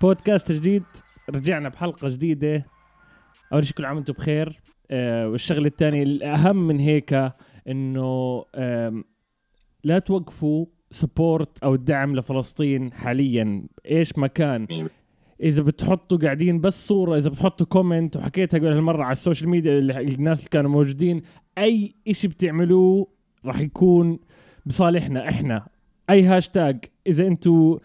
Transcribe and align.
بودكاست 0.00 0.52
جديد 0.52 0.82
رجعنا 1.30 1.68
بحلقة 1.68 2.08
جديدة. 2.08 2.66
اول 3.52 3.66
شيء 3.66 3.76
كل 3.76 3.84
عام 3.84 3.96
وأنتم 3.96 4.12
بخير. 4.12 4.60
آه 4.90 5.28
والشغلة 5.28 5.66
الثانية 5.66 6.02
الأهم 6.02 6.66
من 6.66 6.78
هيك 6.78 7.32
إنه 7.68 8.44
لا 9.84 9.98
توقفوا 9.98 10.66
support 10.90 11.58
أو 11.64 11.74
الدعم 11.74 12.16
لفلسطين 12.16 12.92
حاليا. 12.92 13.66
إيش 13.90 14.18
ما 14.18 14.26
كان. 14.26 14.88
إذا 15.42 15.62
بتحطوا 15.62 16.18
قاعدين 16.18 16.60
بس 16.60 16.88
صورة 16.88 17.16
إذا 17.16 17.30
بتحطوا 17.30 17.66
comment 17.66 18.16
وحكيتها 18.16 18.58
قبل 18.58 18.66
هالمرة 18.72 19.02
على 19.04 19.12
ال 19.12 19.17
social 19.17 19.50
media 19.50 19.78
اللي- 19.78 20.00
الناس 20.00 20.38
اللي 20.38 20.50
كانوا 20.50 20.70
موجودين 20.70 21.22
أي 21.58 21.92
إشي 22.08 22.28
بتعملوه 22.28 23.06
راح 23.44 23.60
يكون 23.60 24.18
بصالحنا 24.66 25.28
إحنا. 25.28 25.66
أي 26.10 26.22
هاشتاج 26.22 26.84
إذا 27.06 27.26
أنتوا 27.26 27.78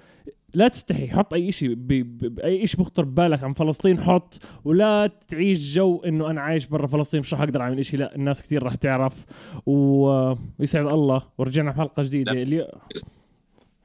لا 0.55 0.67
تستحي 0.67 1.07
حط 1.07 1.33
أي 1.33 1.51
شيء. 1.51 1.73
باي 1.73 2.67
شيء 2.67 2.79
بخطر 2.79 3.05
ببالك 3.05 3.43
عن 3.43 3.53
فلسطين 3.53 4.01
حط 4.03 4.39
ولا 4.65 5.07
تعيش 5.27 5.73
جو 5.75 6.01
إنه 6.05 6.29
أنا 6.29 6.41
عايش 6.41 6.65
برا 6.65 6.87
فلسطين 6.87 7.19
مش 7.19 7.33
راح 7.33 7.41
أقدر 7.41 7.61
أعمل 7.61 7.85
شيء 7.85 7.99
لا 7.99 8.15
الناس 8.15 8.43
كثير 8.43 8.63
راح 8.63 8.75
تعرف 8.75 9.25
ويسعد 9.65 10.85
الله 10.87 11.21
ورجعنا 11.37 11.71
بحلقة 11.71 12.03
جديدة 12.03 12.31
لا. 12.33 12.41
اليوم 12.41 12.67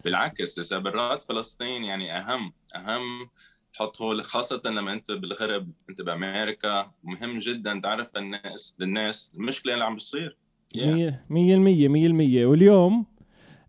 بالعكس 0.05 0.59
إذا 0.59 0.79
برات 0.79 1.23
فلسطين 1.23 1.85
يعني 1.85 2.19
أهم 2.19 2.53
أهم 2.77 3.29
حطه 3.73 4.23
خاصة 4.23 4.63
لما 4.65 4.93
أنت 4.93 5.11
بالغرب 5.13 5.69
أنت 5.91 6.03
بأمريكا 6.03 6.91
مهم 7.03 7.39
جدا 7.39 7.81
تعرف 7.81 8.11
الناس 8.17 8.77
للناس 8.79 9.33
المشكلة 9.37 9.73
اللي 9.75 9.85
عم 9.85 9.95
بتصير 9.95 10.37
Yeah. 10.77 10.81
مية 10.81 11.25
مية 11.31 11.55
المية 11.55 11.89
مية 11.89 12.07
المية 12.07 12.47
واليوم 12.47 13.07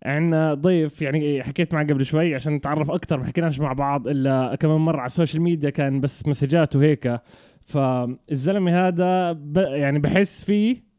عندنا 0.05 0.53
ضيف 0.53 1.01
يعني 1.01 1.43
حكيت 1.43 1.73
معه 1.73 1.83
قبل 1.83 2.05
شوي 2.05 2.35
عشان 2.35 2.53
نتعرف 2.53 2.91
أكثر 2.91 3.17
ما 3.17 3.25
حكيناش 3.25 3.59
مع 3.59 3.73
بعض 3.73 4.07
إلا 4.07 4.55
كمان 4.59 4.77
مرة 4.77 4.97
على 4.97 5.05
ال 5.05 5.11
social 5.11 5.41
media 5.41 5.69
كان 5.69 5.99
بس 6.01 6.27
مسجات 6.27 6.75
وهيك. 6.75 7.19
فالزلمة 7.65 8.87
هذا 8.87 9.39
يعني 9.55 9.99
بحس 9.99 10.43
فيه 10.43 10.90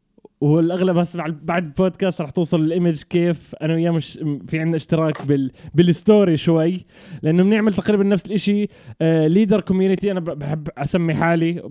والأغلب 0.43 0.97
هسه 0.97 1.23
بعد 1.27 1.65
البودكاست 1.65 2.21
رح 2.21 2.29
توصل 2.29 2.61
ال 2.61 2.68
image 2.68 3.01
كيف 3.01 3.55
أنا 3.61 3.73
وياه 3.73 3.91
مش 3.91 4.19
في 4.47 4.59
عندنا 4.59 4.75
اشتراك 4.75 5.25
بال 5.25 5.51
بال 5.73 5.91
story 5.91 6.37
شوي 6.37 6.85
لأنه 7.21 7.43
بنعمل 7.43 7.73
تقريبا 7.73 8.03
نفس 8.03 8.25
الإشي. 8.25 8.67
leader 9.01 9.61
community 9.61 10.11
أنا 10.11 10.19
بحب 10.19 10.67
أسمي 10.77 11.13
حالي 11.13 11.63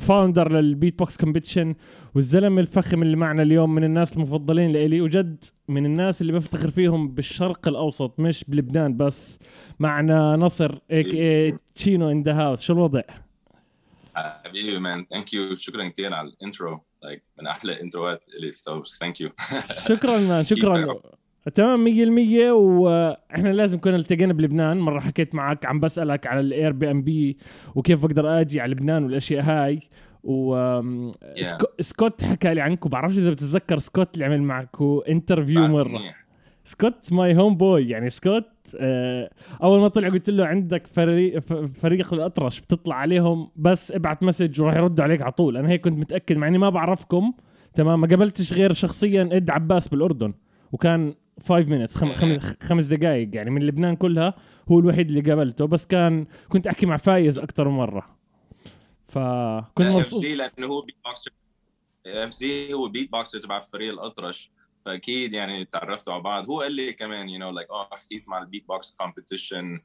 founder 0.00 0.52
لل 0.52 0.98
beatbox 0.98 1.16
competition 1.16 1.74
والزلمة 2.14 2.60
الفخم 2.60 3.02
اللي 3.02 3.16
معنا 3.16 3.42
اليوم 3.42 3.74
من 3.74 3.84
الناس 3.84 4.16
المفضلين 4.16 4.72
لإلي. 4.72 5.00
وجد 5.00 5.44
من 5.68 5.86
الناس 5.86 6.22
اللي 6.22 6.32
بفتخر 6.32 6.70
فيهم 6.70 7.08
بالشرق 7.08 7.68
الأوسط 7.68 8.20
مش 8.20 8.44
بلبنان 8.48 8.96
بس. 8.96 9.38
معنا 9.80 10.36
نصر 10.36 10.78
a.k.a. 10.90 11.00
Chino 11.00 12.10
in 12.10 12.22
the 12.22 12.32
house 12.32 12.62
شو 12.62 12.72
الوضع؟ 12.72 13.02
حبيبي 14.14 14.78
man 14.78 15.06
thank 15.10 15.34
you 15.34 15.54
شكرا 15.54 15.88
كثير 15.88 16.14
على 16.14 16.28
ال 16.28 16.37
intro 16.37 16.80
like 17.04 17.20
من 17.40 17.46
أحلى 17.46 17.80
انتروات 17.82 18.24
اللي 18.36 18.52
سو 18.52 18.82
thank 18.82 19.20
you 19.20 19.30
شكرا 19.88 20.18
man 20.18 20.44
شكرا. 20.44 21.00
تمام 21.54 21.84
مية 21.84 22.04
المية 22.04 22.50
وإحنا 22.52 23.48
لازم 23.48 23.78
كنا 23.80 23.96
التقينا 23.96 24.32
بلبنان. 24.32 24.78
مرة 24.78 25.00
حكيت 25.00 25.34
معك 25.34 25.66
عم 25.66 25.80
بسألك 25.80 26.26
على 26.26 26.40
ال 26.40 26.72
Airbnb 26.72 27.36
وكيف 27.74 28.06
بقدر 28.06 28.40
آجي 28.40 28.60
على 28.60 28.72
لبنان 28.72 29.04
والأشياء 29.04 29.42
هاي. 29.44 29.80
و 30.24 30.54
Yeah. 31.36 31.44
سكو- 31.46 31.80
سكوت 31.80 32.24
حكى 32.24 32.54
لي 32.54 32.60
عنك 32.60 32.86
وبعرفش 32.86 33.18
إذا 33.18 33.30
بتتذكر 33.30 33.78
سكوت 33.78 34.14
اللي 34.14 34.24
عمل 34.24 34.42
معكو 34.42 35.00
interview 35.00 35.68
مرة. 35.68 36.00
سكوت 36.64 37.12
my 37.12 37.36
homeboy 37.36 37.88
يعني 37.88 38.10
سكوت 38.10 38.48
آه 38.76 39.30
أول 39.62 39.80
ما 39.80 39.88
طلع 39.88 40.08
قلت 40.08 40.30
له 40.30 40.46
عندك 40.46 40.86
فريق 40.86 41.38
فريق 41.66 42.14
الأطرش 42.14 42.60
بتطلع 42.60 42.94
عليهم 42.94 43.50
بس 43.56 43.92
ابعت 43.92 44.22
message 44.22 44.60
وراح 44.60 44.76
يردوا 44.76 45.04
عليك 45.04 45.22
على 45.22 45.32
طول. 45.32 45.56
أنا 45.56 45.68
هيك 45.68 45.80
كنت 45.80 45.98
متأكد 45.98 46.36
مع 46.36 46.48
إني 46.48 46.58
ما 46.58 46.70
بعرفكم 46.70 47.32
تمام؟ 47.74 48.00
ما 48.00 48.06
قابلتش 48.06 48.52
غير 48.52 48.72
شخصيا 48.72 49.28
إد 49.32 49.50
عباس 49.50 49.88
بالأردن 49.88 50.34
وكان 50.72 51.14
5 51.48 51.66
minutes 51.66 51.98
خم 51.98 52.12
خم 52.12 52.38
خمس 52.38 52.86
دقائق 52.86 53.30
يعني 53.32 53.50
من 53.50 53.62
لبنان 53.62 53.96
كلها 53.96 54.34
هو 54.70 54.78
الوحيد 54.78 55.08
اللي 55.08 55.20
قابلته. 55.20 55.66
بس 55.66 55.86
كان 55.86 56.26
كنت 56.48 56.66
أحكي 56.66 56.86
مع 56.86 56.96
فايز 56.96 57.38
أكثر 57.38 57.68
من 57.68 57.76
مرة. 57.76 58.06
فكنت 59.06 59.86
إف 59.86 59.96
مبسوط 59.96 60.24
لأنه 60.24 60.66
هو 60.66 60.80
beatboxer 60.82 61.30
FZ 62.06 62.72
هو 62.72 62.88
beatboxer 62.88 63.40
تبع 63.40 63.60
فريق 63.60 63.92
الأطرش. 63.92 64.50
فأكيد 64.84 65.32
يعني 65.32 65.64
تعرفتوا 65.64 66.12
على 66.12 66.22
بعض. 66.22 66.50
هو 66.50 66.60
قال 66.60 66.72
لي 66.72 66.92
كمان 66.92 67.28
you 67.28 67.38
know 67.38 67.50
like 67.50 67.70
آه 67.70 67.88
حكيت 67.92 68.28
مع 68.28 68.38
ال 68.38 68.68
beatbox 68.68 68.96
competition 68.96 69.80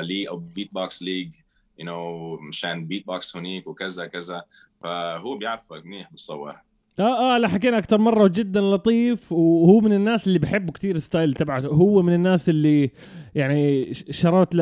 لي 0.00 0.28
أو 0.28 0.36
beatbox 0.36 1.02
league 1.02 1.32
you 1.78 1.86
know 1.86 2.36
مشان 2.36 2.86
بيت 2.86 3.06
بوكس 3.06 3.36
هونيك 3.36 3.66
وكذا 3.66 4.06
كذا. 4.06 4.42
فهو 4.82 5.36
بيعرفك 5.36 5.86
منيح 5.86 6.12
بتصور 6.12 6.56
آه 7.00 7.34
آه 7.34 7.38
لا 7.38 7.48
حكينا 7.48 7.78
أكثر 7.78 7.98
مرة 7.98 8.22
وجدا 8.24 8.60
لطيف 8.60 9.32
وهو 9.32 9.80
من 9.80 9.92
الناس 9.92 10.26
اللي 10.26 10.38
بحبه 10.38 10.72
كتير 10.72 10.96
ال 10.96 11.02
style 11.02 11.34
تبعته. 11.34 11.68
هو 11.68 12.02
من 12.02 12.14
الناس 12.14 12.48
اللي 12.48 12.90
يعني 13.34 13.94
ش- 13.94 14.04
شرط 14.10 14.54
ل 14.54 14.58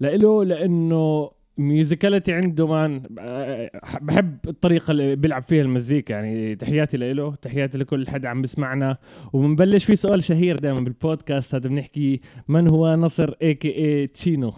لإله 0.00 0.44
لأنه 0.44 1.30
musicality 1.58 2.32
عنده 2.32 2.66
man 2.66 3.02
بحب 4.00 4.48
الطريقة 4.48 4.90
اللي 4.90 5.16
بيلعب 5.16 5.42
فيها 5.42 5.62
المزيكا 5.62 6.12
يعني 6.12 6.56
تحياتي 6.56 6.96
له 6.96 7.34
تحياتي 7.34 7.78
لكل 7.78 8.08
حدا 8.08 8.28
عم 8.28 8.42
بسمعنا. 8.42 8.98
وبنبلش 9.32 9.84
في 9.84 9.96
سؤال 9.96 10.22
شهير 10.22 10.56
دائما 10.56 10.80
بالبودكاست 10.80 11.54
هذا 11.54 11.68
بنحكي 11.68 12.20
من 12.48 12.70
هو 12.70 12.96
نصر 12.96 13.34
a.k.a. 13.42 13.76
Chino؟ 13.76 14.54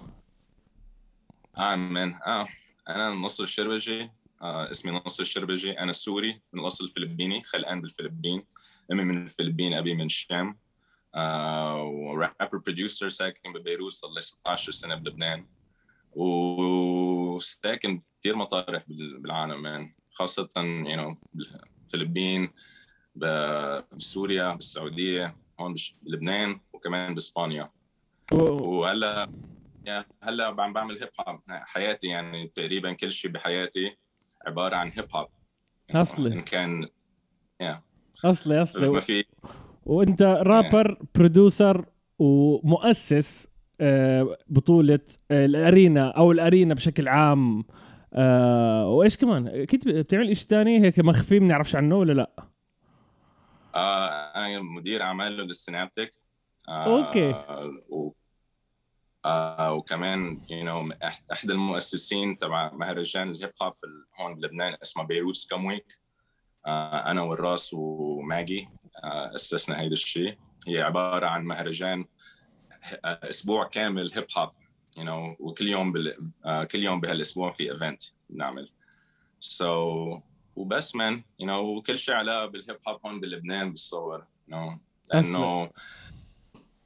آه 1.56 1.74
آه 2.26 2.46
أنا 2.88 3.10
نصر 3.10 3.44
الشربجي. 3.44 4.10
آه 4.42 4.70
اسمي 4.70 5.00
نصر 5.06 5.22
الشربجي. 5.22 5.70
أنا 5.78 5.92
سوري 5.92 6.40
من 6.52 6.60
الأصل 6.60 6.84
الفلبيني 6.84 7.42
خلقان 7.42 7.80
بالفلبين. 7.80 8.42
أمي 8.92 9.04
من 9.04 9.22
الفلبين 9.22 9.74
أبي 9.74 9.94
من 9.94 10.04
الشام 10.04 10.56
آه 11.14 11.82
و 11.82 11.93
rapper 11.93 12.58
producer 12.58 13.08
ساكن 13.08 13.52
ببيروت 13.52 13.92
صار 13.92 14.10
لي 14.14 14.20
16 14.20 14.72
سنة 14.72 14.94
بلبنان. 14.94 15.46
وساكن 16.12 18.02
كثير 18.20 18.36
مطارح 18.36 18.82
بال- 18.88 19.18
بالعالم 19.20 19.62
man 19.62 19.92
خاصة 20.12 20.48
you 20.84 20.96
know 21.00 21.16
بالفلبين 21.34 22.48
بسوريا 23.16 24.54
بالسعودية 24.54 25.36
هون 25.60 25.74
بلبنان 26.02 26.60
وكمان 26.72 27.14
بإسبانيا. 27.14 27.70
وهلأ 28.32 29.30
يا 29.86 30.04
هلأ 30.22 30.46
عم 30.62 30.72
بعمل 30.72 30.94
hip 30.94 31.08
hop 31.28 31.40
حياتي 31.48 32.06
يعني 32.06 32.48
تقريبا 32.48 32.92
كل 32.92 33.12
شيء 33.12 33.30
بحياتي 33.30 33.96
عبارة 34.46 34.76
عن 34.76 34.88
hip 34.96 35.06
hop 35.16 35.28
أصلي. 35.90 36.32
إن 36.34 36.40
كان 36.40 36.88
أصلي 38.24 38.56
ما 38.56 38.62
اصلي 38.62 39.02
في 39.02 39.24
وأنت 39.86 40.22
rapper 40.22 41.02
producer 41.14 41.86
ومؤسس 42.18 43.48
آه، 43.80 44.36
بطولة 44.48 45.00
آه، 45.30 45.46
الأرينا 45.46 46.08
أو 46.10 46.32
الأرينا 46.32 46.74
بشكل 46.74 47.08
عام. 47.08 47.64
آه، 48.14 48.88
وإيش 48.88 49.16
كمان؟ 49.16 49.46
أكيد 49.48 49.88
بتعمل 49.88 50.30
إشي 50.30 50.46
تاني 50.46 50.80
هيك 50.82 50.98
مخفي 50.98 51.40
ما 51.40 51.46
بنعرفش 51.46 51.76
عنه 51.76 51.96
ولا 51.96 52.12
لأ؟ 52.12 52.30
آه 53.74 54.08
أنا 54.08 54.62
مدير 54.62 55.02
اعمال 55.02 55.32
لل 55.32 55.48
Synaptik 55.48 56.10
آه. 56.68 57.10
و 57.90 58.10
آه 59.24 59.72
وكمان 59.72 60.40
you 60.50 60.64
know 60.64 60.92
احد 61.32 61.50
المؤسسين 61.50 62.36
تبع 62.36 62.72
مهرجان 62.72 63.30
ال 63.30 63.35
hip 63.35 63.50
hop 63.62 63.74
هون 64.20 64.34
بلبنان 64.34 64.76
اسمه 64.82 65.04
بيروت 65.04 65.34
سكام 65.34 65.64
week. 65.64 65.98
آه 66.66 67.10
أنا 67.10 67.22
والراس 67.22 67.74
وماجي. 67.74 68.68
آه 69.04 69.34
أسسنا 69.34 69.80
هيدا 69.80 69.92
الشيء 69.92 70.38
هي 70.68 70.82
عبارة 70.82 71.26
عن 71.26 71.44
مهرجان 71.44 72.04
أسبوع 73.04 73.68
كامل 73.68 74.12
hip 74.14 74.26
hop 74.38 74.48
you 74.96 75.04
know 75.04 75.36
وكل 75.40 75.68
يوم 75.68 75.92
بال... 75.92 76.32
آه 76.44 76.64
كل 76.64 76.82
يوم 76.82 77.00
بهالأسبوع 77.00 77.52
في 77.52 77.72
event 77.72 78.02
بنعمل 78.30 78.70
so 79.40 80.18
so, 80.18 80.22
وبس 80.56 80.94
man 80.94 81.22
you 81.40 81.46
know 81.46 81.76
وكل 81.76 81.98
شيء 81.98 82.14
علاقه 82.14 82.46
بال 82.46 82.59
hip 82.59 82.78
hop 82.88 83.06
هون 83.06 83.20
بلبنان 83.20 83.72
بتصور 83.72 84.26
you 84.48 84.56
know 84.56 84.78
لأنه 85.12 85.70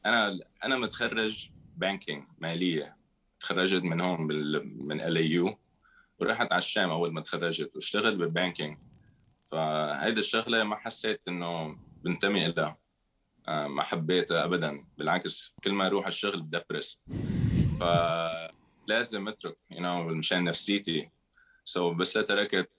أنا 0.06 0.38
أنا 0.64 0.76
متخرج 0.76 1.48
banking 1.76 2.24
مالية. 2.38 2.96
تخرجت 3.40 3.82
من 3.82 4.00
هون 4.00 4.26
بال... 4.26 4.86
من 4.86 5.00
ال 5.00 5.16
U 5.16 5.58
ورحت 6.20 6.52
على 6.52 6.58
الشام 6.58 6.90
أول 6.90 7.12
ما 7.12 7.20
تخرجت 7.20 7.76
واشتغل 7.76 8.16
بال 8.16 8.30
banking 8.30 8.78
فهيدي 9.50 10.20
الشغلة 10.20 10.64
ما 10.64 10.76
حسيت 10.76 11.28
إنه 11.28 11.76
بنتمي 12.04 12.46
لها 12.48 12.64
آه، 12.66 12.83
ما 13.48 13.82
حبيتها 13.82 14.44
ابدا. 14.44 14.84
بالعكس 14.98 15.54
كل 15.64 15.72
ما 15.72 15.86
أروح 15.86 16.06
الشغل 16.06 16.42
بدبرس 16.42 17.04
فلازم 17.80 19.28
أترك 19.28 19.56
you 19.70 19.80
know, 19.80 20.12
مشان 20.16 20.44
نفسيتي. 20.44 21.10
so 21.64 21.90
so 21.92 21.96
بس 21.96 22.16
لا 22.16 22.22
تركت. 22.22 22.78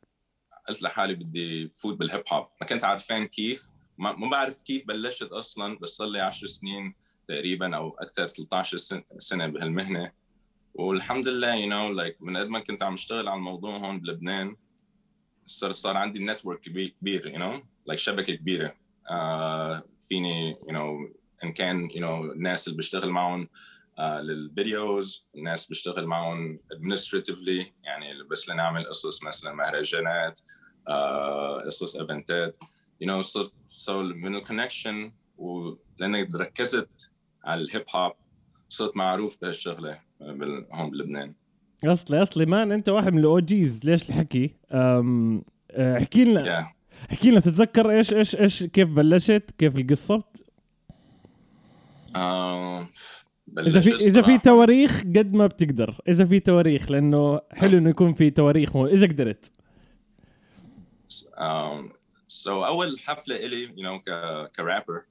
قلت 0.69 0.81
لحالي 0.81 1.15
بدي 1.15 1.69
فوت 1.69 1.97
بال 1.98 2.08
hip 2.08 2.24
hop 2.33 2.45
ما 2.62 2.67
كنت 2.67 2.83
عارفين 2.83 3.25
كيف. 3.25 3.71
ما, 3.97 4.12
ما 4.12 4.29
بعرف 4.29 4.62
كيف 4.63 4.88
بلشت 4.88 5.31
أصلا 5.31 5.79
بس 5.79 5.89
صار 5.89 6.07
لي 6.07 6.19
10 6.21 6.47
سنين 6.47 6.95
تقريبا 7.27 7.75
أو 7.75 7.89
أكثر 8.00 8.27
13 8.27 8.77
سن- 8.77 9.03
سنة 9.17 9.47
بهالمهنة. 9.47 10.12
والحمد 10.73 11.27
لله 11.27 11.56
you 11.56 11.69
know 11.69 11.92
like 11.94 12.22
من 12.21 12.38
قد 12.38 12.47
ما 12.47 12.59
كنت 12.59 12.83
عم 12.83 12.94
اشتغل 12.94 13.27
على 13.27 13.38
الموضوع 13.38 13.77
هون 13.77 14.00
بلبنان 14.00 14.56
صار 15.45 15.71
صار 15.71 15.97
عندي 15.97 16.19
network 16.25 16.60
كبير 16.62 17.27
you 17.27 17.39
know 17.39 17.62
like 17.88 18.00
شبكة 18.00 18.35
كبيرة. 18.35 18.75
فيني 20.00 20.50
you 20.50 21.07
know, 21.07 21.12
إن 21.44 21.52
كان 21.52 21.81
you 21.83 22.00
know, 22.00 22.31
الناس 22.31 22.68
اللي 22.68 22.78
بشتغل 22.78 23.10
معهم 23.10 23.48
uh, 24.00 24.02
لل 24.01 24.33
videos 24.33 25.27
الناس 25.36 25.68
بشتغل 25.68 26.07
معهم 26.07 26.57
administratively 26.57 27.66
يعني 27.84 28.24
بس 28.31 28.50
لنعمل 28.50 28.86
قصص 28.86 29.24
مثلا 29.24 29.54
مهرجانات 29.54 30.40
uh, 30.90 31.66
قصص 31.66 31.96
ايفنتات 31.96 32.57
you 33.04 33.07
know 33.07 33.22
so, 33.24 33.50
so 33.86 33.90
من 33.92 34.36
ال 34.36 34.42
connection 34.42 35.12
ولأني 35.38 36.28
ركزت 36.36 37.12
على 37.46 37.62
ال 37.62 37.67
hip 37.67 37.83
hop 37.95 38.13
صرت 38.69 38.98
معروف 38.98 39.38
بهالشغلة 39.42 40.00
هون 40.74 40.90
بلبنان. 40.90 41.34
أصلي 41.84 42.22
أصلي 42.22 42.46
man 42.45 42.72
أنت 42.72 42.90
واحد 42.90 43.13
من 43.13 43.19
ال 43.19 43.39
OGs 43.39 43.86
ليش 43.86 44.10
الحكي؟ 44.10 44.56
احكي 45.72 46.24
لنا. 46.24 46.62
Yeah. 46.62 46.66
احكي 47.12 47.31
لنا 47.31 47.39
تتذكر 47.39 47.92
إيش 47.92 48.13
إيش 48.13 48.36
إيش 48.36 48.63
كيف 48.63 48.89
بلشت؟ 48.89 49.51
كيف 49.57 49.77
القصة؟ 49.77 50.24
آه 52.15 52.88
إذا 53.59 53.81
في 53.81 53.95
إذا 53.95 54.21
في 54.21 54.38
تواريخ 54.38 55.01
قد 55.01 55.33
ما 55.33 55.47
بتقدر. 55.47 55.95
إذا 56.07 56.25
في 56.25 56.39
تواريخ 56.39 56.92
لأنه 56.92 57.42
حلو 57.51 57.77
إنه 57.77 57.89
يكون 57.89 58.13
في 58.13 58.30
تواريخ 58.30 58.75
إذا 58.75 59.07
قدرت. 59.07 59.51
um, 61.38 61.92
so 62.27 62.47
أول 62.47 63.00
حفلة 63.00 63.36
إلي 63.36 63.63
you 63.63 63.83
know 63.83 64.00
ك 64.56 64.62
rapper 64.62 65.04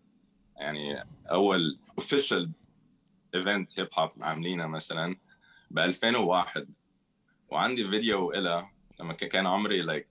يعني 0.56 1.04
أول 1.30 1.78
official 1.98 2.50
event 3.34 3.80
hip 3.80 3.88
hop 3.98 4.10
عاملينها 4.20 4.66
مثلا 4.66 5.16
ب 5.70 5.78
2001 5.78 6.68
وعندي 7.48 7.88
فيديو 7.88 8.32
إلها 8.32 8.72
لما 9.00 9.12
كان 9.12 9.46
عمري 9.46 9.82
like 9.82 10.06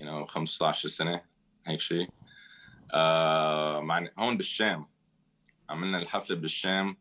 you 0.00 0.18
know 0.18 0.26
15 0.26 0.88
سنة 0.88 1.22
هيك 1.66 1.80
شيء 1.80 2.08
آه 2.94 3.80
مع 3.80 4.08
هون 4.18 4.36
بالشام 4.36 4.86
عملنا 5.70 5.98
الحفلة 5.98 6.36
بالشام 6.36 6.96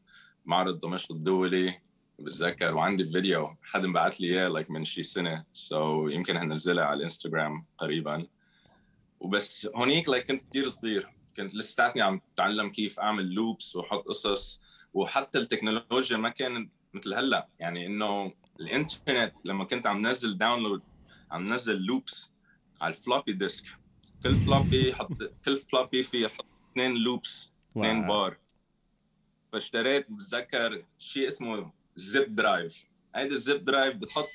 معرض 0.46 0.80
دمشق 0.80 1.12
الدولي 1.12 1.82
بتذكر 2.22 2.76
وعندي 2.76 3.12
فيديو 3.12 3.48
حدا 3.64 3.92
بعث 3.92 4.22
لي 4.22 4.28
إياه 4.28 4.48
like 4.48 4.72
من 4.72 4.86
شي 4.86 5.04
سنة. 5.04 5.46
so 5.54 6.10
so, 6.10 6.14
يمكن 6.14 6.38
هنزلها 6.38 6.86
على 6.86 6.98
الانستغرام 6.98 7.66
قريبا. 7.78 8.28
وبس 9.20 9.70
هونيك 9.76 10.10
like 10.10 10.28
كنت 10.28 10.42
كثير 10.50 10.70
صغير. 10.70 11.10
كنت 11.38 11.56
لساتني 11.56 12.02
عم 12.02 12.22
اتعلم 12.34 12.70
كيف 12.70 13.00
أعمل 13.00 13.34
loops 13.34 13.76
وأحط 13.76 14.08
قصص. 14.08 14.64
وحتى 14.94 15.40
التكنولوجيا 15.40 16.18
ما 16.18 16.30
كانت 16.30 16.72
مثل 16.94 17.14
هلأ. 17.14 17.48
يعني 17.60 17.86
إنه 17.86 18.34
الإنترنت 18.60 19.46
لما 19.46 19.66
كنت 19.66 19.88
عم 19.88 20.08
نزل 20.08 20.38
download 20.38 20.82
عم 21.32 21.44
نزل 21.44 21.76
loops 21.76 22.31
على 22.82 22.94
ال 22.94 22.99
floppy 22.99 23.34
disk 23.34 23.66
كل 24.24 24.36
floppy 24.36 24.94
حط 24.94 25.14
كل 25.46 25.58
floppy 25.58 26.04
فيه 26.04 26.28
حط 26.28 26.46
اثنين 26.72 26.96
loops 26.96 27.52
اثنين 27.72 28.08
بار 28.08 28.38
فاشتريت 29.54 30.12
بتذكر 30.12 30.84
شيء 30.98 31.28
اسمه 31.28 31.72
zip 31.96 32.36
drive 32.36 32.86
هيدا 33.16 33.34
ال 33.34 33.42
zip 33.42 33.66
drive 33.66 33.96
بتحط 33.96 34.28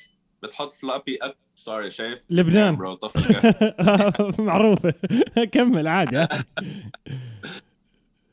بتحط 0.42 0.72
floppy 0.72 1.18
up 1.22 1.34
sorry 1.54 1.90
شايف؟ 1.90 2.20
لبنان. 2.30 2.76
bro 2.76 2.98
معروفة. 4.38 4.94
كمل 5.52 5.88
عادي. 5.88 6.16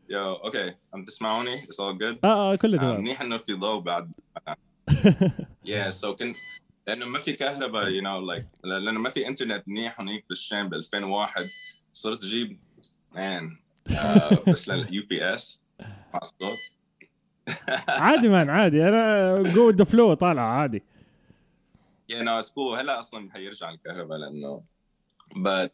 you 0.09 0.33
okay 0.33 0.73
عم 0.93 1.03
تسمعوني؟ 1.03 1.63
it's 1.63 1.79
all 1.79 1.97
good؟ 1.97 2.19
آه 2.23 2.51
آه 2.51 2.55
كله 2.55 2.77
تمام. 2.77 2.99
منيح 3.01 3.21
إنه 3.21 3.37
في 3.37 3.53
ضوء 3.53 3.79
بعد. 3.79 4.11
yeah 5.65 5.91
so 5.91 6.15
كنت 6.15 6.35
لأنه 6.87 7.05
ما 7.05 7.19
في 7.19 7.33
كهرباء 7.33 7.87
you 7.87 8.01
know 8.01 8.19
like 8.19 8.47
لأنه 8.63 8.99
ما 8.99 9.09
في 9.09 9.27
انترنت 9.27 9.67
منيح 9.67 9.99
هنيك 9.99 10.25
بالشام 10.29 10.69
ب 10.69 10.73
2001 10.73 11.45
صرت 11.93 12.23
أجيب 12.23 12.59
man 13.15 13.57
uh, 13.89 14.49
بس 14.51 14.69
لل 14.69 15.05
UPS 15.07 15.63
مع 16.13 16.19
الصوت. 16.21 16.57
عادي 17.89 18.29
man 18.29 18.49
عادي. 18.49 18.89
أنا 18.89 19.41
go 19.41 19.69
the 19.69 19.83
flow 19.83 20.13
طالع 20.13 20.41
عادي. 20.41 20.83
yeah 22.09 22.21
no 22.21 22.41
it's 22.41 22.60
cool 22.60 22.79
هلأ 22.79 22.99
أصلا 22.99 23.31
حيرجع 23.31 23.69
الكهرباء 23.69 24.17
لأنه 24.17 24.63
but 25.35 25.71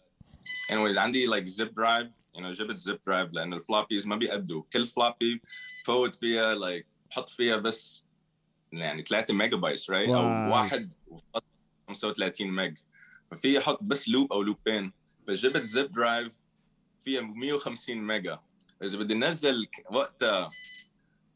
anyways 0.71 0.97
عندي 0.97 1.27
like 1.27 1.47
zip 1.47 1.69
drive 1.69 2.09
you 2.37 2.41
know 2.41 2.49
جبت 2.49 2.77
zip 2.77 2.99
drive 3.07 3.33
لأنه 3.33 3.55
ال 3.55 3.61
floppies 3.61 4.07
ما 4.07 4.15
بيقدوا 4.15 4.63
كل 4.73 4.85
floppy 4.85 5.41
فوت 5.85 6.15
فيها 6.15 6.55
like 6.55 6.85
بحط 7.09 7.29
فيها 7.29 7.57
بس 7.57 8.08
يعني 8.71 9.03
3 9.03 9.33
megabyte 9.33 9.89
right 9.89 10.09
أو 10.09 10.53
واحد 10.53 10.91
35 11.87 12.47
meg 12.47 12.77
ففي 13.27 13.59
أحط 13.59 13.79
بس 13.83 14.09
loop 14.09 14.33
أو 14.33 14.41
لوبين. 14.41 14.93
فجبت 15.27 15.61
zip 15.61 15.91
drive 15.91 16.39
فيها 17.03 17.21
150 17.21 17.97
mega. 17.97 18.39
إذا 18.83 18.97
بدي 18.97 19.13
انزل 19.13 19.67
وقتها 19.91 20.49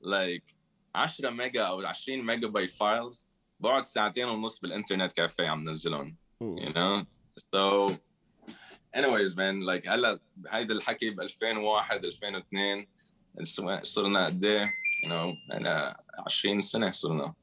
like 0.02 0.56
10 0.96 1.30
mega 1.30 1.64
أو 1.64 1.82
20 1.82 2.26
megabyte 2.26 2.70
files 2.70 3.28
بقعد 3.60 3.82
ساعتين 3.82 4.28
ونص 4.28 4.60
بال 4.60 4.70
internet 4.70 5.12
café 5.12 5.48
عم 5.48 5.62
نزلهم 5.62 6.18
you 6.44 6.70
know 6.70 7.06
so 7.40 7.92
anyways 8.98 9.34
man 9.36 9.56
like 9.66 9.88
هلا 9.88 10.20
هيدا 10.50 10.74
الحكي 10.74 11.10
ب 11.10 11.22
2001 11.22 12.06
2002 12.06 12.88
صرنا 13.82 14.26
قد 14.26 14.46
إيه؟ 14.46 14.66
you 14.66 15.10
know 15.10 15.54
أنا 15.54 15.98
20 16.26 16.62
سنة 16.62 16.92
صرنا. 16.92 17.34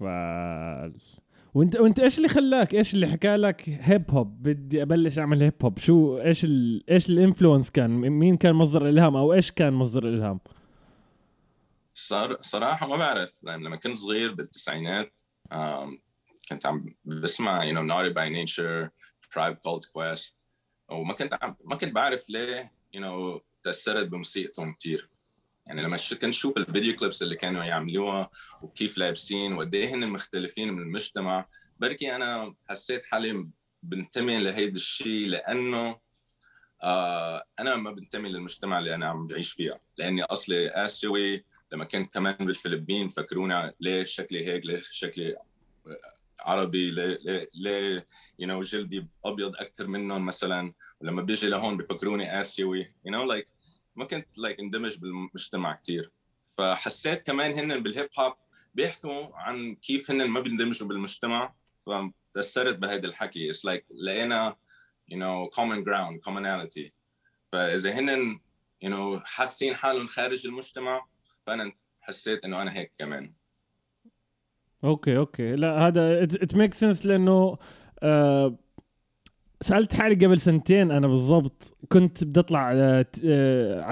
wow. 0.00 0.92
وانت 1.54 1.76
وانت 1.76 2.00
إيش 2.00 2.16
اللي 2.16 2.28
خلاك؟ 2.28 2.74
إيش 2.74 2.94
اللي 2.94 3.06
حكى 3.06 3.36
لك 3.36 3.68
hip 3.68 4.10
hop 4.10 4.42
بدي 4.42 4.82
أبلش 4.82 5.18
أعمل 5.18 5.42
hip 5.42 5.54
hop 5.62 5.78
شو 5.78 6.18
إيش 6.18 6.44
ال... 6.44 6.90
إيش 6.90 7.10
ال 7.10 7.16
influence 7.16 7.70
كان؟ 7.70 7.90
مين 7.90 8.36
كان 8.36 8.54
مصدر 8.54 8.82
الالهام 8.82 9.16
أو 9.16 9.32
إيش 9.32 9.50
كان 9.50 9.72
مصدر 9.72 10.08
الالهام 10.08 10.40
صار 11.94 12.36
صراحة 12.40 12.86
ما 12.86 12.96
بعرف. 12.96 13.40
لأن 13.42 13.62
لما 13.64 13.76
كنت 13.76 13.96
صغير 13.96 14.34
بالتسعينات 14.34 15.22
كنت 16.50 16.66
عم 16.66 16.86
بسمع 17.04 17.64
you 17.64 17.74
know 17.74 17.82
Naughty 17.90 18.14
by 18.14 18.28
Nature 18.28 18.88
Tribe 19.34 19.56
Called 19.56 19.84
Quest 19.84 20.34
وما 20.90 21.14
كنت 21.14 21.38
عم 21.42 21.56
ما 21.64 21.76
كنت 21.76 21.92
بعرف 21.92 22.30
ليه 22.30 22.70
you 22.96 23.00
know 23.00 23.40
تأثرت 23.62 24.06
بموسيقتهم 24.06 24.74
كثير 24.74 25.09
يعني 25.70 25.82
لما 25.82 25.98
كنت 26.22 26.34
شوف 26.34 26.56
الفيديو 26.56 26.96
كليبس 26.96 27.22
اللي 27.22 27.36
كانوا 27.36 27.64
يعملوها 27.64 28.30
وكيف 28.62 28.98
لابسين 28.98 29.52
وقد 29.52 29.74
إيه 29.74 29.94
هن 29.94 30.08
مختلفين 30.08 30.72
من 30.72 30.82
المجتمع 30.82 31.46
بركي 31.78 32.14
أنا 32.16 32.54
حسيت 32.68 33.04
حالي 33.04 33.48
بنتمي 33.82 34.38
لهيدا 34.38 34.76
الشيء 34.76 35.26
لأنه 35.26 35.98
آه 36.82 37.44
أنا 37.58 37.76
ما 37.76 37.92
بنتمي 37.92 38.28
للمجتمع 38.28 38.78
اللي 38.78 38.94
أنا 38.94 39.08
عم 39.08 39.26
بعيش 39.26 39.52
فيها 39.52 39.80
لأني 39.98 40.22
أصلي 40.22 40.68
آسيوي 40.68 41.44
لما 41.72 41.84
كنت 41.84 42.14
كمان 42.14 42.36
بالفلبين 42.40 43.08
فكرونا 43.08 43.72
ليه 43.80 44.04
شكلي 44.04 44.46
هيك 44.46 44.66
ليه 44.66 44.80
شكلي 44.90 45.36
عربي 46.40 46.90
ليه 46.90 47.18
ليه, 47.24 47.48
ليه 47.54 48.06
you 48.42 48.60
جلدي 48.60 49.06
أبيض 49.24 49.56
أكثر 49.56 49.86
منهم 49.86 50.26
مثلا 50.26 50.72
ولما 51.00 51.22
بيجي 51.22 51.48
لهون 51.48 51.76
بفكروني 51.76 52.40
آسيوي 52.40 52.84
you 52.84 53.10
know 53.10 53.32
like 53.32 53.59
ما 54.00 54.06
كنت 54.06 54.38
like 54.38 54.60
اندمج 54.60 54.98
بالمجتمع 54.98 55.74
كثير 55.74 56.10
فحسيت 56.58 57.26
كمان 57.26 57.52
هن 57.52 57.82
بال 57.82 57.92
hip 57.92 58.08
hop 58.18 58.32
بيحكوا 58.74 59.36
عن 59.36 59.74
كيف 59.74 60.10
هن 60.10 60.28
ما 60.28 60.40
بيندمجوا 60.40 60.88
بالمجتمع 60.88 61.54
فتاثرت 61.86 62.76
بهذا 62.76 63.06
الحكي. 63.06 63.50
it's 63.50 63.82
like 63.82 63.88
like 63.88 63.94
لقينا 64.04 64.56
you 65.12 65.16
know 65.16 65.50
common 65.56 65.84
ground 65.84 66.30
commonality. 66.30 66.90
فإذا 67.52 67.92
هن 67.92 68.38
you 68.84 68.88
know 68.88 69.22
حاسين 69.24 69.76
حالهم 69.76 70.06
خارج 70.06 70.46
المجتمع 70.46 71.06
فأنا 71.46 71.72
حسيت 72.00 72.44
إنه 72.44 72.62
أنا 72.62 72.72
هيك 72.72 72.92
كمان. 72.98 73.34
okay 74.84 75.16
okay. 75.16 75.56
لا 75.56 75.86
هذا 75.86 76.22
it 76.22 76.54
make 76.54 76.74
sense 76.74 77.06
لأنه 77.06 77.58
آه 78.02 78.58
سألت 79.62 79.94
حالي 79.94 80.26
قبل 80.26 80.38
سنتين 80.38 80.90
أنا 80.90 81.06
بالضبط. 81.08 81.76
كنت 81.92 82.24
بدي 82.24 82.40
أطلع 82.40 82.58
على 82.58 83.04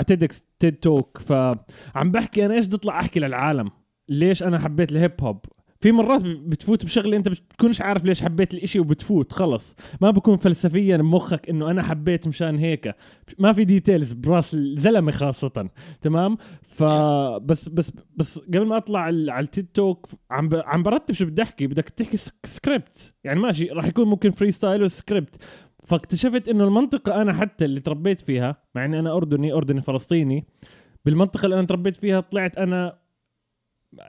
TEDx 0.06 0.46
TED 0.58 0.74
Talk 0.74 1.18
فعم 1.18 2.10
بحكي 2.10 2.46
أنا 2.46 2.54
إيش 2.54 2.66
بدي 2.66 2.76
أطلع 2.76 3.00
أحكي 3.00 3.20
للعالم؟ 3.20 3.70
ليش 4.08 4.42
أنا 4.42 4.58
حبيت 4.58 4.92
ال 4.92 4.97
hip 4.97 5.12
hop 5.20 5.44
في 5.80 5.92
مرات 5.92 6.22
بتفوت 6.24 6.84
بشغلة 6.84 7.16
أنت 7.16 7.28
بتكونش 7.28 7.80
عارف 7.80 8.04
ليش 8.04 8.22
حبيت 8.22 8.54
الإشي 8.54 8.80
وبتفوت 8.80 9.32
خلص. 9.32 9.76
ما 10.00 10.10
بكون 10.10 10.36
فلسفيا 10.36 10.96
بمخك 10.96 11.48
إنه 11.48 11.70
أنا 11.70 11.82
حبيت 11.82 12.28
مشان 12.28 12.58
هيك. 12.58 12.94
ما 13.38 13.52
في 13.52 13.64
details 13.64 14.12
براس 14.12 14.54
الزلمة 14.54 15.12
خاصة 15.12 15.70
تمام؟ 16.00 16.36
فبس 16.62 17.68
بس 17.68 17.92
بس 18.16 18.38
قبل 18.38 18.66
ما 18.66 18.76
أطلع 18.76 19.00
على 19.00 19.40
ال 19.40 19.47
TED 19.47 19.66
Talk 19.74 20.06
عم. 20.30 20.50
عم 20.52 20.82
برتب 20.82 21.14
شو 21.14 21.26
بدي 21.26 21.42
أحكي. 21.42 21.66
بدك 21.66 21.88
تحكي 21.88 22.16
سكريبت 22.44 23.14
يعني 23.24 23.40
ماشي 23.40 23.64
راح 23.66 23.84
يكون 23.86 24.08
ممكن 24.08 24.30
freestyle 24.30 24.50
و 24.50 24.82
script 24.82 25.36
فاكتشفت 25.84 26.48
إنه 26.48 26.64
المنطقة 26.64 27.22
أنا 27.22 27.32
حتى 27.32 27.64
اللي 27.64 27.80
تربيت 27.80 28.20
فيها 28.20 28.56
مع 28.74 28.84
إني 28.84 28.98
أنا 28.98 29.16
أردني 29.16 29.52
أردني 29.52 29.82
فلسطيني 29.82 30.46
بالمنطقة 31.04 31.44
اللي 31.44 31.58
أنا 31.58 31.66
تربيت 31.66 31.96
فيها 31.96 32.20
طلعت 32.20 32.58
أنا 32.58 32.98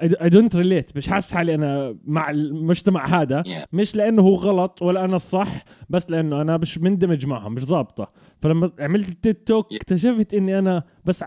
I 0.02 0.30
don't 0.30 0.56
relate 0.56 0.98
مش 0.98 1.10
حاسس 1.10 1.32
حالي 1.34 1.56
أنا 1.56 1.98
مع 2.04 2.30
المجتمع 2.30 3.06
هذا. 3.22 3.44
Yeah. 3.44 3.68
مش 3.74 3.96
لأنه 3.96 4.22
هو 4.22 4.36
غلط 4.36 4.82
ولا 4.82 5.06
أنا 5.06 5.16
الصح 5.16 5.64
بس 5.90 6.12
لأنه 6.12 6.42
أنا 6.42 6.58
مش 6.58 6.78
مندمج 6.78 7.26
معهم 7.26 7.54
مش 7.54 7.62
ظابطة. 7.66 8.12
فلما 8.42 8.72
عملت 8.80 9.10
التيك 9.10 9.44
توك. 9.48 9.74
اكتشفت 9.74 10.34
إني 10.34 10.60
أنا 10.60 10.84
بس 11.06 11.24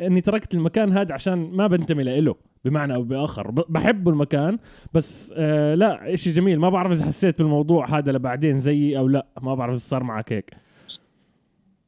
إني 0.00 0.20
تركت 0.20 0.54
المكان 0.54 0.92
هذا 0.92 1.14
عشان 1.14 1.38
ما 1.38 1.66
بنتمي 1.66 2.20
له 2.20 2.34
بمعنى 2.64 2.94
أو 2.94 3.02
بآخر. 3.02 3.50
ب- 3.50 3.64
بحبه 3.72 4.10
المكان 4.10 4.58
بس 4.94 5.34
آه 5.36 5.74
لا 5.74 6.14
إشي 6.14 6.32
جميل. 6.32 6.58
ما 6.60 6.68
بعرف 6.70 6.90
إذا 6.92 7.06
حسيت 7.06 7.38
بالموضوع 7.42 7.98
هذا 7.98 8.12
لبعدين 8.12 8.60
زيي 8.60 8.98
أو 8.98 9.08
لا. 9.08 9.26
ما 9.42 9.54
بعرف 9.54 9.72
إذا 9.74 9.80
صار 9.80 10.02
معك 10.02 10.32
هيك. 10.32 10.50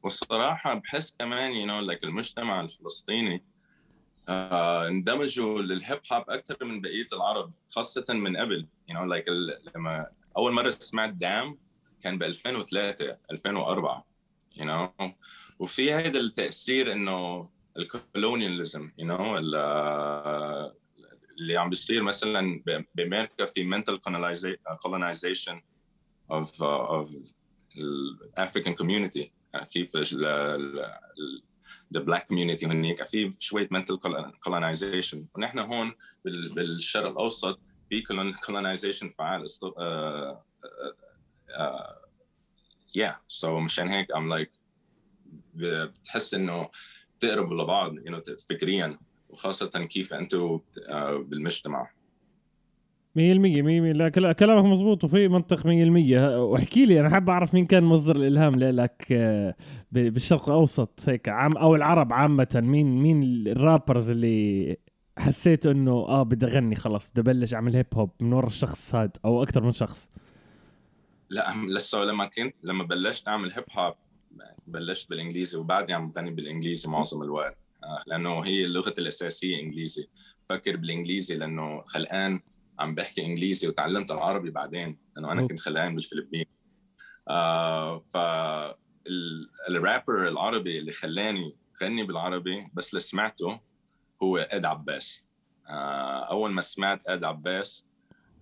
والصراحة 0.03 0.79
بحس 0.79 1.15
كمان 1.19 1.51
you 1.51 1.67
know 1.69 1.91
like 1.93 2.03
المجتمع 2.03 2.61
الفلسطيني 2.61 3.43
اندمجوا 4.87 5.61
للهيب 5.61 5.99
هوب 6.11 6.29
أكثر 6.29 6.65
من 6.65 6.81
بقية 6.81 7.07
العرب 7.13 7.49
خاصة 7.69 8.05
من 8.09 8.37
قبل. 8.37 8.67
You 8.91 8.93
know 8.93 8.97
like 9.13 9.25
لما 9.75 10.07
أول 10.37 10.53
مرة 10.53 10.69
سمعت 10.69 11.09
دام 11.13 11.57
كان 12.03 12.17
ب 12.17 12.23
2003 12.23 13.17
2004 13.31 14.05
you 14.55 14.61
know? 14.63 15.05
وفي 15.59 15.93
هذا 15.93 16.19
التأثير 16.19 16.91
إنه 16.91 17.49
الكولونياليزم 17.77 18.91
you 19.01 19.05
know 19.05 19.21
ال- 19.21 19.55
آه، 19.55 20.75
اللي 21.39 21.57
عم 21.57 21.69
بيصير 21.69 22.03
مثلا 22.03 22.63
ب- 22.65 22.85
بأمريكا 22.95 23.45
في 23.45 23.71
mental 23.71 23.95
coloniza- 23.97 24.75
colonization 24.87 25.55
of 26.31 26.47
uh, 26.47 27.01
of 27.01 27.09
African 28.37 28.73
community. 28.81 29.25
في 29.69 29.85
the 31.97 31.99
black 32.01 32.21
community 32.21 32.63
هنيك. 32.65 33.03
في 33.03 33.31
mental 33.73 33.97
colon- 33.97 34.33
colonization. 34.49 35.17
ونحن 35.35 35.59
هون 35.59 35.91
بال- 36.25 36.53
بالشرق 36.53 37.09
الأوسط 37.09 37.59
في 37.89 38.03
colonization 38.47 39.15
فعال. 39.17 39.45
آه، 39.63 39.71
آه، 39.77 40.45
آه، 41.57 42.01
yeah. 42.97 43.13
So 43.41 43.45
مشان 43.47 43.87
هيك 43.87 44.07
I'm 44.13 44.39
like 44.39 44.59
بتحس 45.53 46.33
إنه 46.33 46.69
تقربوا 47.19 47.63
لبعض 47.63 47.95
you 47.95 48.11
know 48.11 48.35
فكريا 48.49 48.99
وخاصة 49.29 49.69
كيف 49.69 50.13
أنتم 50.13 50.59
آه، 50.89 51.15
بالمجتمع. 51.17 51.89
100% 53.15 53.61
100% 53.61 53.93
لا 53.97 54.09
كلا- 54.09 54.31
كلامك 54.31 54.63
مزبوط 54.65 55.03
وفي 55.03 55.27
منطق 55.27 55.65
100% 55.65 56.35
واحكي 56.37 56.85
لي 56.85 56.99
أنا 56.99 57.09
حاب 57.09 57.29
أعرف 57.29 57.53
مين 57.53 57.65
كان 57.65 57.83
مصدر 57.83 58.15
الإلهام 58.15 58.55
لك 58.59 59.07
آه، 59.11 59.55
بالشرق 59.91 60.49
الأوسط 60.49 60.99
هيك 61.09 61.29
عام 61.29 61.57
أو 61.57 61.75
العرب 61.75 62.13
عامة. 62.13 62.47
مين 62.63 63.01
مين 63.01 63.23
الرابرز 63.47 64.09
اللي 64.09 64.77
حسيت 65.17 65.65
إنه 65.65 65.91
آه 65.91 66.23
بدي 66.23 66.45
أغني 66.45 66.75
خلص 66.75 67.09
بدي 67.09 67.21
أبلش 67.21 67.53
أعمل 67.53 67.75
هيب 67.75 67.85
هوب 67.93 68.11
من 68.21 68.33
ورا 68.33 68.47
الشخص 68.47 68.95
هذا 68.95 69.11
أو 69.25 69.43
أكثر 69.43 69.63
من 69.63 69.71
شخص؟ 69.71 70.09
لا 71.29 71.53
لسه 71.67 71.97
لما 71.99 72.25
كنت. 72.25 72.65
لما 72.65 72.83
بلشت 72.83 73.27
أعمل 73.27 73.51
هيب 73.53 73.63
هوب 73.77 73.93
بلشت 74.67 75.09
بالإنجليزي 75.09 75.57
وبعدني 75.57 75.93
عم 75.93 76.09
بغني 76.11 76.31
بالإنجليزي 76.31 76.89
معظم 76.89 77.21
الوقت. 77.21 77.57
آه، 77.83 78.03
لأنه 78.07 78.39
هي 78.39 78.67
لغتي 78.67 79.01
الأساسية 79.01 79.59
إنجليزي. 79.59 80.07
بفكر 80.43 80.77
بالإنجليزي 80.77 81.35
لأنه 81.35 81.81
خلقان 81.85 82.39
عم 82.79 82.95
بحكي 82.95 83.25
إنجليزي 83.25 83.67
وتعلمت 83.67 84.11
العربي 84.11 84.51
بعدين 84.51 84.97
لأنه 85.15 85.31
أنا. 85.31 85.47
كنت 85.47 85.59
خلقان 85.59 85.95
بالفلبين. 85.95 86.45
آه 87.27 87.97
ف 87.99 88.17
ال- 89.07 89.49
الرابر 89.69 90.27
العربي 90.27 90.79
اللي 90.79 90.91
خلاني 90.91 91.55
غني 91.83 92.03
بالعربي 92.03 92.67
بس 92.73 92.89
اللي 92.89 92.99
سمعته 92.99 93.59
هو 94.23 94.37
إد 94.37 94.65
عباس. 94.65 95.27
آه 95.69 96.23
أول 96.31 96.51
ما 96.51 96.61
سمعت 96.61 97.07
إد 97.07 97.23
عباس 97.23 97.87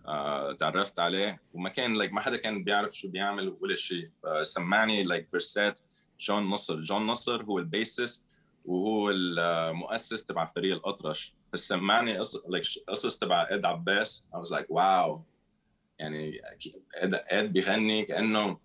آه، 0.08 0.54
تعرفت 0.54 1.00
عليه 1.00 1.42
وما 1.54 1.70
كان 1.70 1.94
like 1.94 2.14
ما 2.14 2.22
حدا 2.22 2.38
كان 2.38 2.64
بيعرف 2.64 2.92
شو 2.98 3.08
بيعمل 3.10 3.58
ولا 3.62 3.76
شيء. 3.76 4.10
فسمعني 4.24 5.04
like 5.04 5.30
verse 5.30 5.73
ات 5.73 5.82
جون 6.20 6.44
نصر. 6.44 6.82
جون 6.82 7.08
نصر 7.08 7.44
هو 7.44 7.60
ال 7.60 7.68
bassist 7.68 8.26
وهو 8.66 9.10
المؤسس 9.10 10.26
تبع 10.26 10.46
فريق 10.46 10.76
الأطرش. 10.76 11.36
فسمعني 11.54 12.18
قص 12.18 12.36
like 12.50 12.66
قصص 12.88 13.18
تبع 13.18 13.48
اد 13.52 13.66
عباس. 13.66 14.28
I 14.36 14.38
was 14.38 14.52
like 14.52 14.66
wow 14.70 15.24
يعني 16.00 16.42
اد 16.96 17.14
اد 17.14 17.54
بيغني 17.54 18.06
كأنه 18.06 18.60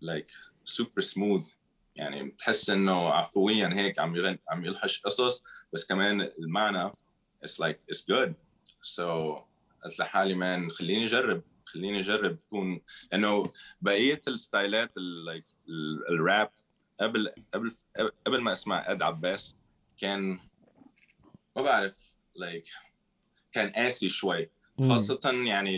like 0.00 0.26
super 0.64 1.00
smooth 1.00 1.52
يعني 1.96 2.22
بتحس 2.24 2.70
إنه 2.70 3.08
عفويا 3.08 3.70
هيك 3.72 3.98
عم 3.98 4.16
يغني 4.16 4.38
عم 4.50 4.64
يلحش 4.64 5.00
قصص. 5.00 5.44
بس 5.72 5.86
كمان 5.86 6.20
المعنى 6.20 6.90
it's 7.44 7.58
like 7.64 7.78
it's 7.94 8.00
good. 8.00 8.32
So 8.82 9.02
قلت 9.84 9.98
لحالي 9.98 10.34
man 10.34 10.70
خليني 10.70 11.04
أجرب 11.04 11.42
خليني 11.64 12.00
أجرب 12.00 12.36
تكون 12.36 12.80
لأنه 13.12 13.42
بقية 13.80 14.20
الستايلات 14.28 14.96
ال- 14.96 15.42
الراب 16.10 16.50
قبل 17.00 17.32
قبل 17.54 17.72
قبل 18.26 18.40
ما 18.40 18.52
أسمع 18.52 18.92
اد 18.92 19.02
عباس 19.02 19.56
كان 19.98 20.40
ما 21.56 21.62
بعرف 21.62 22.14
like 22.36 22.64
كان 23.52 23.70
قاسي 23.70 24.08
شوي. 24.08 24.50
خاصة 24.88 25.20
يعني 25.46 25.76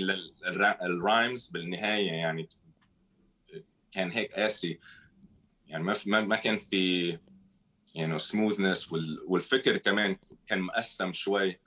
ال 0.82 0.92
rhymes 0.92 1.48
بالنهاية 1.48 2.10
يعني 2.10 2.48
كان 3.92 4.10
هيك 4.10 4.32
قاسي. 4.32 4.78
يعني 5.66 5.84
ما 5.84 6.20
ما 6.20 6.36
كان 6.36 6.56
في 6.56 7.18
يعني 7.94 8.18
smoothness 8.18 8.92
والفكر 9.26 9.76
كمان 9.76 10.16
كان 10.46 10.60
مقسم 10.60 11.12
شوي. 11.12 11.60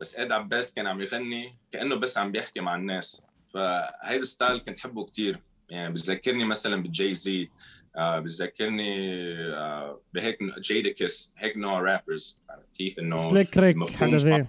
بس 0.00 0.16
إد 0.18 0.32
عباس 0.32 0.74
كان 0.74 0.86
عم 0.86 1.00
يغني 1.00 1.58
كأنه 1.70 1.94
بس 1.94 2.18
عم 2.18 2.32
بيحكي 2.32 2.60
مع 2.60 2.74
الناس. 2.74 3.22
فهيدا 3.54 4.22
ال 4.22 4.28
style 4.28 4.58
كنت 4.58 4.78
حبه 4.78 5.04
كتير. 5.04 5.42
يعني 5.70 5.94
بتذكرني 5.94 6.44
مثلا 6.44 6.82
بال 6.82 7.14
Jay-Z 7.14 7.50
بتذكرني 7.98 9.10
آه 9.54 10.00
بهيك 10.14 10.38
جيدكس 10.60 11.34
هيك 11.38 11.56
نوع 11.56 11.80
rappers 11.80 12.38
كيف 12.78 12.98
إنه 12.98 13.16
سليك 13.16 13.58
ريك 13.58 13.76
حدا 13.90 14.16
زي 14.16 14.44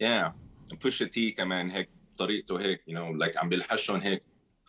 يا 0.00 0.34
بوش 0.82 0.98
تي 1.02 1.30
كمان 1.30 1.70
هيك 1.70 1.88
طريقته 2.18 2.60
هيك 2.60 2.88
يو 2.88 2.94
نو 2.94 3.14
لايك 3.14 3.36
عم 3.36 3.48
بيلحشهم 3.48 4.00
هيك 4.00 4.22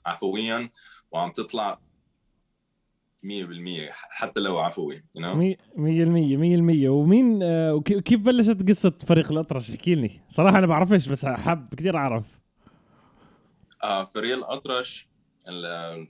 عفويا 0.05 0.69
وعم 1.11 1.31
تطلع 1.31 1.79
100% 3.23 3.89
حتى 3.91 4.39
لو 4.39 4.57
عفوي 4.59 4.95
يو 4.95 5.21
نو 5.21 5.35
مية 5.35 5.57
مية 5.75 6.03
المية 6.03 6.37
مية 6.37 6.55
المية 6.55 6.89
ومين 6.89 7.39
آه 7.43 7.73
وكي- 7.75 8.01
كيف 8.01 8.21
بلشت 8.21 8.69
قصة 8.69 8.93
فريق 9.07 9.31
الأطرش؟ 9.31 9.71
احكي 9.71 9.95
لي. 9.95 10.11
صراحة 10.31 10.57
أنا 10.59 10.67
بعرفش 10.67 11.07
بس 11.07 11.25
حاب 11.25 11.67
كثير 11.77 11.97
أعرف. 11.97 12.23
آه 13.83 14.05
فريق 14.05 14.37
الأطرش 14.37 15.07
ال- 15.49 16.07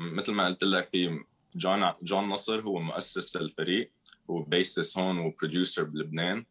مثل 0.00 0.32
ما 0.32 0.46
قلت 0.46 0.64
لك 0.64 0.84
في 0.84 1.24
جون 1.56 1.92
جون 2.02 2.24
نصر 2.24 2.60
هو 2.60 2.78
مؤسس 2.78 3.36
الفريق 3.36 3.92
هو 4.30 4.42
bassist 4.42 4.98
هون 4.98 5.18
و 5.18 5.25
producer 5.25 5.84
بلبنان. 5.84 6.44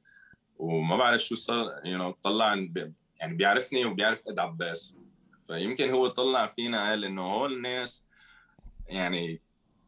وما 0.58 0.98
بعرف 0.98 1.22
شو 1.22 1.36
صار 1.36 1.82
you 1.86 1.98
know 1.98 2.12
طلع 2.12 2.56
ب- 2.56 2.94
يعني 3.20 3.36
بيعرفني 3.36 3.86
وبيعرف 3.86 4.28
إد 4.28 4.40
عباس. 4.40 4.96
فيمكن 5.48 5.90
هو 5.90 6.08
طلع 6.08 6.48
فينا 6.48 6.90
قال 6.90 7.06
إنه 7.06 7.22
هول 7.22 7.54
الناس 7.54 8.04
يعني 8.88 9.40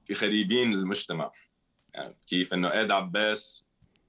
في 0.05 0.13
غريبين 0.13 0.73
للمجتمع. 0.73 1.31
يعني 1.93 2.15
كيف 2.27 2.53
إنه 2.53 2.67
إد 2.67 2.91
عباس 2.91 3.63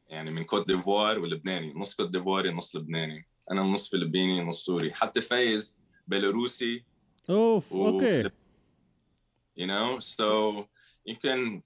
يعني 0.09 0.31
من 0.31 0.45
كوت 0.45 0.67
ديفوار 0.67 1.19
ولبناني 1.19 1.73
نص 1.77 1.95
كوت 1.95 2.11
ديفواري 2.11 2.51
نص 2.51 2.77
لبناني. 2.77 3.27
أنا 3.51 3.63
نص 3.63 3.91
فلبيني 3.91 4.41
نص 4.41 4.65
سوري. 4.65 4.93
حتى 4.93 5.21
فايز 5.21 5.77
بيلاروسي 6.09 6.85
أوف 7.31 7.73
و- 7.73 7.89
okay. 7.89 8.31
You 9.61 9.67
know? 9.67 10.01
So 10.01 10.63
يمكن 11.07 11.63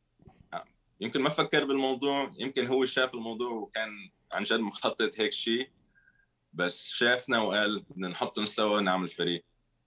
يمكن 1.00 1.20
ما 1.20 1.28
فكر 1.28 1.64
بالموضوع 1.64 2.32
يمكن 2.38 2.66
هو 2.66 2.84
شاف 2.84 3.14
الموضوع 3.14 3.50
وكان 3.50 3.88
عن 4.32 4.42
جد 4.42 4.60
مخطط 4.60 5.20
هيك 5.20 5.32
شيء 5.32 5.68
بس 6.52 6.88
شافنا 6.88 7.40
وقال 7.40 7.82
بدنا 7.90 8.08
نحطهم 8.08 8.46
سوا 8.46 8.80
نعمل 8.80 9.08
فريق. 9.08 9.44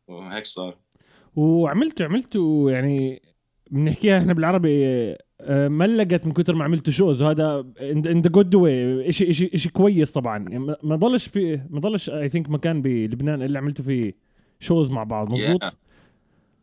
وهيك 0.08 0.46
صار. 0.46 0.78
وعملتوا 1.36 2.06
عملتوا 2.06 2.72
يعني 2.72 3.22
بنحكيها 3.72 4.20
إحنا 4.20 4.34
بالعربي 4.34 4.86
آه، 5.42 5.68
ملقت 5.68 6.26
من 6.26 6.32
كثر 6.32 6.56
ما 6.56 6.64
عملتوا 6.64 6.94
shows. 6.94 7.22
وهذا 7.22 7.66
in 7.82 8.22
the 8.22 8.30
good 8.30 8.56
way 8.56 9.12
شيء 9.12 9.32
شيء 9.32 9.58
شيء 9.58 9.72
كويس 9.72 10.12
طبعا. 10.12 10.50
يعني 10.50 10.76
ما 10.84 10.96
ضلش 10.96 11.28
في 11.28 11.62
ما 11.70 11.80
ضلش 11.80 12.10
I 12.10 12.30
think 12.30 12.50
مكان 12.50 12.82
بلبنان 12.82 13.42
اللي 13.42 13.58
عملتوا 13.58 13.86
فيه 13.86 14.18
shows 14.60 14.92
مع 14.92 15.04
بعض. 15.04 15.32
مزبوط 15.32 15.64
Yeah. 15.64 15.89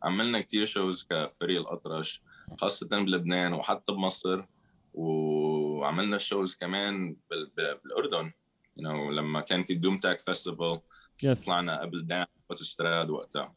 عملنا 0.03 0.41
كتير 0.41 0.65
shows 0.65 1.07
كفريق 1.09 1.61
الأطرش 1.61 2.21
خاصة 2.57 2.87
بلبنان 2.87 3.53
وحتى 3.53 3.91
بمصر 3.91 4.45
وعملنا 4.93 6.17
shows 6.17 6.55
كمان 6.55 7.15
بال- 7.29 7.51
بال- 7.57 7.77
بالأردن. 7.83 8.31
You 8.79 8.83
know, 8.83 9.11
لما 9.11 9.41
كان 9.41 9.61
في 9.63 9.73
دوم 9.75 9.97
تاك 9.97 10.19
festival 10.19 10.79
Yes. 11.25 11.45
طلعنا 11.45 11.81
قبل 11.81 12.05
دام 12.07 12.25
اوتوستراد 12.51 13.09
وقتها. 13.09 13.55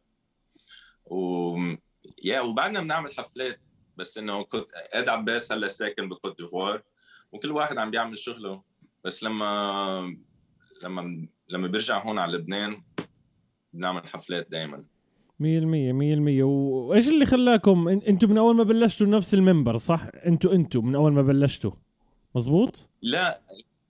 و 1.06 1.56
yeah 2.24 2.40
وبعدنا 2.40 2.80
بنعمل 2.80 3.12
حفلات 3.14 3.60
بس 3.96 4.18
إنه 4.18 4.42
كنت 4.44 4.66
اد 4.92 5.08
عباس 5.08 5.52
هلأ 5.52 5.68
ساكن 5.68 6.08
بكوت 6.08 6.38
ديفوار 6.40 6.82
وكل 7.32 7.50
واحد 7.52 7.78
عم 7.78 7.90
بيعمل 7.90 8.18
شغله. 8.18 8.62
بس 9.04 9.22
لما 9.22 10.16
لما 10.82 11.28
لما 11.48 11.68
بيرجع 11.68 12.02
هون 12.04 12.18
على 12.18 12.32
لبنان 12.38 12.82
بنعمل 13.72 14.08
حفلات 14.08 14.50
دائما 14.50 14.84
100% 15.40 15.42
100% 15.42 16.42
وإيش 16.42 17.08
اللي 17.08 17.26
خلاكم 17.26 17.88
أنتم 17.88 18.30
من 18.30 18.38
أول 18.38 18.56
ما 18.56 18.62
بلشتوا 18.62 19.06
نفس 19.06 19.34
ال 19.34 19.40
member 19.40 19.76
صح؟ 19.76 20.06
أنتم 20.26 20.48
أنتم 20.48 20.86
من 20.86 20.94
أول 20.94 21.12
ما 21.12 21.22
بلشتوا. 21.22 21.70
مزبوط؟ 22.34 22.88
لا 23.02 23.40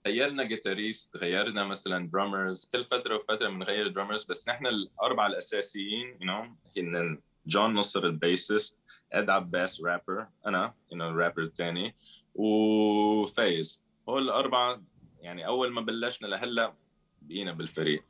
غيرنا 0.07 0.43
guitarist 0.43 1.17
غيرنا 1.17 1.63
مثلا 1.63 2.09
drummers 2.09 2.69
كل 2.73 2.83
فترة 2.83 3.15
وفترة 3.15 3.49
بنغير 3.49 3.87
drummers 3.87 4.23
بس 4.23 4.49
نحن 4.49 4.67
الأربعة 4.67 5.27
الأساسيين 5.27 6.07
you 6.21 6.27
know 6.27 6.41
هن 6.77 7.17
جون 7.47 7.73
نصر 7.73 8.03
ال 8.03 8.12
bassist 8.12 8.77
اد 9.13 9.29
عباس 9.29 9.81
رابر 9.83 10.27
أنا 10.47 10.73
you 10.91 10.97
know 10.97 11.09
ال 11.09 11.14
rapper 11.14 11.43
الثاني 11.43 11.95
وفايز 12.35 13.83
هول 14.09 14.23
الأربعة 14.23 14.81
يعني 15.21 15.47
أول 15.47 15.71
ما 15.71 15.81
بلشنا 15.81 16.27
لهلأ 16.27 16.73
بقينا 17.21 17.51
بالفريق. 17.51 18.03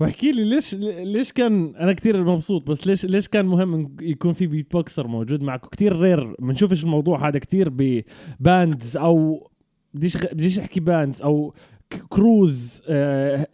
واحكي 0.00 0.32
لي 0.32 0.44
ليش 0.44 0.74
ليش 0.74 1.32
كان 1.32 1.76
أنا 1.76 1.92
كثير 1.92 2.24
مبسوط 2.24 2.70
بس 2.70 2.86
ليش 2.86 3.04
ليش 3.04 3.28
كان 3.28 3.46
مهم 3.46 3.96
يكون 4.00 4.32
في 4.32 4.46
beatboxer 4.46 5.06
موجود 5.06 5.42
معكم 5.42 5.68
كثير 5.68 5.96
rare 5.96 6.34
بنشوفش 6.38 6.84
الموضوع 6.84 7.28
هذا 7.28 7.38
كثير 7.38 7.68
ب 7.70 7.91
bands 7.91 8.96
أو 8.96 9.50
بديش 9.94 10.16
بديش 10.16 10.58
أحكي 10.58 10.80
bands 10.80 11.22
أو 11.22 11.54
crews 12.08 12.82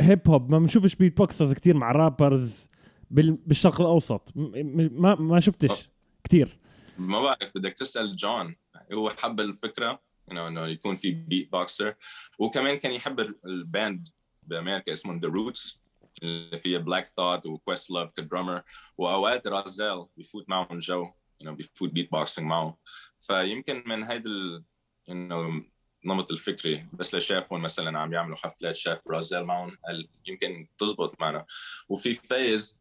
hip 0.00 0.29
hop 0.29 0.50
ما 0.50 0.59
بنشوفش 0.59 0.95
beatboxers 0.95 1.53
كثير 1.52 1.76
مع 1.76 1.92
rappers 1.93 2.69
بالشرق 3.11 3.80
الأوسط. 3.80 4.33
ما 4.37 5.14
ما 5.14 5.40
شفتش 5.40 5.90
كثير 6.25 6.59
ما 6.99 7.21
بعرف 7.21 7.52
بدك 7.54 7.73
تسأل 7.73 8.16
جون 8.16 8.54
هو 8.92 9.11
حب 9.11 9.40
الفكرة 9.40 10.02
انه 10.33 10.49
إنه 10.49 10.66
يكون 10.66 10.95
في 10.95 11.11
beatboxer 11.11 11.95
وكمان 12.38 12.75
كان 12.76 12.92
يحب 12.92 13.21
ال 13.47 13.59
band 13.59 14.09
بأمريكا 14.42 14.92
اسمه 14.92 15.21
The 15.23 15.29
Roots 15.29 15.81
اللي 16.23 16.59
فيها 16.59 16.79
Black 16.79 17.07
Thought 17.07 17.47
و 17.47 17.51
Questlove 17.51 17.91
ك 17.91 18.12
drummer 18.12 18.62
واوقات 18.99 19.47
Rahzel 19.47 20.07
بيفوت 20.17 20.49
معهم 20.49 20.79
جو 20.79 21.07
you 21.43 21.47
know, 21.47 21.51
بيفوت 21.51 21.91
beatboxing 21.91 22.47
معه 22.47 22.79
فيمكن 23.17 23.83
من 23.87 24.03
هيدا 24.03 24.31
ال... 24.31 24.65
انه 25.09 25.65
النمط 26.05 26.31
الفكري 26.31 26.87
بس 26.93 27.15
لشافهم 27.15 27.63
مثلا 27.63 27.99
عم 27.99 28.13
يعملوا 28.13 28.37
حفلات 28.37 28.75
شاف 28.75 29.09
Rahzel 29.09 29.45
معهم 29.45 29.79
يمكن 30.27 30.69
تزبط 30.79 31.21
معنا. 31.21 31.47
وفي 31.89 32.15
فايز 32.15 32.81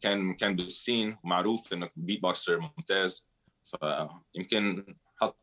كان 0.00 0.34
كان 0.34 0.56
بال 0.56 0.74
scene 0.74 1.18
ومعروف 1.24 1.72
إنه 1.72 1.90
beatboxer 1.96 2.58
ممتاز. 2.58 3.28
فيمكن 3.62 4.86
حط 5.20 5.38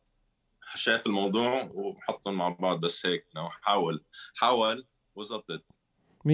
شاف 0.76 1.08
الموضوع 1.08 1.70
وحطهم 1.74 2.34
مع 2.34 2.50
بعض 2.50 2.80
بس 2.80 3.06
هيك 3.06 3.26
حاول 3.62 4.06
حاول 4.36 4.88
وزبطت. 5.16 5.66
100% 6.28 6.30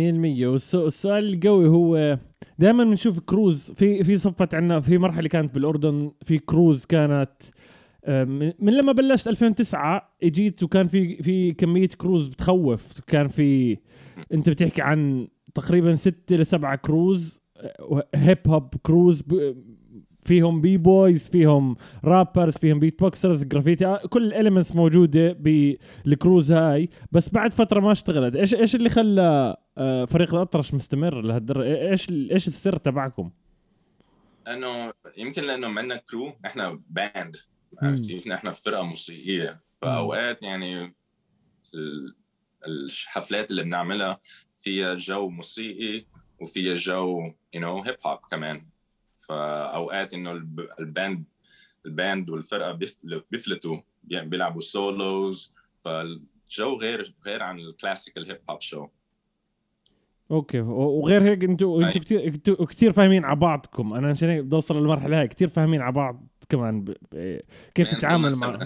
والسؤال 0.45 1.33
القوي 1.33 1.67
هو 1.67 2.17
دائما 2.59 2.83
بنشوف 2.83 3.19
crews 3.19 3.71
في 3.71 4.03
في 4.03 4.17
صفت 4.17 4.53
عنا 4.53 4.79
في 4.79 4.97
مرحلة 4.97 5.27
كانت 5.27 5.53
بالأردن 5.55 6.11
في 6.21 6.37
crews 6.39 6.85
كانت 6.85 7.31
من 8.59 8.73
لما 8.73 8.91
بلشت 8.91 9.27
2009 9.27 10.15
إجيت 10.23 10.63
وكان 10.63 10.87
في 10.87 11.23
في 11.23 11.51
كمية 11.53 11.87
crews 11.87 12.27
بتخوف. 12.27 12.99
كان 13.07 13.27
في 13.27 13.77
أنت 14.33 14.49
بتحكي 14.49 14.81
عن 14.81 15.27
تقريبا 15.55 15.95
ستة 15.95 16.35
لسبعة 16.35 16.75
crews 16.75 17.41
hip 18.15 18.37
hop 18.47 18.75
crews 18.83 19.23
فيهم 20.21 20.61
b-boys 20.61 21.29
فيهم 21.29 21.75
rappers 22.05 22.57
فيهم 22.57 22.79
beatboxers 22.79 23.43
graffiti 23.43 23.97
كل 24.09 24.23
ال 24.23 24.29
elements 24.29 24.75
موجودة 24.75 25.31
بال 25.33 25.67
crews 25.67 26.51
هاي. 26.51 26.89
بس 27.11 27.29
بعد 27.29 27.53
فترة 27.53 27.79
ما 27.79 27.91
اشتغلت. 27.91 28.35
إيش 28.35 28.55
إيش 28.55 28.75
اللي 28.75 28.89
خلى 28.89 29.21
آه، 29.21 29.57
فريق 30.07 30.35
الأطرش 30.35 30.73
مستمر 30.73 31.21
لهالدرجه 31.21 31.91
إيش 31.91 32.09
إيش 32.09 32.47
السر 32.47 32.75
تبعكم؟ 32.75 33.31
أنه 34.47 34.93
يمكن 35.17 35.43
لأنه 35.43 35.67
عندنا 35.67 35.95
crew 35.95 36.33
إحنا 36.45 36.81
band 36.89 37.37
عرفت 37.81 38.05
كيف؟ 38.05 38.27
نحن 38.27 38.51
فرقة 38.51 38.83
موسيقية. 38.83 39.61
فأوقات 39.81 40.43
يعني 40.43 40.95
الحفلات 42.67 43.51
اللي 43.51 43.63
بنعملها 43.63 44.19
فيها 44.55 44.95
جو 44.95 45.29
موسيقي 45.29 46.05
وفيها 46.41 46.75
جو 46.75 47.33
you 47.53 47.61
know 47.61 47.81
hip 47.81 47.97
hop 48.05 48.19
كمان. 48.31 48.63
فأوقات 49.19 50.13
إنه 50.13 50.31
ال 50.79 50.89
band 50.89 51.25
ال 51.85 51.94
band 51.94 52.29
والفرقة 52.29 52.79
بيفلتوا. 53.31 53.77
بيلعبوا 54.03 54.61
solos 54.61 55.53
فالجو 55.81 56.77
غير 56.81 57.13
غير 57.25 57.43
عن 57.43 57.59
ال 57.59 57.67
classical 57.67 58.31
hip 58.31 58.41
hop 58.49 58.61
show 58.61 58.87
okay. 60.33 60.59
وغير 60.61 61.23
هيك 61.23 61.43
أنتوا 61.43 61.83
أنتوا 61.83 62.01
كثير 62.01 62.27
أنتوا 62.27 62.65
كثير 62.65 62.93
فاهمين 62.93 63.25
على 63.25 63.35
بعضكم. 63.35 63.93
أنا 63.93 64.09
عشان 64.09 64.29
هيك 64.29 64.43
بدي 64.43 64.55
اوصل 64.55 64.77
للمرحلة 64.77 65.19
هاي. 65.19 65.27
كثير 65.27 65.47
فاهمين 65.47 65.81
على 65.81 65.91
بعض 65.91 66.27
كمان 66.49 66.83
ب... 66.83 66.91
كيف 67.75 67.87
يعني 67.87 67.99
تتعامل 67.99 68.35
مع 68.35 68.65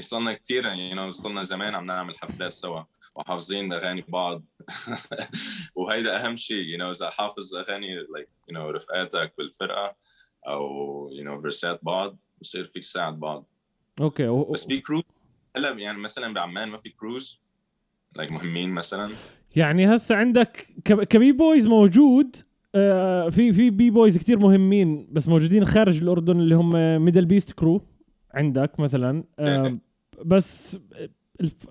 صرنا 0.00 0.32
كثير 0.32 0.64
يعني 0.64 1.12
صرنا 1.12 1.42
زمان 1.42 1.74
عم 1.74 1.84
نعمل 1.84 2.18
حفلات 2.18 2.52
سوا 2.52 2.82
وحافظين 3.14 3.72
أغاني 3.72 4.04
بعض. 4.08 4.42
وهيدا 5.76 6.26
أهم 6.26 6.36
شيء 6.36 6.64
you 6.64 6.78
know 6.78 6.90
إذا 6.90 7.10
حافظ 7.10 7.54
أغاني 7.54 7.94
like 7.94 8.28
you 8.48 8.54
know 8.54 8.70
رفقاتك 8.70 9.32
بالفرقة 9.38 9.96
أو 10.46 10.62
you 11.12 11.24
know 11.24 11.40
فيرسات 11.40 11.80
بعض 11.82 12.16
بصير 12.40 12.66
فيك 12.66 12.82
تساعد 12.82 13.20
بعض. 13.20 13.44
okay. 14.00 14.28
و... 14.28 14.44
بس 14.44 14.66
في 14.66 14.80
crews 14.80 15.02
هلا 15.56 15.70
يعني 15.70 15.98
مثلا 15.98 16.34
بعمان 16.34 16.68
ما 16.68 16.78
في 16.78 16.90
crews 16.90 17.40
like 18.16 18.32
مهمين 18.32 18.70
مثلا. 18.70 19.12
يعني 19.56 19.94
هسه 19.94 20.16
عندك 20.16 20.66
ك 20.84 21.32
b-boys 21.32 21.66
موجود 21.66 22.36
آه 22.74 23.28
في 23.28 23.52
في 23.52 23.70
b-boys 23.70 24.18
كثير 24.18 24.38
مهمين 24.38 25.08
بس 25.12 25.28
موجودين 25.28 25.64
خارج 25.64 26.02
الأردن 26.02 26.40
اللي 26.40 26.54
هم 26.54 27.04
Middle 27.04 27.24
Beast 27.24 27.52
crew 27.52 27.82
عندك 28.34 28.80
مثلا 28.80 29.24
آه 29.38 29.78
بس 30.24 30.78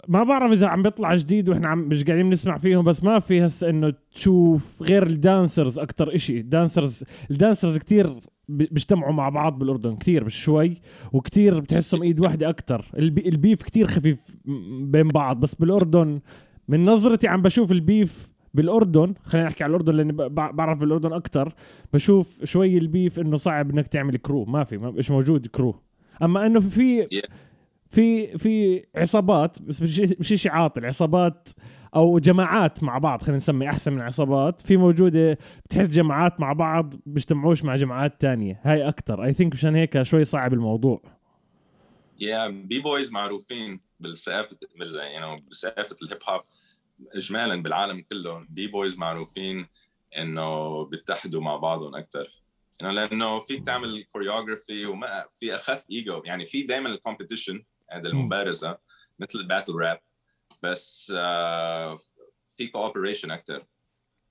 ما 0.07 0.23
بعرف 0.23 0.51
إذا 0.51 0.67
عم 0.67 0.83
بيطلع 0.83 1.15
جديد 1.15 1.49
وإحنا 1.49 1.67
عم 1.67 1.79
مش 1.79 2.03
قاعدين 2.03 2.29
نسمع 2.29 2.57
فيهم 2.57 2.85
بس 2.85 3.03
ما 3.03 3.19
في 3.19 3.45
هسه 3.45 3.69
إنه 3.69 3.93
تشوف 4.11 4.83
غير 4.83 5.07
ال 5.07 5.16
dancers 5.16 5.79
أكثر 5.79 6.15
إشي. 6.15 6.39
ال 6.39 6.47
dancers 6.47 7.03
ال 7.31 7.37
dancers 7.37 7.77
كثير 7.77 8.09
بيجتمعوا 8.49 9.13
مع 9.13 9.29
بعض 9.29 9.59
بالأردن 9.59 9.95
كثير 9.95 10.25
مش 10.25 10.43
شوي 10.43 10.73
وكثير 11.13 11.59
بتحسهم 11.59 12.01
إيد 12.03 12.19
واحدة 12.19 12.49
أكثر 12.49 12.85
ال 12.97 13.10
beef 13.10 13.63
كثير 13.63 13.87
خفيف 13.87 14.35
بين 14.81 15.07
بعض 15.07 15.39
بس 15.39 15.55
بالأردن 15.55 16.19
من 16.67 16.85
نظرتي 16.85 17.27
عم 17.27 17.41
بشوف 17.41 17.71
ال 17.71 17.84
beef 17.84 18.35
بالأردن 18.53 19.13
خلينا 19.23 19.47
نحكي 19.47 19.63
على 19.63 19.71
الأردن 19.71 19.95
لأني 19.95 20.13
بعرف 20.29 20.83
الاردن 20.83 21.13
أكثر 21.13 21.53
بشوف 21.93 22.43
شوي 22.43 22.77
ال 22.77 22.86
beef 22.86 23.19
إنه 23.19 23.37
صعب 23.37 23.71
إنك 23.71 23.87
تعمل 23.87 24.17
crew 24.17 24.45
ما 24.45 24.63
في 24.63 24.77
مش 24.77 25.11
موجود 25.11 25.47
crew 25.47 25.75
أما 26.21 26.45
إنه 26.45 26.59
في 26.59 27.07
في 27.89 28.37
في 28.37 28.83
عصابات 28.95 29.61
بس 29.61 29.81
مش 29.81 29.99
مش 29.99 30.27
شيء 30.27 30.51
عاطل 30.51 30.85
عصابات 30.85 31.49
أو 31.95 32.19
جماعات 32.19 32.83
مع 32.83 32.97
بعض 32.97 33.21
خلينا 33.21 33.37
نسمي 33.37 33.69
أحسن 33.69 33.93
من 33.93 34.01
عصابات 34.01 34.61
في 34.61 34.77
موجودة 34.77 35.37
بتحس 35.65 35.87
جماعات 35.87 36.39
مع 36.39 36.53
بعض 36.53 36.93
بيجتمعوش 37.05 37.63
مع 37.63 37.75
جماعات 37.75 38.21
تانية. 38.21 38.61
هاي 38.63 38.87
أكثر 38.87 39.23
I 39.23 39.33
think 39.33 39.53
مشان 39.53 39.75
هيك 39.75 40.01
شوي 40.01 40.23
صعب 40.23 40.53
الموضوع. 40.53 41.01
yeah 42.19 42.47
b-boys 42.47 43.11
معروفين. 43.11 43.79
بالثقافة 43.99 44.57
يعني 44.95 45.35
بثقافة 45.51 45.95
ال 46.03 46.07
hip 46.07 46.19
hop 46.29 46.41
اجمالا 47.15 47.63
بالعالم 47.63 48.01
كله. 48.01 48.45
بي 48.49 48.67
بويز 48.67 48.97
معروفين 48.97 49.67
إنه 50.17 50.85
بيتحدوا 50.85 51.41
مع 51.41 51.55
بعضهم 51.55 51.95
أكثر 51.95 52.43
يعني 52.81 52.95
لأنه 52.95 53.39
فيك 53.39 53.65
تعمل 53.65 54.03
كوريوغرافي 54.03 54.85
وما 54.85 55.25
في 55.35 55.55
أخف 55.55 55.85
ايجو 55.91 56.21
يعني 56.25 56.45
في 56.45 56.63
دائما 56.63 56.89
الكومبيتيشن 56.89 57.63
هذا 57.91 58.09
المبارزة 58.09 58.77
مثل 59.19 59.39
الباتل 59.39 59.73
راب 59.73 59.99
بس 60.63 61.11
uh, 61.11 62.01
في 62.57 62.67
كوبريشن 62.67 63.31
أكثر 63.31 63.59
100% 63.59 63.61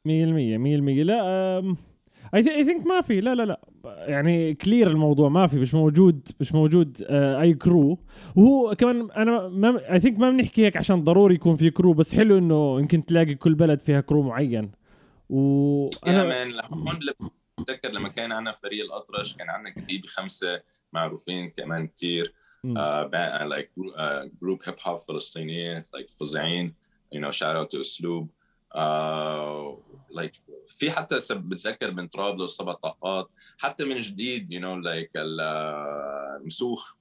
100% 0.06 0.08
لا 0.08 1.76
اي 2.34 2.42
ثينك 2.42 2.86
ما 2.86 3.00
في. 3.00 3.20
لا 3.20 3.34
لا 3.34 3.42
لا. 3.42 3.60
يعني 3.84 4.54
كلير 4.54 4.90
الموضوع 4.90 5.28
ما 5.28 5.46
في 5.46 5.56
مش 5.56 5.74
موجود 5.74 6.28
مش 6.40 6.54
موجود 6.54 7.04
آه 7.06 7.40
أي 7.40 7.54
كرو 7.54 7.98
وهو 8.36 8.74
كمان 8.74 9.10
أنا 9.10 9.48
ما 9.48 9.92
I 9.92 10.00
think 10.00 10.18
ما 10.18 10.30
بنحكي 10.30 10.66
هيك 10.66 10.76
عشان 10.76 11.04
ضروري 11.04 11.34
يكون 11.34 11.56
في 11.56 11.70
crew 11.70 11.92
بس 11.92 12.14
حلو 12.14 12.38
إنه 12.38 12.80
يمكن 12.80 13.04
تلاقي 13.04 13.34
كل 13.34 13.54
بلد 13.54 13.80
فيها 13.80 14.00
crew 14.00 14.22
معين. 14.22 14.70
وأنا 15.28 16.44
هون 16.72 16.98
بتذكر 17.60 17.88
لما 17.88 18.08
كان 18.08 18.32
عندنا 18.32 18.52
فريق 18.52 18.84
الأطرش 18.84 19.36
كان 19.36 19.50
عندنا 19.50 19.74
كتيبه 19.74 20.06
خمسه 20.06 20.60
معروفين 20.92 21.50
كمان 21.50 21.86
كثير 21.86 22.34
like 22.64 23.70
group 24.42 24.58
hip 24.64 24.74
hop 24.86 24.98
فلسطينية 24.98 25.84
like 25.94 26.10
فظيعين. 26.10 26.74
You 27.14 27.18
know 27.18 27.30
shout 27.30 27.56
out 27.56 27.70
to 27.76 27.80
أسلوب. 27.80 28.30
like 28.74 30.40
في 30.66 30.90
حتى 30.90 31.18
بتذكر 31.30 31.90
من 31.90 32.08
طرابلس 32.08 32.56
سبع 32.56 32.72
طاقات 32.72 33.32
حتى 33.58 33.84
من 33.84 33.96
جديد 33.96 34.52
you 34.52 34.60
know 34.60 34.76
like 34.76 35.10
المسوخ 35.16 36.96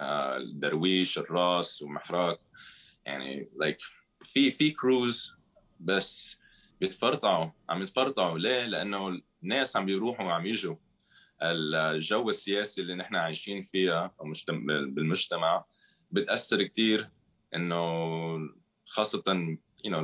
الدرويش 0.00 1.18
الراس 1.18 1.82
ومحراك 1.82 2.40
يعني 3.06 3.50
like 3.56 3.78
في 4.20 4.50
في 4.50 4.70
crews 4.70 5.36
بس 5.80 6.40
بيتفرطعوا 6.80 7.50
عم 7.68 7.82
يتفرطعوا 7.82 8.38
ليه؟ 8.38 8.64
لأنه 8.64 9.20
الناس 9.42 9.76
عم 9.76 9.86
بيروحوا 9.86 10.26
وعم 10.26 10.46
يجوا 10.46 10.76
الجو 11.42 12.28
السياسي 12.28 12.80
اللي 12.82 12.94
نحن 12.94 13.16
عايشين 13.16 13.62
فيها 13.62 14.14
بالمجتمع 14.68 15.64
بتأثر 16.10 16.62
كثير 16.62 17.08
إنه 17.54 17.76
خاصة 18.86 19.56
you 19.84 19.90
know 19.90 19.98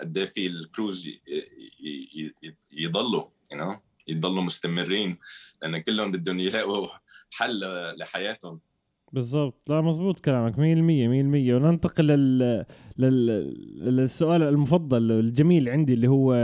قد 0.00 0.18
إيه 0.18 0.24
في 0.24 0.46
ال 0.46 0.56
crews 0.56 1.08
يضلوا 2.72 3.24
you 3.52 3.58
know 3.58 3.76
يضلوا 4.08 4.42
مستمرين 4.42 5.18
لأن 5.62 5.78
كلهم 5.78 6.12
بدهم 6.12 6.38
يلاقوا 6.38 6.88
حل 7.30 7.60
لحياتهم. 7.98 8.60
بالضبط. 9.12 9.70
لا 9.70 9.80
مزبوط 9.80 10.20
كلامك 10.20 10.54
100% 10.54 10.56
100% 10.56 10.60
وننتقل 10.60 12.06
لل... 12.06 12.64
لل... 12.98 13.26
للسؤال 13.96 14.42
المفضل 14.42 15.12
الجميل 15.12 15.68
عندي 15.68 15.94
اللي 15.94 16.08
هو 16.08 16.34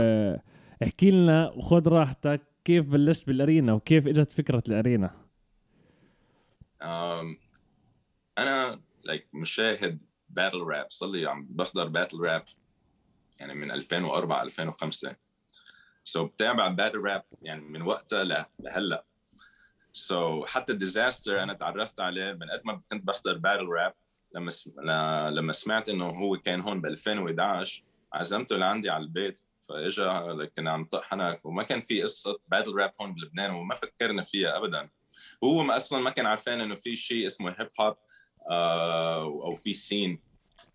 احكي 0.83 1.11
لنا 1.11 1.49
وخذ 1.49 1.87
راحتك 1.87 2.41
كيف 2.65 2.89
بلشت 2.89 3.27
بال 3.27 3.40
arena 3.40 3.73
وكيف 3.73 4.07
إجت 4.07 4.31
فكرة 4.31 4.63
ال 4.67 4.75
arena؟ 4.75 5.23
um, 6.81 7.37
أنا 8.37 8.81
like 9.03 9.35
مشاهد 9.35 9.99
battle 10.33 10.59
rap 10.61 10.85
صار 10.89 11.09
لي 11.09 11.25
عم 11.25 11.47
بحضر 11.49 11.87
battle 11.87 12.19
rap 12.19 12.45
يعني 13.39 13.53
من 13.53 13.71
2004 13.71 14.43
2005 14.43 15.15
so, 16.03 16.29
بتابع 16.29 16.67
battle 16.67 16.97
rap 16.97 17.23
يعني 17.41 17.61
من 17.61 17.81
وقتها 17.81 18.47
لهلأ. 18.59 19.05
so, 19.91 20.49
حتى 20.49 20.73
ديزاستر 20.73 21.43
أنا 21.43 21.53
تعرفت 21.53 21.99
عليه 21.99 22.31
من 22.31 22.49
قد 22.49 22.61
ما 22.65 22.81
كنت 22.89 23.07
بحضر 23.07 23.37
battle 23.37 23.65
rap 23.65 23.93
لما 24.35 25.29
لما 25.29 25.51
سمعت 25.51 25.89
إنه 25.89 26.05
هو 26.05 26.37
كان 26.37 26.61
هون 26.61 26.81
ب 26.81 26.85
2011 26.85 27.83
عزمته 28.13 28.57
لعندي 28.57 28.89
على 28.89 29.03
البيت 29.03 29.39
فإجا 29.69 30.49
كنا 30.57 30.71
عم 30.71 30.85
طحنك 30.85 31.45
وما 31.45 31.63
كان 31.63 31.81
في 31.81 32.01
قصة 32.01 32.39
battle 32.47 32.75
rap 32.75 32.91
هون 33.01 33.13
بلبنان 33.13 33.51
وما 33.51 33.75
فكرنا 33.75 34.21
فيها 34.21 34.57
ابدا. 34.57 34.89
هو 35.43 35.63
ما 35.63 35.77
أصلا 35.77 35.99
ما 35.99 36.09
كان 36.09 36.25
عارفين 36.25 36.61
إنه 36.61 36.75
في 36.75 36.95
شيء 36.95 37.25
اسمه 37.25 37.55
hip 37.59 37.69
hop 37.81 37.95
أو 38.51 39.51
في 39.51 39.73
scene. 39.73 40.19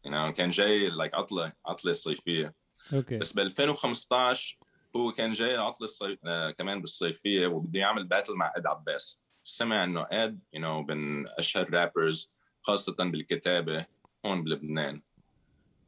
يعني 0.04 0.32
كان 0.32 0.50
جاي 0.50 0.88
like 0.88 1.14
عطله 1.14 1.52
عطله 1.66 1.92
صيفيه 1.92 2.54
okay. 2.94 3.18
بس 3.18 3.32
ب 3.32 3.38
2015 3.38 4.58
هو 4.96 5.12
كان 5.12 5.32
جاي 5.32 5.56
عطله 5.56 5.84
الصيف 5.84 6.18
آه 6.26 6.50
كمان 6.50 6.80
بالصيفية 6.80 7.46
وبده 7.46 7.80
يعمل 7.80 8.04
battle 8.04 8.34
مع 8.34 8.52
إد 8.56 8.66
عباس. 8.66 9.20
سمع 9.42 9.84
إنه 9.84 10.06
إد 10.10 10.40
you 10.52 10.60
know 10.60 10.82
من 10.82 11.28
أشهر 11.28 11.74
rappers 11.74 12.34
خاصة 12.60 12.96
بالكتابة 12.98 13.86
هون 14.26 14.44
بلبنان. 14.44 15.02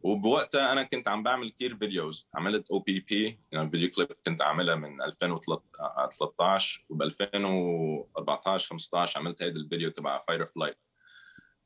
وبوقتها 0.03 0.73
أنا 0.73 0.83
كنت 0.83 1.09
عم 1.09 1.23
بعمل 1.23 1.51
كثير 1.51 1.77
videos 1.77 2.29
عملت 2.35 2.71
أو 2.71 2.79
بي 2.79 3.01
بي 3.01 3.41
يعني 3.53 3.71
video 3.71 3.91
clip 3.91 4.13
كنت 4.25 4.43
عاملها 4.43 4.75
من 4.75 5.03
2013 5.03 6.85
وب 6.89 7.03
2014 7.03 8.69
15 8.69 9.19
عملت 9.19 9.43
هيدا 9.43 9.61
الفيديو 9.61 9.91
تبع 9.91 10.19
فاير 10.19 10.47
فلايت 10.47 10.79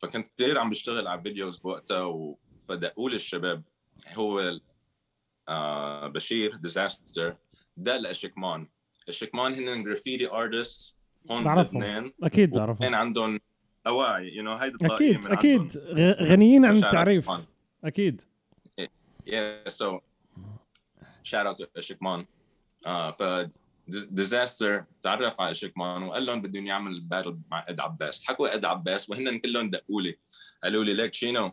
فكنت 0.07 0.29
كثير 0.29 0.59
عم 0.59 0.71
بشتغل 0.71 1.07
على 1.07 1.23
videos 1.23 1.59
بوقتها 1.59 2.35
فدقوا 2.69 3.11
لي 3.11 3.17
الشباب 3.17 3.63
هو 4.15 4.59
آه 5.49 6.07
بشير 6.07 6.57
ديزاستر 6.57 7.37
دق 7.77 7.97
لاشكمان 7.97 8.69
اشكمان 9.09 9.69
هن 9.69 9.85
graffiti 9.85 10.31
artists 10.31 10.99
هون 11.31 11.45
بلبنان 11.45 12.13
أكيد 12.23 12.51
بعرفهم. 12.51 12.95
عندهم 12.95 13.41
أواعي 13.87 14.29
you 14.29 14.43
know 14.43 14.55
هيدي 14.55 14.87
أكيد 14.87 15.27
أكيد. 15.27 15.79
غنيين 16.23 16.65
عن 16.65 16.77
التعريف. 16.77 17.31
أكيد. 17.85 18.23
Yeah 19.27 19.69
so 19.69 20.01
shout 21.23 21.47
out 21.47 21.57
to 21.57 21.67
uh, 22.87 23.11
ف 23.11 23.23
ديزاستر 23.89 24.85
تعرف 25.03 25.41
على 25.41 25.55
شكمان 25.55 26.03
وقال 26.03 26.27
لهم 26.27 26.43
بدهم 26.43 26.67
يعمل 26.67 27.01
battle 27.01 27.39
مع 27.51 27.65
إد 27.69 27.81
عباس. 27.81 28.25
حكوا 28.25 28.55
إد 28.55 28.65
عباس 28.65 29.11
وهن 29.11 29.39
كلهم 29.39 29.71
دقوا 29.71 30.03
لي 30.03 30.19
قالوا 30.63 30.85
لي 30.85 30.95
ليك 30.95 31.15
شينو 31.15 31.53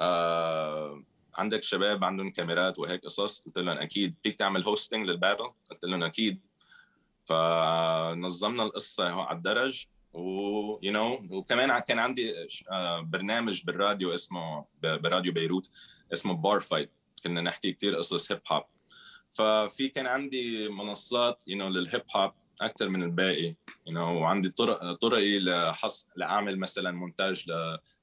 آه 0.00 1.04
عندك 1.34 1.62
شباب 1.62 2.04
عندهم 2.04 2.30
كاميرات 2.30 2.78
وهيك 2.78 3.04
قصص. 3.04 3.40
قلت 3.40 3.58
لهم 3.58 3.78
أكيد. 3.78 4.14
فيك 4.22 4.36
تعمل 4.36 4.64
hosting 4.64 5.06
لل 5.06 5.17
battle 5.17 5.50
قلت 5.70 5.84
لهم 5.84 6.02
أكيد. 6.02 6.40
فنظمنا 7.24 8.62
القصة 8.62 9.04
على 9.22 9.36
الدرج. 9.36 9.86
و 10.14 10.78
you 10.82 10.92
know 10.92 11.22
وكمان 11.30 11.78
كان 11.78 11.98
عندي 11.98 12.32
آه، 12.70 13.00
برنامج 13.00 13.64
بالراديو 13.64 14.14
اسمه 14.14 14.64
براديو 14.82 15.32
بيروت 15.32 15.70
اسمه 16.12 16.34
بار 16.34 16.60
فايت 16.60 16.90
كنا 17.24 17.40
نحكي 17.40 17.72
كثير 17.72 17.96
قصص 17.96 18.32
hip 18.32 18.40
hop 18.52 18.62
ففي 19.34 19.88
كان 19.88 20.06
عندي 20.06 20.68
منصات 20.68 21.44
you 21.48 21.60
know, 21.60 21.66
لل 21.66 21.80
hip 21.80 22.02
hop 22.16 22.32
أكثر 22.62 22.88
من 22.88 23.02
الباقي 23.02 23.46
you 23.46 23.54
you 23.88 23.92
know, 23.92 23.98
وعندي 23.98 24.48
طرق 24.48 24.92
طرقي 24.92 25.38
لحص 25.38 26.08
لأعمل 26.16 26.58
مثلا 26.58 26.90
مونتاج 26.90 27.50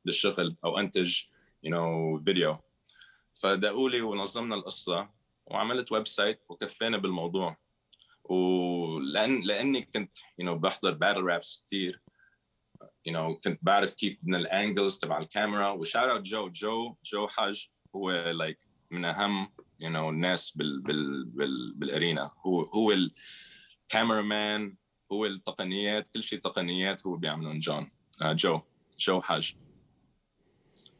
للشغل 0.05 0.55
أو 0.65 0.79
أنتج 0.79 1.21
you 1.63 1.71
know 1.71 2.23
فيديو 2.23 2.57
فدقوا 3.31 3.89
لي 3.89 4.01
ونظمنا 4.01 4.55
القصة 4.55 5.09
وعملت 5.45 5.91
website 5.91 6.41
وكفينا 6.49 6.97
بالموضوع. 6.97 7.57
ولان 8.23 9.41
لأني 9.41 9.81
كنت 9.81 10.15
you 10.39 10.49
know, 10.49 10.55
بحضر 10.55 10.91
battle 10.91 11.21
raps 11.21 11.63
كثير 11.67 12.01
you 13.05 13.13
know 13.13 13.35
كنت 13.35 13.59
بعرف 13.61 13.93
كيف 13.93 14.19
من 14.23 14.35
ال 14.35 14.44
angles 14.44 14.97
تبع 14.97 15.17
الكاميرا 15.17 15.69
و 15.69 15.76
shout 15.76 16.09
out 16.09 16.21
جو 16.21 16.49
جو 16.49 16.95
جو 17.03 17.27
حج 17.27 17.65
هو 17.95 18.11
like 18.11 18.67
من 18.91 19.05
أهم 19.05 19.51
you 19.81 19.89
know 19.89 20.09
الناس 20.09 20.57
بال 20.57 20.81
بال 20.81 21.25
بال 21.25 21.73
بال 21.73 21.88
arena. 21.88 22.31
هو 22.45 22.61
هو 22.61 22.91
ال 22.91 24.21
cameraman 24.21 24.75
هو 25.11 25.25
التقنيات 25.25 26.07
كل 26.07 26.23
شيء 26.23 26.39
تقنيات 26.39 27.07
هو 27.07 27.15
بيعملون. 27.15 27.59
جون 27.59 27.91
آه 28.21 28.33
جو 28.33 28.61
جو 28.99 29.21
حاج. 29.21 29.55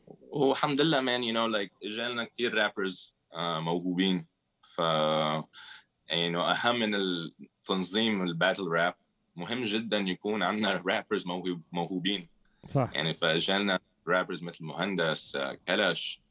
والحمد 0.08 0.82
لله 0.82 1.02
man 1.01 1.23
you 1.23 1.34
know 1.34 1.47
like 1.47 1.71
إجالنا 1.84 2.24
كثير 2.24 2.54
rappers 2.54 3.13
آه 3.34 3.60
موهوبين. 3.60 4.28
ف 4.62 4.80
يعني 6.08 6.38
أهم 6.38 6.80
من 6.80 6.96
التنظيم 6.96 8.22
ال 8.21 8.28
battle 8.28 8.67
rap 8.67 8.95
مهم 9.36 9.63
جدا 9.63 9.98
يكون 9.98 10.44
عندنا 10.44 10.84
rappers 10.88 11.27
موهوبين. 11.72 12.28
صح. 12.67 12.89
يعني 12.94 13.13
فإجالنا 13.13 13.80
rappers 14.08 14.43
مثل 14.44 14.65
مهندس 14.65 15.36
آه، 15.36 15.54
كلش. 15.67 16.22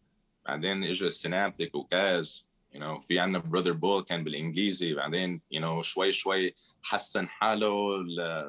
بعدين 0.46 0.85
اجى 0.85 1.07
السينابتيك 1.07 1.74
وكاز 1.74 2.50
you 2.74 2.79
know 2.79 3.00
في 3.00 3.18
عندنا 3.18 3.38
براذر 3.38 3.72
بول 3.72 4.03
كان 4.03 4.24
بالإنجليزي 4.24 4.94
بعدين 4.94 5.40
you 5.55 5.61
know 5.61 5.81
شوي 5.81 6.12
شوي 6.12 6.55
حسن 6.83 7.29
حاله 7.29 7.70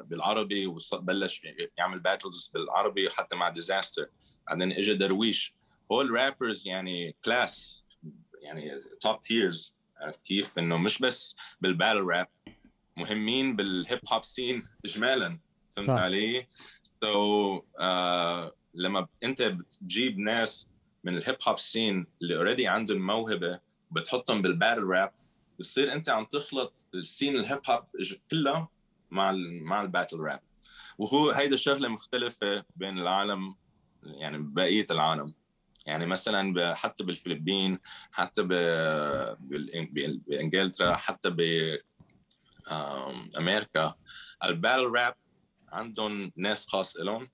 بالعربي 0.02 0.66
وبلش 0.66 1.42
يعمل 1.78 2.02
battles 2.02 2.50
بالعربي 2.54 3.10
حتى 3.10 3.36
مع 3.36 3.48
ديزاستر 3.48 4.06
بعدين 4.48 4.72
اجى 4.72 4.94
درويش 4.94 5.54
هول 5.92 6.10
rappers 6.10 6.66
يعني 6.66 7.16
class 7.24 7.84
يعني 8.42 8.70
top 9.00 9.20
tiers 9.20 9.76
عرفت 10.00 10.22
كيف 10.22 10.58
إنه 10.58 10.76
مش 10.76 10.98
بس 10.98 11.36
بال 11.60 11.70
battle 11.70 12.00
rap 12.00 12.28
مهمين 12.96 13.56
بال 13.56 13.74
hip 13.74 14.00
hop 14.12 14.24
scene 14.24 14.62
اجمالا 14.84 15.38
فهمت 15.76 15.90
صح. 15.90 15.96
علي؟ 15.96 16.46
so, 17.00 17.62
uh, 17.62 18.52
لما 18.74 19.06
أنت 19.24 19.42
بتجيب 19.42 20.18
ناس 20.18 20.71
من 21.04 21.16
ال 21.16 21.21
hip 21.21 21.36
hop 21.48 21.58
scene 21.58 22.06
اللي 22.22 22.36
already 22.36 22.66
عندهم 22.66 23.06
موهبه 23.06 23.60
بتحطهم 23.90 24.42
بال 24.42 24.52
battle 24.52 24.82
rap 24.82 25.12
بتصير 25.58 25.92
أنت 25.92 26.08
عم 26.08 26.24
تخلط 26.24 26.88
ال 26.94 27.01
scene 27.01 27.36
ال 27.36 27.42
hip 27.42 27.60
hop 27.70 27.84
كلها 28.30 28.68
مع 29.10 29.32
مع 29.62 29.80
ال 29.80 29.85
battle 29.85 30.18
rap 30.18 30.40
وهو 30.98 31.30
هيدا 31.30 31.54
الشغله 31.54 31.88
مختلفة 31.88 32.64
بين 32.76 32.98
العالم 32.98 33.54
يعني 34.02 34.38
بقية 34.38 34.86
العالم. 34.90 35.34
يعني 35.86 36.06
مثلا 36.06 36.74
حتى 36.74 37.04
بالفلبين 37.04 37.78
حتى 38.12 38.42
بإنجلترا 39.42 40.94
حتى 40.94 41.30
ب 41.30 41.40
أمريكا. 43.38 43.94
ال 44.44 44.49
battle 44.49 44.82
rap 44.82 45.14
عندهم 45.72 46.32
ناس 46.36 46.68
خاص 46.68 46.96
لهم 46.96 47.30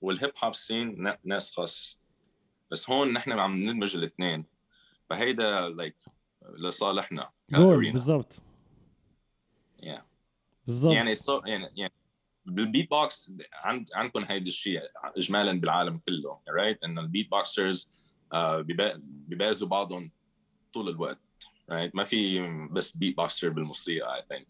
وال 0.00 0.13
hip 0.13 0.32
hop 0.44 0.54
scene 0.54 1.14
ناس 1.24 1.52
خاص. 1.52 1.97
بس 2.70 2.90
هون 2.90 3.12
نحن 3.12 3.32
عم 3.32 3.56
ندمج 3.56 3.96
الاثنين. 3.96 4.44
فهيدا 5.10 5.68
like 5.68 5.96
لصالحنا 6.58 7.30
جول 7.50 7.92
بالضبط. 7.92 8.32
Yeah. 9.82 10.02
بالضبط. 10.66 10.94
يعني 10.94 11.14
so 11.14 11.40
يعني 11.46 11.68
يعني 11.76 11.92
بالبيت 12.46 12.90
بوكس 12.90 13.32
عند 13.54 13.88
عندكم 13.94 14.24
هيدا 14.24 14.48
الشيء 14.48 14.80
اجمالا 15.16 15.60
بالعالم 15.60 15.96
كله 15.96 16.38
right 16.48 16.84
إنه 16.84 17.00
ال 17.00 17.30
beatboxers 17.30 17.90
بيبازوا 19.28 19.68
بعضهم 19.68 20.10
طول 20.72 20.88
الوقت 20.88 21.18
right 21.70 21.96
ما 21.96 22.04
في 22.04 22.40
بس 22.70 22.96
beatboxer 22.96 23.48
بالموسيقى 23.48 24.16
I 24.16 24.22
think 24.28 24.46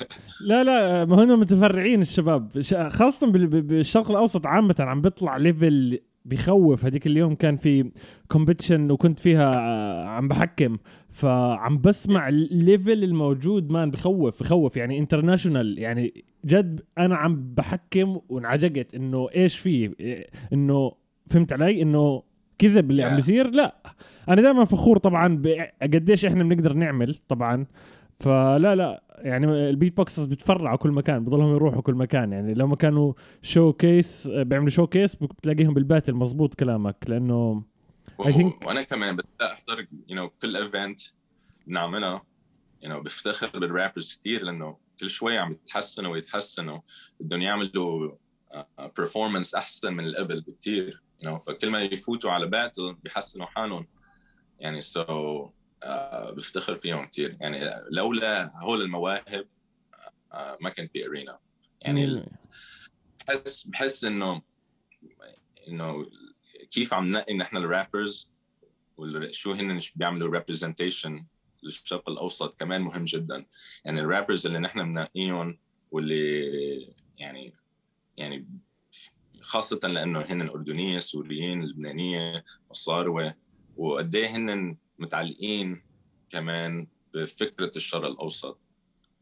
لا 0.40 0.64
لا 0.64 1.04
ما 1.04 1.24
هم 1.24 1.40
متفرعين 1.40 2.00
الشباب. 2.00 2.60
خاصة 2.88 3.26
بالشرق 3.30 4.10
الأوسط 4.10 4.46
عامة 4.46 4.76
عم 4.78 5.00
بيطلع 5.00 5.36
level 5.36 6.00
بخوف 6.26 6.84
هذيك 6.84 7.06
اليوم 7.06 7.34
كان 7.34 7.56
في 7.56 7.90
competition 8.28 8.90
وكنت 8.90 9.18
فيها 9.18 9.54
آه، 9.58 10.04
عم 10.04 10.28
بحكم. 10.28 10.78
فعم 11.10 11.78
بسمع 11.78 12.28
ال 12.28 12.41
level 12.41 13.04
الموجود 13.04 13.70
man 13.70 13.90
بخوف 13.90 14.42
بخوف. 14.42 14.76
يعني 14.76 14.98
international 14.98 15.78
يعني 15.78 16.24
جد 16.46 16.80
أنا 16.98 17.16
عم 17.16 17.54
بحكم 17.54 18.20
وانعجقت 18.28 18.94
إنه 18.94 19.28
إيش 19.34 19.58
في 19.58 19.94
إنه 20.52 20.92
فهمت 21.26 21.52
علي؟ 21.52 21.82
إنه 21.82 22.22
كذب 22.58 22.90
اللي 22.90 23.02
عم 23.02 23.16
بيصير؟ 23.16 23.50
لا. 23.50 23.76
أنا 24.28 24.42
دائما 24.42 24.64
فخور 24.64 24.98
طبعا 24.98 25.42
بقديش 25.42 26.24
إحنا 26.24 26.44
بنقدر 26.44 26.72
نعمل 26.72 27.16
طبعا. 27.28 27.66
فلا 28.18 28.74
لا 28.74 29.02
يعني 29.18 29.46
ال 29.70 29.96
beatboxers 29.96 30.26
بتفرعوا 30.26 30.76
كل 30.76 30.90
مكان 30.90 31.24
بضلهم 31.24 31.54
يروحوا 31.54 31.82
كل 31.82 31.94
مكان 31.94 32.32
يعني 32.32 32.54
لو 32.54 32.66
ما 32.66 32.76
كانوا 32.76 33.12
showcase 33.42 34.28
بيعملوا 34.28 34.70
showcase 34.70 35.16
بتلاقيهم 35.16 35.74
بال 35.74 35.84
battle 35.84 36.14
مزبوط 36.14 36.54
كلامك 36.54 36.96
لأنه 37.08 37.62
I 38.22 38.32
think 38.32 38.66
وأنا 38.66 38.82
كمان 38.82 39.16
بس 39.16 39.24
احضر 39.42 39.86
you 40.08 40.16
know 40.16 40.28
كل 40.28 40.56
event 40.56 41.00
بنعملها 41.66 42.22
you 42.82 42.90
know 42.90 43.00
بفتخر 43.00 43.58
بال 43.58 43.71
rappers 43.71 44.16
كثير 44.20 44.42
لأنه 44.42 44.76
كل 45.00 45.10
شوي 45.10 45.38
عم 45.38 45.52
يتحسنوا 45.52 46.12
ويتحسنوا 46.12 46.80
بدهم 47.20 47.42
يعملوا 47.42 48.16
performance 48.96 49.54
uh, 49.54 49.58
أحسن 49.58 49.94
من 49.94 50.06
القبل 50.06 50.40
بكثير 50.40 51.02
you 51.22 51.26
know 51.26 51.34
فكل 51.34 51.70
ما 51.70 51.82
يفوتوا 51.82 52.30
على 52.30 52.46
battle 52.46 52.96
بيحسنوا 53.04 53.46
حالهم 53.46 53.86
يعني 54.60 54.80
so 54.80 55.04
so, 55.04 55.50
بفتخر 56.36 56.76
فيهم 56.76 57.04
كثير 57.04 57.36
يعني 57.40 57.60
لولا 57.90 58.58
هول 58.58 58.82
المواهب 58.82 59.46
uh, 60.32 60.36
ما 60.60 60.70
كان 60.70 60.86
في 60.86 61.06
ارينا 61.06 61.38
يعني 61.82 62.28
بحس 63.28 63.66
بحس 63.66 64.04
إنه 64.04 64.42
إنه 65.68 66.10
كيف 66.70 66.94
عم 66.94 67.06
ننقي 67.06 67.34
نحن 67.34 67.56
ال 67.56 67.65
rappers 67.65 68.30
وشو 68.96 69.52
هن 69.52 69.80
بيعملوا 69.96 70.32
representation 70.32 71.26
للشرق 71.62 72.10
الأوسط 72.10 72.60
كمان 72.60 72.80
مهم 72.80 73.04
جدا. 73.04 73.46
يعني 73.84 74.00
ال 74.00 74.06
rappers 74.06 74.46
اللي 74.46 74.58
نحن 74.58 74.92
بنقيهم 74.92 75.58
واللي 75.90 76.94
يعني 77.18 77.54
يعني 78.16 78.48
خاصة 79.40 79.88
لأنه 79.88 80.20
هن 80.20 80.48
أردنية 80.48 80.98
سوريين 80.98 81.64
لبنانية 81.64 82.44
مصاروة 82.70 83.34
وقد 83.76 84.14
إيه 84.14 84.26
هن 84.26 84.76
متعلقين 84.98 85.82
كمان 86.30 86.86
بفكرة 87.14 87.70
الشرق 87.76 88.06
الأوسط. 88.06 88.58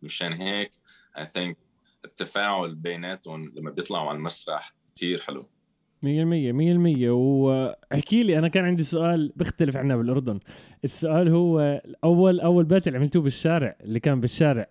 مشان 0.02 0.32
هيك 0.32 0.70
I 1.18 1.22
think 1.22 1.54
التفاعل 2.04 2.74
بيناتهم 2.74 3.52
لما 3.56 3.70
بيطلعوا 3.70 4.08
على 4.08 4.16
المسرح 4.18 4.74
كثير 4.96 5.20
حلو. 5.20 5.46
مية 6.02 6.22
المية 6.22 6.52
مية 6.52 6.72
المية. 6.72 7.10
واحكي 7.10 8.22
لي 8.22 8.38
أنا 8.38 8.48
كان 8.48 8.64
عندي 8.64 8.82
سؤال 8.82 9.32
بيختلف 9.36 9.76
عنا 9.76 9.96
بالأردن. 9.96 10.40
السؤال 10.84 11.28
هو 11.28 11.82
أول 12.04 12.40
أول 12.40 12.64
باتل 12.64 12.96
عملتوه 12.96 13.22
بالشارع 13.22 13.76
اللي 13.80 14.00
كان 14.00 14.20
بالشارع. 14.20 14.68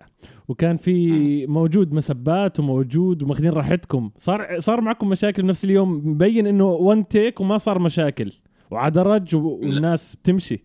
وكان 0.48 0.76
في 0.76 1.46
موجود 1.46 1.92
مسبات 1.92 2.60
وموجود 2.60 3.22
وماخذين 3.22 3.50
راحتكم. 3.50 4.10
صار 4.18 4.60
صار 4.60 4.80
معكم 4.80 5.08
مشاكل 5.08 5.42
بنفس 5.42 5.64
اليوم؟ 5.64 6.08
مبين 6.08 6.46
إنه 6.46 6.66
وان 6.66 7.08
تيك 7.08 7.40
وما 7.40 7.58
صار 7.58 7.78
مشاكل. 7.78 8.32
وعدرج 8.70 9.36
والناس 9.36 10.16
بتمشي. 10.16 10.64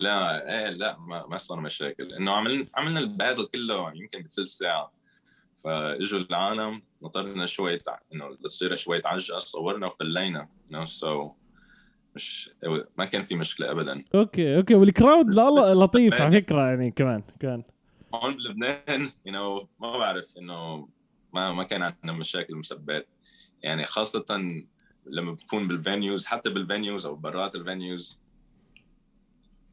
لا 0.00 0.48
إيه 0.54 0.70
لا 0.70 0.98
ما, 0.98 1.26
ما 1.26 1.38
صار 1.38 1.60
مشاكل. 1.60 2.12
إنه 2.12 2.32
عملنا 2.32 2.66
عملنا 2.74 3.00
ال 3.00 3.06
battle 3.06 3.44
كله 3.44 3.92
يمكن 3.94 4.22
بثلث 4.22 4.48
ساعة. 4.48 4.92
فإجوا 5.64 6.20
العالم 6.20 6.82
نطرنا 7.02 7.46
شوي 7.46 7.78
إنه 8.14 8.34
تصير 8.44 8.76
شوي 8.76 9.02
عجقه 9.04 9.38
صورنا 9.38 9.86
وفلينا 9.86 10.48
know 10.72 10.86
so 10.86 11.32
مش 12.14 12.50
ما 12.98 13.04
كان 13.04 13.22
في 13.22 13.34
مشكلة 13.34 13.70
ابدا. 13.70 14.04
okay 14.14 14.56
okay 14.56 14.74
وال 14.74 14.91
crowd 14.91 15.34
لطيف 15.82 16.20
على 16.20 16.40
فكرة 16.40 16.68
يعني 16.68 16.90
كمان 16.90 17.22
كان 17.40 17.62
هون 18.14 18.36
بلبنان 18.36 19.08
you 19.08 19.32
know 19.32 19.66
ما 19.80 19.98
بعرف 19.98 20.38
إنه 20.38 20.88
ما 21.34 21.52
ما 21.52 21.62
كان 21.62 21.82
عندنا 21.82 22.12
مشاكل 22.12 22.56
مسبات. 22.56 23.08
يعني 23.62 23.84
خاصة 23.84 24.48
لما 25.06 25.32
بتكون 25.32 25.68
بال 25.68 25.83
venues 25.83 26.26
حتى 26.26 26.50
بال 26.50 26.64
venues 26.64 27.06
أو 27.06 27.14
برات 27.14 27.54
ال 27.56 27.65
venues 27.65 28.20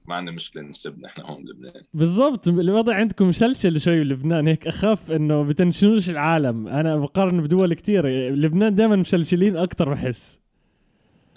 ما 0.08 0.16
عندنا 0.16 0.36
مشكلة 0.36 0.62
نسب 0.62 1.00
نحن 1.00 1.22
هون 1.22 1.44
بلبنان 1.44 1.84
بالضبط 1.94 2.48
الوضع 2.48 2.96
عندكم 2.96 3.28
مشلشل 3.28 3.82
شوي 3.82 4.04
بلبنان 4.04 4.48
هيك 4.48 4.68
أخف 4.68 5.12
إنه 5.12 5.44
بتنشنوش 5.44 6.10
العالم. 6.10 6.68
أنا 6.68 6.98
بقارن 6.98 7.44
بدول 7.44 7.74
كتير 7.74 8.08
لبنان 8.30 8.76
دائما 8.76 8.96
مشلشلين 8.96 9.58
أكثر 9.58 9.90
بحس. 9.90 10.38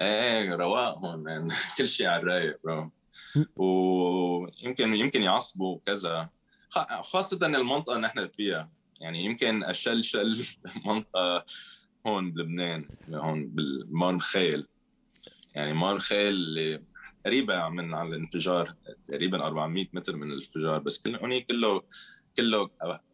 إيه 0.00 0.54
رواق 0.54 0.98
هون 0.98 1.22
man 1.22 1.48
كل 1.78 1.88
شيء 1.88 2.06
على 2.06 2.22
الرايق 2.22 2.58
bro 2.64 2.90
ويمكن 3.56 4.94
يمكن 4.94 5.22
يعصبوا 5.22 5.74
وكذا 5.74 6.28
خاصة 7.00 7.46
المنطقة 7.46 7.96
اللي 7.96 8.06
نحن 8.06 8.28
فيها. 8.28 8.70
يعني 9.00 9.24
يمكن 9.24 9.64
الشلشل 9.64 10.44
منطقة 10.86 11.44
هون 12.06 12.32
بلبنان 12.32 12.84
هون 13.10 13.48
بالمار 13.48 14.14
مخيل 14.14 14.66
يعني 15.54 15.72
مار 15.72 15.94
مخيل 15.94 16.32
اللي 16.34 16.82
قريبه 17.26 17.68
من 17.68 17.94
على 17.94 18.08
الانفجار 18.08 18.74
تقريبا 19.04 19.46
400 19.46 19.86
متر 19.92 20.16
من 20.16 20.30
الانفجار 20.30 20.78
بس 20.78 20.98
كل 21.02 21.16
هونيك 21.16 21.46
كله 21.46 21.82
كله 22.36 22.70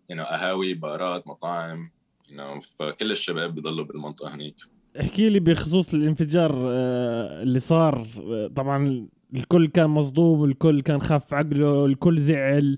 يعني 0.09 0.23
قهاوي 0.23 0.75
بارات 0.75 1.27
مطاعم 1.27 1.91
know, 2.31 2.61
فكل 2.79 3.11
الشباب 3.11 3.55
بيضلوا 3.55 3.85
بالمنطقة 3.85 4.35
هنيك 4.35 4.57
احكي 5.01 5.29
لي 5.29 5.41
بخصوص 5.41 5.95
الانفجار 5.95 6.53
آه، 6.71 7.43
اللي 7.43 7.59
صار. 7.59 8.07
آه، 8.19 8.47
طبعا 8.47 9.09
الكل 9.35 9.67
كان 9.67 9.91
مصدوم 9.91 10.45
الكل 10.45 10.83
كان 10.83 11.01
خاف 11.01 11.35
عقله 11.35 11.87
الكل 11.87 12.21
زعل. 12.21 12.77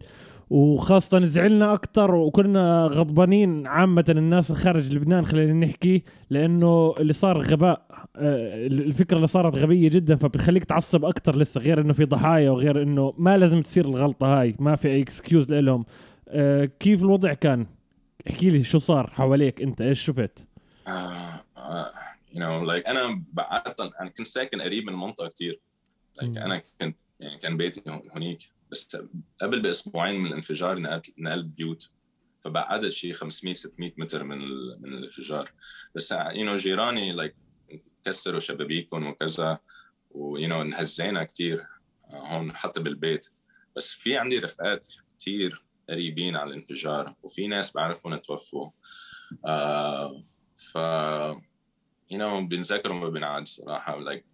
وخاصة 0.50 1.24
زعلنا 1.24 1.74
أكثر 1.74 2.14
وكنا 2.14 2.86
غضبانين 2.86 3.66
عامة 3.66 4.04
الناس 4.08 4.52
خارج 4.52 4.94
لبنان 4.94 5.26
خلينا 5.26 5.66
نحكي 5.66 6.02
لأنه 6.30 6.94
اللي 6.98 7.12
صار 7.12 7.40
غباء 7.40 7.86
آه، 8.16 8.66
الفكرة 8.66 9.16
اللي 9.16 9.26
صارت 9.26 9.56
غبية 9.56 9.88
جدا 9.88 10.16
فبتخليك 10.16 10.64
تعصب 10.64 11.04
أكثر 11.04 11.36
لسه 11.36 11.60
غير 11.60 11.80
إنه 11.80 11.92
في 11.92 12.04
ضحايا 12.04 12.50
وغير 12.50 12.82
إنه 12.82 13.14
ما 13.18 13.38
لازم 13.38 13.62
تصير 13.62 13.84
الغلطة 13.84 14.40
هاي 14.40 14.54
ما 14.58 14.76
في 14.76 14.88
أي 14.88 15.02
اكسكيوز 15.02 15.52
لهم 15.52 15.84
آه، 16.28 16.64
كيف 16.64 17.02
الوضع 17.02 17.32
كان؟ 17.32 17.66
احكي 18.30 18.50
لي 18.50 18.64
شو 18.64 18.78
صار 18.78 19.10
حواليك 19.10 19.62
أنت 19.62 19.80
إيش 19.80 20.00
شفت؟ 20.00 20.46
uh, 20.86 21.46
you 22.32 22.38
know 22.38 22.62
like 22.68 22.88
أنا 22.88 23.22
بعدت 23.32 23.80
أنا 23.80 24.08
كنت 24.08 24.26
ساكن 24.26 24.60
قريب 24.60 24.84
من 24.84 24.92
المنطقة 24.92 25.28
كثير 25.28 25.60
like 26.20 26.24
أنا 26.24 26.62
كنت 26.80 26.96
يعني 27.20 27.38
كان 27.38 27.56
بيتي 27.56 27.82
هونيك 28.14 28.55
بس 28.72 28.96
قبل 29.42 29.60
بأسبوعين 29.60 30.20
من 30.20 30.26
الانفجار 30.26 30.78
نقلت 31.18 31.46
بيوت 31.46 31.92
فبعدت 32.44 32.88
شيء 32.88 33.12
500 33.12 33.54
600 33.54 33.92
متر 33.96 34.24
من 34.24 34.38
من 34.80 34.94
الانفجار. 34.94 35.52
بس 35.94 36.12
you 36.12 36.44
know 36.44 36.56
جيراني 36.56 37.12
like 37.12 37.36
كسروا 38.04 38.40
شبابيكهم 38.40 39.06
وكذا 39.06 39.58
و 40.10 40.48
you 40.48 40.54
know 40.54 40.62
انهزينا 40.62 41.24
كثير 41.24 41.66
هون 42.10 42.56
حتى 42.56 42.80
بالبيت. 42.80 43.26
بس 43.76 43.92
في 43.92 44.16
عندي 44.16 44.38
رفقات 44.38 44.88
كثير 45.18 45.64
قريبين 45.90 46.36
على 46.36 46.50
الانفجار 46.50 47.14
وفي 47.22 47.46
ناس 47.46 47.72
بعرفهم 47.72 48.16
توفوا. 48.16 48.70
آه 49.46 50.20
ف 50.56 50.74
you 52.10 52.18
know 52.18 52.46
بينذكروا 52.46 53.00
ما 53.00 53.08
بينعاد 53.08 53.46
صراحة. 53.46 53.98
like 54.00 54.26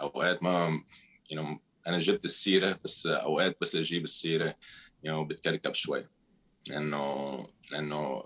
أوقات 0.00 0.42
ما 0.42 0.82
you 1.30 1.42
know 1.42 1.60
أنا 1.88 1.98
جبت 1.98 2.24
السيرة 2.24 2.80
بس 2.84 3.06
أوقات 3.06 3.56
بس 3.60 3.76
أجيب 3.76 4.04
السيرة 4.04 4.56
know 5.06 5.28
بتكركب 5.28 5.74
شوي. 5.74 6.08
لأنه 6.68 7.46
لأنه 7.70 8.24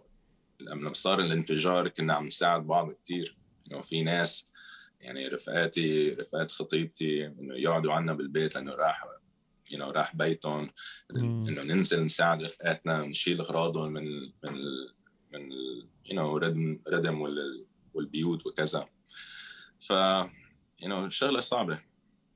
لما 0.61 0.93
صار 0.93 1.21
الانفجار 1.21 1.89
كنا 1.89 2.15
عم 2.15 2.27
نساعد 2.27 2.67
بعض 2.67 2.93
كثير 2.93 3.37
know 3.71 3.81
في 3.81 4.03
ناس 4.03 4.53
يعني 5.01 5.29
رفقاتي 5.29 6.11
رفقات 6.11 6.51
خطيبتي 6.51 7.27
إنه 7.27 7.55
يقعدوا 7.55 7.93
عنا 7.93 8.13
بالبيت 8.13 8.55
لأنه 8.55 8.75
راح 8.75 9.05
you 9.73 9.77
know 9.77 9.93
راح 9.93 10.17
بيتهم. 10.17 10.71
إنه 11.17 11.63
ننزل 11.63 12.05
نساعد 12.05 12.43
رفقاتنا 12.43 13.07
نشيل 13.07 13.41
أغراضهم 13.41 13.93
من 13.93 14.21
من 14.23 14.55
من 15.33 15.51
you 16.09 16.15
know 16.15 16.43
ردم 16.43 16.81
ردم 16.89 17.21
والبيوت 17.95 18.47
وكذا. 18.47 18.89
ف 19.79 19.93
you 20.83 20.89
know 20.89 21.09
شغلة 21.09 21.41
صعبة. 21.41 21.92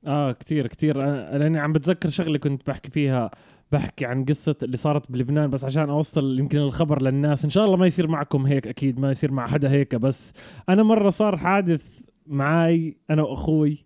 آه 0.07 0.31
كثير 0.31 0.67
كثير. 0.67 0.97
لأني 1.37 1.59
عم 1.59 1.73
بتذكر 1.73 2.09
شغلة 2.09 2.37
كنت 2.37 2.67
بحكي 2.67 2.91
فيها 2.91 3.31
بحكي 3.71 4.05
عن 4.05 4.25
قصة 4.25 4.55
اللي 4.63 4.77
صارت 4.77 5.11
بلبنان 5.11 5.49
بس 5.49 5.63
عشان 5.63 5.89
أوصل 5.89 6.39
يمكن 6.39 6.57
الخبر 6.57 7.01
للناس. 7.01 7.43
إن 7.43 7.49
شاء 7.49 7.65
الله 7.65 7.77
ما 7.77 7.85
يصير 7.85 8.07
معكم 8.07 8.45
هيك 8.45 8.67
أكيد 8.67 8.99
ما 8.99 9.11
يصير 9.11 9.31
مع 9.31 9.47
حدا 9.47 9.71
هيك 9.71 9.95
بس 9.95 10.33
أنا 10.69 10.83
مرة 10.83 11.09
صار 11.09 11.37
حادث 11.37 12.01
معي 12.27 12.97
أنا 13.09 13.21
وأخوي 13.23 13.85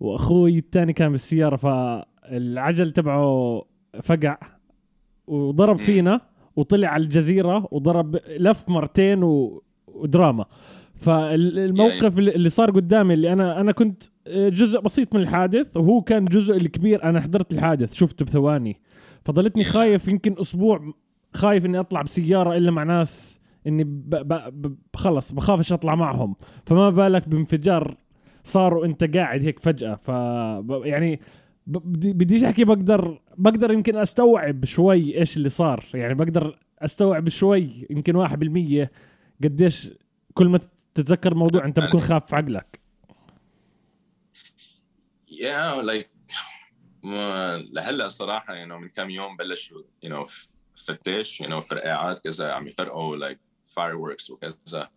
وأخوي 0.00 0.58
الثاني 0.58 0.92
كان 0.92 1.10
بالسيارة 1.10 1.56
فالعجل 1.56 2.90
تبعه 2.90 3.62
فقع 4.02 4.38
وضرب 5.26 5.76
فينا 5.76 6.20
وطلع 6.56 6.88
على 6.88 7.02
الجزيرة 7.02 7.68
وضرب 7.70 8.16
لف 8.38 8.68
مرتين 8.68 9.20
ودراما. 9.86 10.44
فالموقف 11.00 12.18
اللي 12.18 12.34
اللي 12.34 12.48
صار 12.48 12.70
قدامي 12.70 13.14
اللي 13.14 13.32
أنا 13.32 13.60
أنا 13.60 13.72
كنت 13.72 14.02
آه، 14.26 14.48
جزء 14.48 14.80
بسيط 14.80 15.14
من 15.14 15.20
الحادث 15.20 15.76
وهو 15.76 16.00
كان 16.00 16.24
جزء 16.24 16.56
الكبير. 16.56 17.04
أنا 17.04 17.20
حضرت 17.20 17.52
الحادث 17.52 17.92
شفته 17.92 18.24
بثواني. 18.24 18.76
فضلتني 19.24 19.64
خايف 19.64 20.08
يمكن 20.08 20.34
أسبوع 20.40 20.94
خايف 21.34 21.66
إني 21.66 21.80
أطلع 21.80 22.02
بسيارة 22.02 22.56
إلا 22.56 22.70
مع 22.70 22.82
ناس 22.82 23.40
إني 23.66 23.84
ب 23.84 24.10
ب 24.10 24.62
ب 24.62 24.76
خلص 24.96 25.32
بخافش 25.32 25.72
أطلع 25.72 25.94
معهم. 25.94 26.36
فما 26.66 26.90
بالك 26.90 27.28
بانفجار 27.28 27.96
صار 28.44 28.74
وانت 28.74 29.16
قاعد 29.16 29.44
هيك 29.44 29.58
فجأة. 29.58 29.94
ف 29.94 30.08
يعني 30.86 31.20
بديش 31.66 32.44
أحكي 32.44 32.64
بقدر 32.64 33.20
بقدر 33.38 33.72
يمكن 33.72 33.96
أستوعب 33.96 34.64
شوي 34.64 35.18
إيش 35.18 35.36
اللي 35.36 35.48
صار. 35.48 35.84
يعني 35.94 36.14
بقدر 36.14 36.58
أستوعب 36.78 37.28
شوي 37.28 37.86
يمكن 37.90 38.16
واحد 38.16 38.38
بالمية 38.38 38.90
قديش 39.44 39.90
كل 40.34 40.48
ما 40.48 40.60
تتذكر 40.94 41.34
موضوع 41.34 41.64
انت 41.64 41.80
بكون 41.80 42.00
خاف 42.00 42.26
في 42.26 42.36
عقلك. 42.36 42.80
Yeah 45.30 45.84
like 45.84 46.36
ما 47.02 47.58
لهلا 47.58 48.08
صراحة 48.08 48.54
you 48.54 48.68
know, 48.68 48.72
من 48.72 48.88
كم 48.88 49.10
يوم 49.10 49.36
بلشوا 49.36 49.82
you 50.06 50.08
know 50.08 50.30
فتش 50.76 51.42
you 51.42 51.46
know 51.46 51.58
فرقعات 51.58 52.18
كذا 52.18 52.52
عم 52.52 52.68
يفرقعوا 52.68 53.28
like 53.28 53.38
fireworks 53.74 54.30
وكذا. 54.30 54.90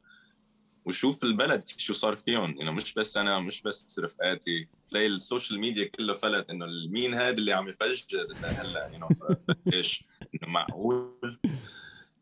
وشوف 0.85 1.23
البلد 1.23 1.67
شو 1.67 1.93
صار 1.93 2.15
فيهم 2.15 2.55
you 2.55 2.65
know, 2.65 2.71
مش 2.71 2.93
بس 2.93 3.17
أنا 3.17 3.39
مش 3.39 3.61
بس 3.61 3.99
رفقاتي. 3.99 4.67
تلاقي 4.87 5.07
ال 5.07 5.14
social 5.14 5.59
media 5.59 5.87
كله 5.87 6.13
فلت 6.13 6.49
إنه 6.49 6.65
مين 6.89 7.13
هذا 7.13 7.29
اللي 7.29 7.53
عم 7.53 7.69
يفجر 7.69 8.27
هلا 8.43 9.09
فتش 9.09 10.05
إنه 10.21 10.51
معقول. 10.51 11.39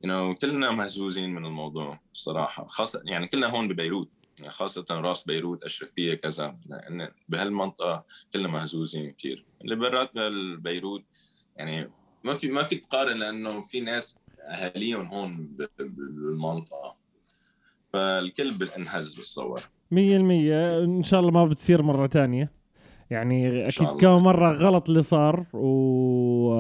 You 0.06 0.10
know 0.10 0.40
كلنا 0.42 0.72
مهزوزين 0.72 1.30
من 1.30 1.46
الموضوع 1.46 2.00
الصراحة 2.14 2.68
خاصة 2.68 3.02
يعني 3.06 3.28
كلنا 3.28 3.48
هون 3.48 3.68
ببيروت 3.68 4.10
يعني 4.40 4.52
خاصة 4.52 4.86
راس 4.92 5.24
بيروت 5.24 5.64
أشرفية 5.64 6.14
كذا 6.14 6.58
لأن 6.70 7.10
بهالمنطقة 7.30 8.06
كلنا 8.34 8.48
مهزوزين 8.48 9.12
كثير 9.12 9.46
اللي 9.62 9.76
برات 9.76 10.12
بيروت 10.60 11.04
يعني 11.56 11.92
ما 12.24 12.34
في 12.34 12.48
ما 12.48 12.64
في 12.64 12.76
تقارن 12.76 13.20
لأنه 13.20 13.62
في 13.62 13.82
ناس 13.82 14.18
أهاليهم 14.42 15.06
هون 15.06 15.58
بالمنطقة. 15.80 16.96
فالكل 17.94 18.52
بالانهز 18.52 19.14
بتصور 19.14 19.62
مية 19.92 20.18
المية. 20.18 20.84
إن 20.84 21.04
شاء 21.04 21.20
الله 21.20 21.32
ما 21.32 21.46
بتصير 21.46 21.82
مرة 21.82 22.08
تانية. 22.08 22.52
يعني 23.10 23.68
أكيد. 23.68 23.88
كم 23.88 24.24
مرة 24.24 24.52
غلط 24.52 24.90
اللي 24.90 25.02
صار 25.02 25.46
و 25.54 26.52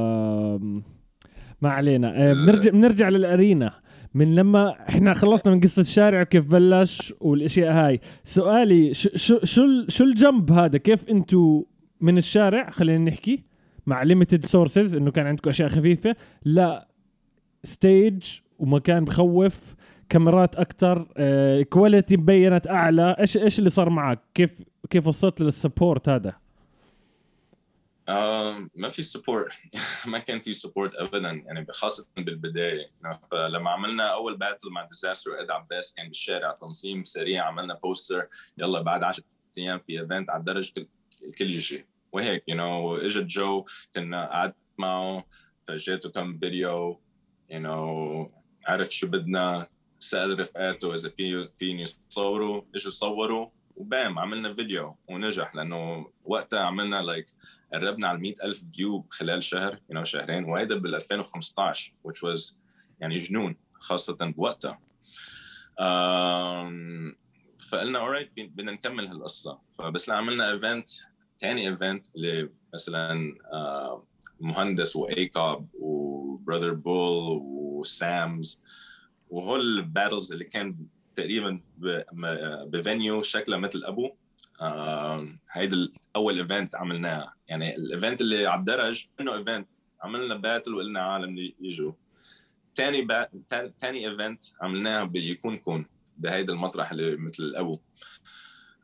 ما 1.61 1.69
علينا. 1.69 2.29
آه، 2.29 2.33
بنرجع 2.33 2.71
بنرجع 2.71 3.09
للأرينا. 3.09 3.73
من 4.13 4.35
لما 4.35 4.75
إحنا 4.89 5.13
خلصنا 5.13 5.53
من 5.53 5.59
قصة 5.59 5.81
الشارع 5.81 6.21
وكيف 6.21 6.47
بلش 6.47 7.13
والأشياء 7.19 7.73
هاي. 7.73 7.99
سؤالي 8.23 8.93
شو 8.93 9.09
شو 9.15 9.39
شو, 9.43 9.61
شو 9.87 10.03
ال 10.03 10.13
jump 10.13 10.51
هذا؟ 10.51 10.77
كيف 10.77 11.09
أنتو 11.09 11.65
من 12.01 12.17
الشارع 12.17 12.69
خلينا 12.69 13.11
نحكي 13.11 13.43
مع 13.85 14.03
limited 14.03 14.45
sources 14.45 14.95
إنه 14.95 15.11
كان 15.11 15.27
عندكم 15.27 15.49
أشياء 15.49 15.69
خفيفة 15.69 16.15
لا 16.45 16.87
stage 17.63 18.23
ومكان 18.59 19.05
بخوف 19.05 19.75
كاميرات 20.09 20.55
أكثر 20.55 21.07
quality 21.63 22.17
مبينت 22.17 22.67
أعلى 22.67 23.15
إيش 23.19 23.37
إيش 23.37 23.59
اللي 23.59 23.69
صار 23.69 23.89
معك؟ 23.89 24.19
كيف 24.33 24.63
كيف 24.89 25.07
وصلت 25.07 25.41
لل 25.41 25.56
support 25.56 26.09
هذا؟ 26.09 26.29
آه 26.29 26.40
ما 28.75 28.89
في 28.89 29.01
support 29.01 29.51
ما 30.07 30.19
كان 30.19 30.39
في 30.39 30.53
support 30.53 30.95
ابدا 30.95 31.29
يعني 31.31 31.65
خاصة 31.71 32.07
بالبداية 32.17 32.91
فلما 33.31 33.69
عملنا 33.69 34.03
أول 34.07 34.37
battle 34.37 34.69
مع 34.69 34.85
ديزاستر 34.85 35.31
واد 35.31 35.51
عباس 35.51 35.93
كان 35.93 36.07
بالشارع 36.07 36.51
تنظيم 36.51 37.03
سريع 37.03 37.43
عملنا 37.45 37.73
بوستر 37.73 38.27
يلا 38.57 38.81
بعد 38.81 39.03
10 39.03 39.23
أيام 39.57 39.79
في 39.79 39.99
event 40.01 40.29
على 40.29 40.39
الدرج 40.39 40.71
كل- 40.73 40.87
الكل 41.23 41.49
يجي 41.51 41.85
وهيك 42.11 42.43
you 42.47 42.55
know 42.55 42.95
إجت 42.97 43.23
جو 43.25 43.65
كنا 43.95 44.25
قعدت 44.29 44.55
معه 44.77 45.25
فجيته 45.67 46.09
كم 46.09 46.39
فيديو 46.39 47.01
you 47.49 47.59
know 47.59 48.31
عرف 48.67 48.89
شو 48.89 49.07
بدنا 49.07 49.67
سأل 49.99 50.39
رفقاته 50.39 50.93
إذا 50.93 51.09
في 51.09 51.47
فيني 51.57 51.81
يصوروا. 51.81 52.61
إجوا 52.75 52.91
صوروا. 52.91 53.49
و 53.75 53.86
bam 53.86 54.19
عملنا 54.19 54.53
فيديو 54.53 54.97
ونجح 55.07 55.55
لأنه 55.55 56.11
وقتها 56.23 56.59
عملنا 56.59 57.01
like 57.01 57.27
like 57.27 57.33
قربنا 57.73 58.07
على 58.07 58.17
100 58.19 58.33
ألف 58.43 58.63
view 58.71 59.05
خلال 59.09 59.43
شهر 59.43 59.79
you 59.91 59.97
know, 59.97 60.03
شهرين 60.03 60.43
وهيدا 60.43 60.75
بال 60.75 60.95
2015 60.95 61.93
which 62.07 62.17
was 62.17 62.53
يعني 62.99 63.17
جنون 63.17 63.55
خاصة 63.73 64.17
بوقتها. 64.21 64.79
um, 65.79 67.15
فقلنا 67.69 67.99
alright 67.99 68.33
في 68.33 68.47
بدنا 68.47 68.71
نكمل 68.71 69.07
هالقصة. 69.07 69.59
فبس 69.77 70.09
عملنا 70.09 70.51
event 70.51 70.89
تاني 71.37 71.69
event 71.69 72.15
اللي 72.15 72.49
مثلا 72.73 73.35
مهندس 74.39 74.95
وأيكاب 74.95 75.67
وبراذر 75.73 76.73
بول 76.73 77.39
وسامز 77.43 78.61
وهول 79.29 79.59
ال 79.59 79.68
battles 79.68 80.31
اللي 80.31 80.45
كان 80.45 80.75
تقريبا 81.15 81.59
ب- 81.77 82.03
م- 82.13 82.69
ب 82.69 82.78
venue 82.78 83.21
شكلها 83.21 83.59
مثل 83.59 83.83
أبو. 83.85 84.11
آه، 84.61 85.27
هيدا 85.51 85.89
أول 86.15 86.37
event 86.39 86.75
عملناه. 86.75 87.33
يعني 87.47 87.75
ال 87.75 87.83
event 87.83 88.21
اللي 88.21 88.45
على 88.47 88.59
الدرج 88.59 89.07
إنه 89.19 89.35
event 89.35 89.67
عملنا 90.01 90.35
battle 90.35 90.73
وقلنا 90.73 91.01
عالم 91.01 91.37
يجوا 91.59 91.91
تاني 92.75 93.01
با... 93.01 93.27
تا- 93.47 93.67
تاني 93.67 94.09
event 94.09 94.43
عملناها 94.61 95.03
بيكون 95.03 95.57
كون 95.57 95.85
بهيدا 96.17 96.53
المطرح 96.53 96.91
اللي 96.91 97.15
مثل 97.17 97.43
الابو 97.43 97.79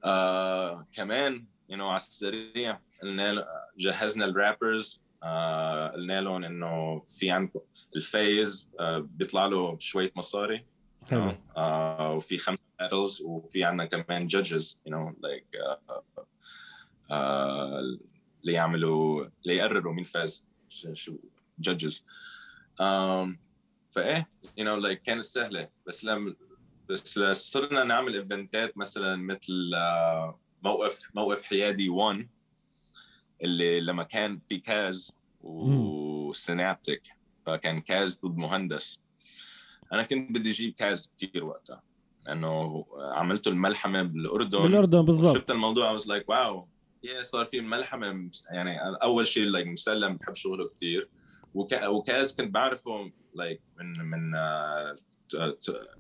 آه 0.05 0.87
كمان 0.91 1.45
you 1.71 1.75
know, 1.75 1.81
على 1.81 1.97
السريع 1.97 2.79
قلنا 3.01 3.45
جهزنا 3.77 4.25
ال 4.25 4.35
rappers 4.35 5.01
آه 5.23 5.87
قلنا 5.87 6.21
لهم 6.21 6.43
إنه 6.43 6.99
في 6.99 7.31
عندكم 7.31 7.59
ال 7.95 8.06
vibes. 8.06 8.69
آه 8.79 8.97
بيطلع 8.99 9.45
له 9.45 9.77
شوية 9.79 10.11
مصاري. 10.15 10.65
حلو. 11.09 11.33
آه 11.57 12.13
وفي 12.13 12.37
خمس 12.37 12.59
battles 12.81 13.21
وفي 13.25 13.63
عندنا 13.63 13.85
كمان 13.85 14.27
know 14.89 15.11
like 15.11 15.59
آه 15.61 16.03
آه 17.11 17.79
اللي 18.41 18.53
يعملوا 18.53 19.25
اللي 19.43 19.55
يقرروا 19.55 19.93
مين 19.93 20.03
فاز 20.03 20.45
شو 20.93 21.17
um, 22.81 23.37
فايه 23.91 24.29
you 24.59 24.63
know 24.63 24.83
like 24.85 25.01
كانت 25.03 25.23
سهلة. 25.23 25.69
بس 25.87 26.05
لما 26.05 26.35
بس 26.89 27.19
صرنا 27.19 27.83
نعمل 27.83 28.15
ايفنتات 28.15 28.77
مثلا 28.77 29.15
مثل 29.15 29.71
آه، 29.75 30.39
موقف 30.63 31.01
موقف 31.15 31.43
حيادي 31.43 31.89
1 31.89 32.29
اللي 33.43 33.79
لما 33.79 34.03
كان 34.03 34.39
في 34.39 34.57
كاز 34.57 35.11
وسينابتيك 35.41 37.03
فكان 37.45 37.79
Kaz 37.81 38.19
ضد 38.25 38.37
مهندس. 38.37 38.99
أنا 39.93 40.04
كنت 40.04 40.32
بدي 40.32 40.50
أجيب 40.50 40.73
Kaz 40.73 41.13
كثير 41.17 41.45
وقتها 41.45 41.82
لأنه 42.28 42.86
عملته 42.97 43.50
الملحمة 43.50 44.02
بالأردن. 44.02 44.63
بالأردن 44.63 45.02
بالضبط. 45.02 45.38
شفت 45.38 45.52
الموضوع 45.52 45.97
was 45.97 46.02
like 46.02 46.23
wow 46.27 46.67
يا 47.04 47.23
صار 47.23 47.45
في 47.45 47.62
ملحمة 47.62 48.30
يعني 48.52 48.80
أول 49.04 49.28
شيء 49.28 49.52
like 49.52 49.67
مسلم 49.67 50.15
بحب 50.17 50.36
شغله 50.36 50.69
كثير 50.69 51.10
وكا 51.54 51.88
و 51.88 51.99
Kaz 51.99 52.36
كنت 52.36 52.54
بعرفه 52.54 53.06
like 53.36 53.60
من 53.80 54.10
من 54.10 54.36
آه، 54.36 54.95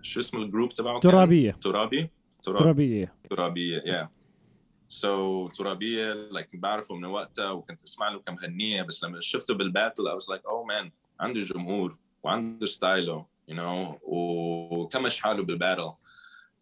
شو 0.01 0.19
اسم 0.19 0.37
ال 0.37 0.42
group 0.42 0.69
تبعه؟ 0.69 0.99
ترابية. 0.99 1.51
ترابي؟ 1.51 2.09
تراب 2.41 2.57
ترابية. 2.57 3.13
ترابية 3.29 3.79
yeah. 3.81 4.07
So 4.93 5.51
ترابية 5.57 6.29
like 6.31 6.47
بعرفه 6.53 6.95
من 6.95 7.05
وقتها 7.05 7.51
وكنت 7.51 7.83
أسمع 7.83 8.09
له 8.09 8.19
كمغنيه 8.19 8.81
بس 8.81 9.03
لما 9.03 9.19
شفته 9.19 9.53
بال 9.53 9.66
battle 9.66 10.03
I 10.03 10.21
was 10.21 10.27
like 10.35 10.41
oh 10.41 10.65
man 10.71 10.91
عنده 11.19 11.41
جمهور 11.41 11.97
وعنده 12.23 12.65
style 12.65 13.15
ـه 13.15 13.25
you 13.51 13.53
know 13.55 13.97
وكمش 14.03 15.19
حاله 15.19 15.43
بال 15.43 15.55
battle 15.55 15.91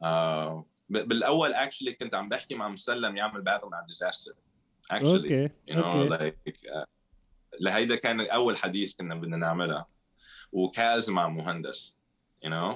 آه 0.04 0.66
ب- 0.90 1.08
بالأول 1.08 1.56
actually 1.56 1.90
كنت 2.00 2.16
عم 2.16 2.30
بحكي 2.30 2.56
مع 2.56 2.68
مسلم 2.70 3.18
يعمل 3.18 3.42
battle 3.42 3.68
مع 3.68 3.82
ديزاستر 3.82 4.34
actually 4.94 5.06
okay 5.06 5.48
you 5.48 5.74
know 5.74 5.78
أوكي. 5.86 6.32
like 6.32 6.54
uh, 6.54 6.86
لهيدا 7.62 7.96
كان 7.96 8.22
أول 8.22 8.58
حديث 8.58 8.96
كنا 8.98 9.16
بدنا 9.16 9.38
نعملها. 9.38 9.88
و 10.52 10.66
Kaz 10.66 11.10
مع 11.10 11.28
مهندس 11.30 11.98
you 12.46 12.50
know. 12.50 12.76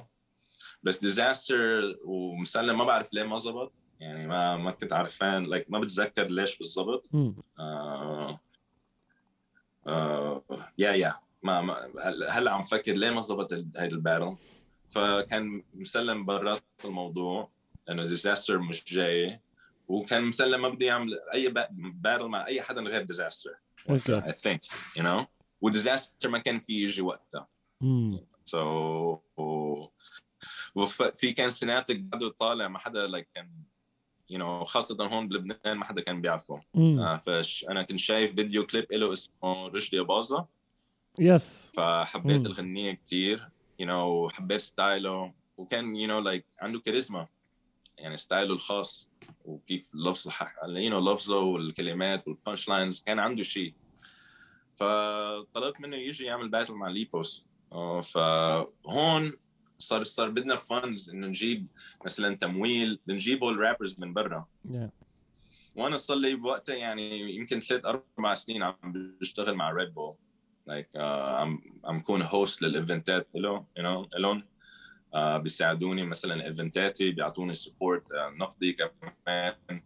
بس 0.83 1.01
ديزاستر 1.01 1.95
ومسلم 2.05 2.77
ما 2.77 2.83
بعرف 2.83 3.13
ليه 3.13 3.23
ما 3.23 3.37
زبط. 3.37 3.73
يعني 3.99 4.27
ما 4.27 4.57
ما 4.57 4.71
كنت 4.71 4.93
عارفان 4.93 5.45
like 5.45 5.65
ما 5.69 5.79
بتذكر 5.79 6.23
ليش 6.27 6.57
بالضبط. 6.57 7.09
مم. 7.13 7.35
آه 7.59 8.39
آه 9.87 10.43
يا 10.77 10.91
يا 10.91 11.13
ما, 11.43 11.61
ما 11.61 11.91
هلا 12.29 12.51
عم 12.51 12.61
فكر 12.61 12.93
ليه 12.93 13.09
ما 13.11 13.21
زبط 13.21 13.53
هيدا 13.53 13.95
ال 13.95 14.01
battle 14.01 14.35
فكان 14.89 15.63
مسلم 15.73 16.25
برات 16.25 16.63
الموضوع 16.85 17.51
لأنه 17.87 18.03
ديزاستر 18.03 18.57
مش 18.57 18.83
جاي 18.93 19.41
وكان 19.87 20.23
مسلم 20.23 20.61
ما 20.61 20.69
بده 20.69 20.85
يعمل 20.85 21.19
أي 21.33 21.49
battle 21.77 22.25
مع 22.25 22.47
أي 22.47 22.61
حدا 22.61 22.81
غير 22.81 23.01
ديزاستر 23.01 23.51
I 24.21 24.31
think 24.31 24.59
you 24.97 25.03
know? 25.03 25.25
وديزاستر 25.61 26.29
ما 26.29 26.39
كان 26.39 26.59
في 26.59 26.73
يجي 26.83 27.01
وقتها. 27.01 27.47
مم. 27.81 28.19
so 28.49 28.55
و... 29.37 29.87
وفي 30.75 31.31
كان 31.31 31.49
سينابتيك 31.49 31.99
بعده 31.99 32.29
طالع 32.29 32.67
ما 32.67 32.79
حدا 32.79 33.07
like 33.07 33.27
كان 33.35 33.51
you 34.29 34.39
you 34.39 34.41
know, 34.41 34.67
خاصة 34.67 35.05
هون 35.07 35.27
بلبنان 35.27 35.77
ما 35.77 35.85
حدا 35.85 36.01
كان 36.01 36.21
بيعرفه. 36.21 36.61
آه 36.75 37.17
فش 37.17 37.65
أنا 37.69 37.83
كنت 37.83 37.99
شايف 37.99 38.35
video 38.35 38.65
clip 38.67 38.93
له 38.93 39.13
اسمه 39.13 39.67
رشدي 39.67 39.99
باظة 39.99 40.47
Yes 41.19 41.71
فحبيت 41.73 42.45
الغنية 42.45 42.91
كثير 42.93 43.49
you 43.79 43.87
know 43.87 44.29
حبيت 44.29 44.61
style 44.61 45.21
ـه 45.21 45.33
وكان 45.57 45.95
you 45.95 46.07
know 46.07 46.19
like 46.19 46.45
عنده 46.59 46.79
كاريزما 46.79 47.27
يعني 47.97 48.17
style 48.17 48.47
ـه 48.47 48.53
الخاص 48.53 49.09
وكيف 49.45 49.91
لفظه 49.95 50.33
you 50.67 50.89
know 50.89 51.11
لفظه 51.13 51.39
والكلمات 51.39 52.27
وال 52.27 52.69
punchlines 52.69 53.03
كان 53.05 53.19
عنده 53.19 53.43
شيء. 53.43 53.73
فطلبت 54.73 55.81
منه 55.81 55.95
يجي 55.95 56.25
يعمل 56.25 56.49
battle 56.49 56.73
مع 56.73 56.87
ليبوس 56.87 57.45
آه، 57.71 58.01
فهون 58.01 59.33
صار 59.77 60.03
صار 60.03 60.29
بدنا 60.29 60.55
funds 60.55 61.09
إنه 61.09 61.27
نجيب 61.27 61.67
مثلا 62.05 62.35
تمويل 62.35 62.99
بنجيبه 63.07 63.49
ال 63.49 63.55
rappers 63.55 63.99
من 63.99 64.13
برا. 64.13 64.47
Yeah. 64.67 64.89
وأنا 65.75 65.97
صار 65.97 66.17
لي 66.17 66.35
بوقتها 66.35 66.75
يعني 66.75 67.35
يمكن 67.35 67.59
ثلاث 67.59 67.85
أربع 67.85 68.33
سنين 68.33 68.63
عم 68.63 68.75
بشتغل 68.83 69.55
مع 69.55 69.71
ريد 69.71 69.93
بول 69.93 70.15
like 70.69 70.89
عم 70.95 71.61
عم 71.85 71.99
كون 71.99 72.21
host 72.21 72.61
للـ 72.61 72.80
event 72.80 73.26
ات 73.26 73.35
له 73.35 73.65
you 73.77 73.83
know 73.83 74.41
uh, 75.15 75.17
بيساعدوني 75.17 76.05
مثلا 76.05 76.45
event 76.45 76.92
اتي 76.92 77.11
بيعطوني 77.11 77.53
support 77.53 78.07
uh, 78.07 78.15
نقدي 78.39 78.73
كمان. 78.73 79.81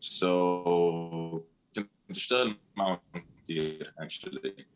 so 0.00 1.44
كنت 1.74 1.90
بشتغل 2.08 2.56
معهم 2.76 3.00
كثير 3.44 3.94
actually 3.98 4.66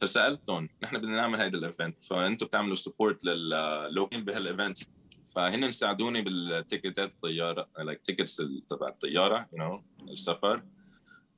فسألتهم 0.00 0.68
نحن 0.82 0.98
بدنا 0.98 1.16
نعمل 1.16 1.40
هيدا 1.40 1.58
ال 1.58 1.65
event 1.65 2.02
فانتم 2.02 2.46
بتعملوا 2.46 2.74
support 2.74 3.24
للوكين 3.24 4.24
بهال 4.24 4.42
event. 4.42 4.78
فهن 5.34 5.72
ساعدوني 5.72 6.22
بالتيكتات 6.22 7.12
الطيارة 7.12 7.68
like 7.78 8.00
tickets 8.00 8.36
تبع 8.68 8.88
الطيارة 8.88 9.48
you 9.52 9.58
know 9.58 9.84
السفر. 10.12 10.62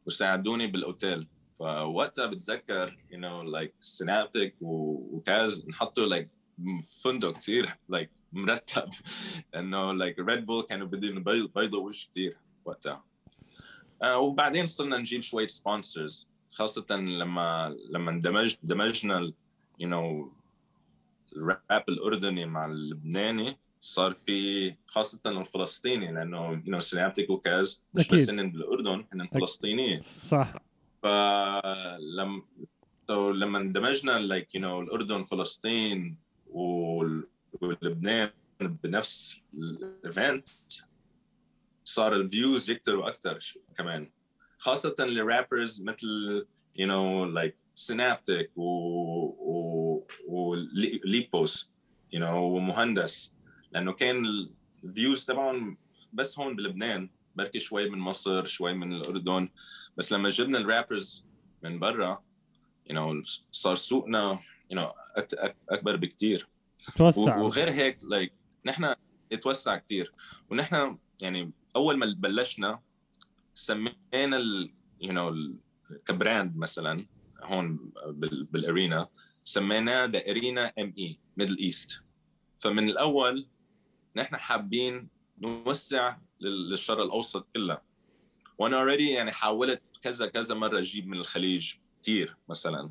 وساعدوني 0.07 0.67
بالأوتيل. 0.67 1.29
فوقتها 1.59 2.27
بتذكر 2.27 2.99
you 3.11 3.19
know 3.19 3.43
like 3.43 3.75
سينابتك 3.81 4.55
و 4.61 4.88
Kaz 4.88 5.69
نحطوا 5.69 6.07
like 6.07 6.29
فندق 7.03 7.31
كثير 7.33 7.71
like 7.89 8.11
مرتب 8.33 8.91
إنه 9.57 9.93
like 9.93 10.19
ريد 10.19 10.47
بول 10.47 10.63
كانوا 10.63 10.87
بدهم 10.87 11.23
بيضوا 11.57 11.87
وش 11.87 12.09
كثير 12.09 12.37
وقتها. 12.65 13.05
uh, 14.05 14.07
وبعدين 14.07 14.67
صرنا 14.67 14.99
نجيب 14.99 15.21
شوية 15.21 15.47
sponsors 15.47 16.29
خاصة 16.51 16.87
لما 16.91 17.77
لما 17.91 18.11
اندمج 18.11 18.57
دمجنا 18.63 19.33
you 19.79 19.89
know 19.89 20.33
الراب 21.37 21.85
الأردني 21.89 22.47
مع 22.47 22.65
اللبناني 22.65 23.57
صار 23.81 24.13
في 24.15 24.75
خاصة 24.87 25.21
الفلسطيني 25.27 26.13
لأنه 26.13 26.51
you 26.51 26.63
know 26.67 26.79
سينابتيك 26.81 27.31
و 27.31 27.44
Kaz 27.44 27.85
مش 27.95 28.09
بس 28.09 28.31
هن 28.31 28.51
بالأردن 28.51 29.05
هن 29.13 29.27
فلسطينيين. 29.27 30.01
صح. 30.01 30.55
فلما 31.05 32.43
so 33.11 33.13
لما 33.13 33.59
اندمجنا 33.59 34.19
like 34.19 34.55
you 34.55 34.61
know 34.61 34.81
الأردن 34.81 35.23
فلسطين 35.23 36.17
ولبنان 36.47 38.31
بنفس 38.61 39.43
ال 39.55 39.70
event 39.70 40.49
صار 41.85 42.17
ال 42.17 42.26
views 42.26 42.71
يكتروا 42.71 43.09
أكثر 43.09 43.39
كمان. 43.79 44.11
خاصة 44.59 44.95
ل 44.99 45.09
rappers 45.09 45.83
مثل 45.83 46.07
you 46.77 46.87
know 46.87 47.25
like 47.25 47.57
سينابتيك 47.75 48.59
و 48.59 48.63
و 48.65 50.07
وليبوس 50.29 51.73
you 52.13 52.21
know 52.21 52.43
ومهندس. 52.43 53.35
لأنه 53.73 53.93
كان 53.93 54.27
ال 54.85 54.91
views 54.91 55.25
تبعهم 55.25 55.79
بس 56.13 56.39
هون 56.39 56.57
بلبنان. 56.57 57.11
بركي 57.35 57.59
شوي 57.59 57.91
من 57.91 57.99
مصر 57.99 58.47
شوي 58.47 58.75
من 58.75 58.93
الأردن. 58.93 59.49
بس 59.97 60.13
لما 60.13 60.29
جبنا 60.29 60.59
ال 60.59 60.67
rappers 60.67 61.25
من 61.63 61.79
برا 61.79 62.23
you 62.91 62.95
know 62.95 63.23
صار 63.53 63.77
سوقنا 63.77 64.41
you 64.71 64.81
know 64.81 64.93
أكبر 65.71 65.97
بكثير 65.97 66.49
توسع. 66.97 67.37
وغير 67.37 67.71
هيك 67.71 67.99
like 68.03 68.31
like, 68.31 68.35
نحن 68.67 68.95
اتوسع 69.33 69.77
كثير 69.77 70.13
ونحن 70.51 70.99
يعني 71.21 71.53
أول 71.77 71.97
ما 71.97 72.15
بلشنا 72.19 72.81
سمينا 73.55 74.37
ال 74.37 74.75
you 75.01 75.13
know 75.13 75.55
ك 76.07 76.15
brand 76.15 76.57
مثلا 76.57 76.97
هون 77.43 77.93
بال 78.51 78.67
arena 78.67 79.09
سميناه 79.43 80.05
The 80.05 80.31
Arena 80.31 80.73
ME 80.79 80.95
Middle 80.99 81.59
East 81.59 82.01
فمن 82.59 82.89
الأول 82.89 83.49
نحن 84.17 84.37
حابين 84.37 85.09
نوسع 85.39 86.17
للشرق 86.45 87.01
الأوسط 87.01 87.47
كله 87.55 87.79
وأنا 88.59 88.77
already 88.81 89.11
يعني 89.11 89.33
حاولت 89.33 89.83
كذا 90.03 90.27
كذا 90.27 90.55
مرة 90.55 90.79
أجيب 90.79 91.09
من 91.09 91.19
الخليج 91.19 91.75
كثير 92.03 92.37
مثلا. 92.49 92.91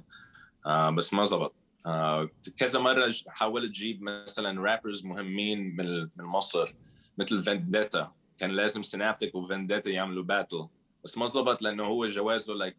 آه 0.66 0.90
بس 0.90 1.14
ما 1.14 1.26
زبط. 1.26 1.54
آه 1.88 2.30
كذا 2.58 2.80
مرة 2.80 3.14
حاولت 3.28 3.70
أجيب 3.70 4.02
مثلا 4.02 4.62
rappers 4.62 5.06
مهمين 5.06 5.76
من 5.76 6.02
من 6.02 6.26
مصر 6.26 6.74
مثل 7.18 7.44
فانديتا 7.44 8.12
كان 8.38 8.52
لازم 8.52 8.84
سينابتيك 8.84 9.36
وفانديتا 9.36 9.90
يعملوا 9.90 10.24
battle 10.24 10.68
بس 11.04 11.18
ما 11.18 11.26
زبط 11.26 11.62
لأنه 11.62 11.84
هو 11.84 12.08
جوازه 12.08 12.54
like 12.54 12.78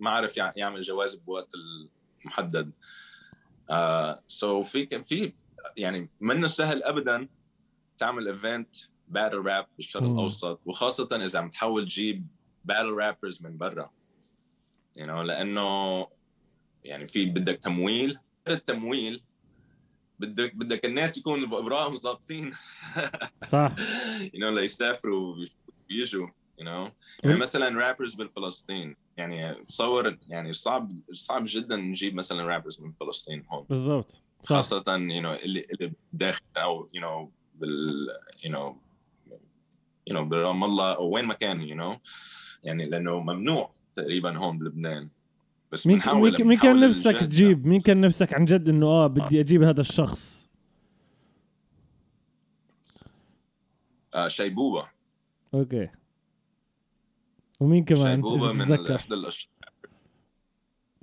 ما 0.00 0.10
عرف 0.10 0.36
يعمل 0.36 0.80
جواز 0.80 1.14
بوقت 1.14 1.52
المحدد. 2.24 2.70
آه 3.70 4.22
سو 4.26 4.62
so 4.62 4.66
في 4.66 5.02
في 5.02 5.32
يعني 5.76 6.10
منه 6.20 6.46
سهل 6.46 6.82
ابدا 6.82 7.28
تعمل 7.98 8.28
event 8.28 8.76
battle 9.08 9.36
rap 9.36 9.66
بالشرق 9.76 10.02
الأوسط 10.02 10.60
وخاصة 10.66 11.08
إذا 11.24 11.38
عم 11.38 11.50
تحاول 11.50 11.84
تجيب 11.84 12.26
battle 12.64 12.90
rappers 12.90 13.42
من 13.42 13.56
برا. 13.56 13.90
You 14.98 15.02
know, 15.02 15.10
لأنه 15.10 16.06
يعني 16.84 17.06
في 17.06 17.26
بدك 17.26 17.58
تمويل. 17.58 18.18
التمويل 18.48 19.22
بدك 20.18 20.54
بدك 20.54 20.84
الناس 20.84 21.18
يكونوا 21.18 21.46
باوراقهم 21.46 21.96
ظابطين. 21.96 22.52
صح. 23.52 23.72
You 24.20 24.38
know 24.40 24.44
ليسافروا 24.44 25.36
ويجوا 25.90 26.26
you 26.60 26.64
know. 26.64 26.90
يعني 27.24 27.36
مثلا 27.36 27.78
rappers 27.78 28.14
بالفلسطين 28.14 28.96
يعني 29.16 29.64
تصور 29.64 30.18
يعني 30.28 30.52
صعب 30.52 30.92
صعب 31.12 31.44
جدا 31.46 31.76
نجيب 31.76 32.14
مثلا 32.14 32.42
rappers 32.44 32.82
من 32.82 32.92
فلسطين 32.92 33.44
هون. 33.48 33.66
بالضبط. 33.68 34.22
خاصة 34.44 34.82
you 34.82 35.22
know 35.22 35.44
اللي 35.44 35.66
اللي 35.72 35.92
داخل 36.12 36.42
أو 36.56 36.88
you 36.88 37.00
know 37.00 37.28
بال 37.54 38.08
you 38.44 38.50
know 38.50 38.85
you 40.10 40.14
know 40.14 40.20
برام 40.20 40.64
الله 40.64 40.92
أو 40.92 41.14
وين 41.14 41.24
ما 41.24 41.34
كان 41.34 41.68
you 41.68 41.80
know. 41.80 41.98
يعني 42.64 42.84
لأنه 42.84 43.20
ممنوع 43.20 43.70
تقريبا 43.94 44.38
هون 44.38 44.58
بلبنان. 44.58 45.08
بس 45.72 45.86
مين 45.86 46.02
مين, 46.06 46.46
مين 46.46 46.58
كان 46.58 46.80
نفسك 46.80 47.16
تجيب؟ 47.16 47.66
مين 47.66 47.80
كان 47.80 48.00
نفسك 48.00 48.34
عن 48.34 48.44
جد 48.44 48.68
إنه 48.68 48.86
آه 48.86 49.06
بدي 49.06 49.40
أجيب 49.40 49.62
هذا 49.62 49.80
الشخص؟ 49.80 50.48
آه 54.14 54.28
شيبوبة. 54.28 54.88
okay. 55.54 55.88
ومين 57.60 57.84
كمان؟ 57.84 58.16
شيبوبة 58.16 58.52
من 58.52 58.90
إحدى 58.94 59.14
الاشخاص 59.14 59.52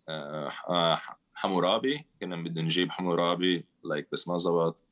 آه 0.10 0.99
حمورابي. 1.34 2.06
كنا 2.22 2.36
بدنا 2.36 2.64
نجيب 2.64 2.91
حمورابي 2.91 3.66
like 3.84 4.08
بس 4.12 4.28
ما 4.28 4.38
زبط. 4.38 4.84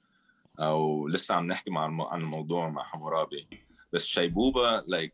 أو 0.60 1.08
لسه 1.08 1.36
عم 1.36 1.46
نحكي 1.46 1.72
مع 1.72 2.08
عن 2.12 2.22
الموضوع 2.22 2.70
مع 2.70 2.84
حمورابي. 2.84 3.48
بس 3.94 4.06
شيبوبه 4.06 4.84
like 4.88 5.14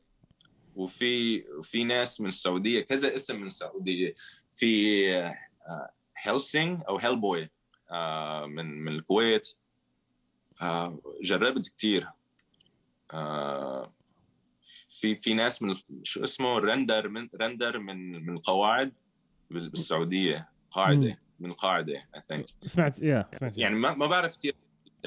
وفي 0.75 1.43
في 1.63 1.84
ناس 1.84 2.21
من 2.21 2.28
السعودية 2.28 2.82
كذا 2.82 3.15
اسم 3.15 3.39
من 3.39 3.45
السعودية. 3.45 4.13
في 4.51 5.07
هيلسينج 6.17 6.82
أو 6.89 6.97
هيل 6.97 7.19
بوي 7.19 7.49
من 8.47 8.65
من 8.65 8.91
الكويت. 8.91 9.47
آه، 10.61 10.99
جربت 11.23 11.73
كثير 11.78 12.07
آه، 13.13 13.93
في 14.89 15.15
في 15.15 15.34
ناس 15.34 15.61
من 15.61 15.75
شو 16.03 16.23
اسمه 16.23 16.57
رندر 16.59 17.09
من 17.09 17.30
رندر 17.41 17.80
من 17.80 18.25
من 18.25 18.34
القواعد 18.34 18.93
بالسعودية. 19.51 20.49
قاعدة 20.71 21.19
من 21.39 21.49
القاعده 21.49 22.07
I 22.15 22.21
think 22.21 22.45
سمعت 22.65 23.01
يا 23.01 23.30
سمعت. 23.34 23.57
يعني 23.57 23.75
ما, 23.75 23.93
ما 23.93 24.07
بعرف 24.07 24.38
كثير 24.38 24.55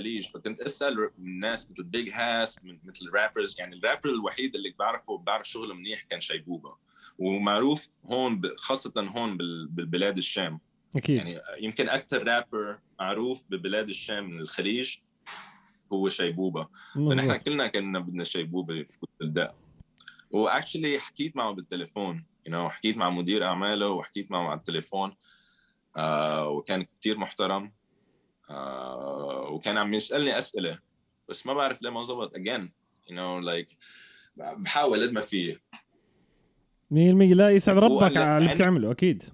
الخليج. 0.01 0.29
فكنت 0.29 0.61
أسأل 0.61 1.11
الناس 1.19 1.71
مثل 1.71 1.83
بيج 1.83 2.11
هاس 2.11 2.59
مثل 2.65 3.07
ال 3.07 3.13
rappers 3.13 3.57
يعني 3.59 3.77
الرابر 3.77 4.11
الوحيد 4.11 4.55
اللي 4.55 4.75
بعرفه 4.79 5.19
بعرف 5.19 5.49
شغله 5.49 5.75
منيح 5.75 6.03
كان 6.03 6.21
شيبوبه 6.21 6.77
ومعروف 7.19 7.91
هون 8.05 8.43
خاصة 8.57 8.93
هون 8.97 9.37
بالبلاد 9.71 10.17
الشام. 10.17 10.61
أكيد. 10.97 11.17
يعني 11.17 11.39
يمكن 11.61 11.89
أكثر 11.89 12.27
رابر 12.27 12.79
معروف 13.01 13.45
ببلاد 13.51 13.89
الشام 13.89 14.31
من 14.31 14.41
الخليج 14.41 14.97
هو 15.93 16.09
شيبوبه 16.09 16.69
فنحن 16.95 17.37
كلنا 17.37 17.67
كنا 17.67 17.99
بدنا 17.99 18.25
شيبوبه 18.25 18.75
يفوت 18.75 19.09
بالدق 19.21 19.57
و 20.31 20.38
actually 20.38 20.99
حكيت 20.99 21.37
معه 21.37 21.53
بالتليفون. 21.53 22.25
You 22.49 22.53
know, 22.53 22.57
حكيت 22.57 22.97
مع 22.97 23.11
مدير 23.11 23.45
أعماله 23.45 23.89
وحكيت 23.89 24.31
معه 24.31 24.49
على 24.49 24.59
التليفون. 24.59 25.15
آه 25.97 26.49
وكان 26.49 26.83
كثير 26.83 27.19
محترم. 27.19 27.73
وكان 29.51 29.79
عم 29.79 29.95
يسألني 29.95 30.39
أسئلة 30.39 30.79
بس 31.29 31.47
ما 31.47 31.55
بعرف 31.55 31.83
ليه 31.83 31.91
ما 31.91 32.03
زبط 32.03 32.37
again 32.37 32.69
you 33.09 33.13
know 33.13 33.45
like 33.45 33.77
بحاول 34.37 35.03
قد 35.03 35.13
ما 35.13 35.21
في. 35.21 35.55
100% 35.55 35.57
لا 36.93 37.51
يسعد 37.51 37.79
ربك 37.79 38.17
على 38.17 38.39
اللي 38.39 38.55
بتعمله 38.55 38.91
أكيد. 38.91 39.25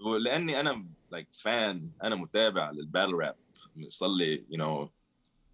ولاني 0.00 0.60
أنا 0.60 1.28
like 1.28 1.40
like 1.40 1.69
fan 1.69 1.90
أنا 2.02 2.14
متابع 2.14 2.70
لل 2.70 2.81
battle 2.81 3.14
rap. 3.14 3.36
صار 3.88 4.08
لي 4.08 4.46
you 4.50 4.58
know 4.58 4.90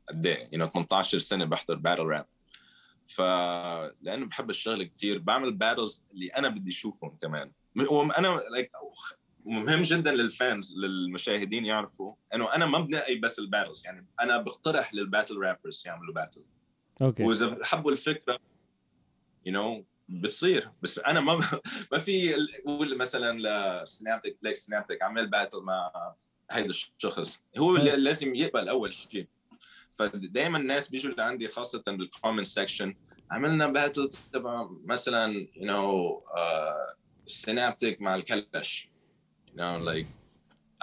قد 0.08 0.26
إيه؟ 0.26 0.48
you 0.52 0.58
know 0.58 0.66
18 0.66 1.18
سنة 1.18 1.44
بحضر 1.44 1.74
battle 1.76 2.02
rap. 2.02 2.26
فلانه 3.06 4.26
بحب 4.26 4.50
الشغل 4.50 4.84
كثير 4.84 5.18
بعمل 5.18 5.54
battles 5.54 6.04
اللي 6.12 6.26
أنا 6.26 6.48
بدي 6.48 6.70
أشوفهم 6.70 7.16
كمان. 7.22 7.52
وأنا 7.90 8.40
like 8.52 8.70
مهم 9.44 9.82
جدا 9.82 10.14
لل 10.14 10.34
fans 10.34 10.74
للمشاهدين 10.76 11.64
يعرفوا 11.64 12.14
إنه 12.34 12.54
أنا 12.54 12.66
ما 12.66 12.78
بنقي 12.78 13.14
بس 13.14 13.38
ال 13.38 13.44
battles 13.44 13.86
يعني 13.86 14.06
أنا 14.20 14.38
بقترح 14.38 14.94
لل 14.94 15.05
battle 15.05 15.36
rappers 15.36 15.82
يعملوا 15.86 16.14
battle 16.14 16.44
okay. 17.02 17.22
وإذا 17.22 17.58
حبوا 17.62 17.92
الفكرة 17.92 18.38
you 19.46 19.52
you 19.52 19.82
know 19.82 19.84
بتصير. 20.08 20.70
بس 20.82 20.98
أنا 20.98 21.20
ما 21.20 21.40
ما 21.92 21.98
في 21.98 22.34
أقول 22.34 22.98
مثلا 22.98 23.38
لسنابتك 23.82 24.38
بليك 24.42 24.56
سنابتك 24.56 25.02
عمل 25.02 25.30
battle 25.30 25.58
مع 25.58 25.92
هيدا 26.50 26.70
الشخص. 26.70 27.44
هو 27.58 27.76
لازم 27.76 28.34
يقبل 28.34 28.68
أول 28.68 28.94
شيء 28.94 29.28
فدائما 29.90 30.58
الناس 30.58 30.88
بيجوا 30.88 31.14
لعندي 31.14 31.48
خاصة 31.48 31.82
بال 31.86 32.00
comment 32.00 32.46
section 32.46 32.94
عملنا 33.30 33.66
battle 33.66 34.08
تبع 34.32 34.68
مثلا 34.84 35.32
you 35.56 35.66
know 35.66 36.22
سنابتك 37.26 38.00
مع 38.00 38.14
الكلش. 38.14 38.93
You 39.54 39.60
know 39.60 39.78
like 39.78 40.06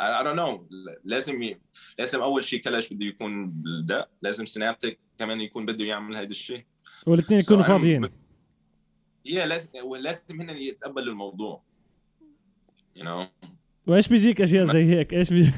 I, 0.02 0.20
I 0.20 0.24
don't 0.24 0.36
know. 0.36 0.66
لازم 1.04 1.44
ي... 1.44 1.58
لازم 2.00 2.22
أول 2.22 2.44
شيء 2.44 2.62
كلش 2.62 2.94
بده 2.94 3.06
يكون 3.06 3.50
بالدق 3.50 4.10
لازم 4.22 4.46
سنابتك 4.46 5.00
كمان 5.20 5.42
يكون 5.42 5.66
بده 5.66 5.86
يعمل 5.86 6.16
هذا 6.16 6.30
الشيء. 6.30 6.66
والاثنين 7.08 7.40
يكونوا 7.40 7.64
so 7.64 7.68
فاضيين. 7.68 8.08
yeah 9.26 9.46
لازم 9.46 9.70
لازم 9.96 10.42
هن 10.42 10.50
يتقبلوا 10.50 11.12
الموضوع. 11.12 11.64
You 13.00 13.04
know? 13.04 13.26
وإيش 13.88 14.08
بيجيك 14.08 14.42
أشياء 14.42 14.74
زي 14.74 14.84
هيك؟ 14.84 15.14
إيش 15.14 15.34
بي... 15.34 15.46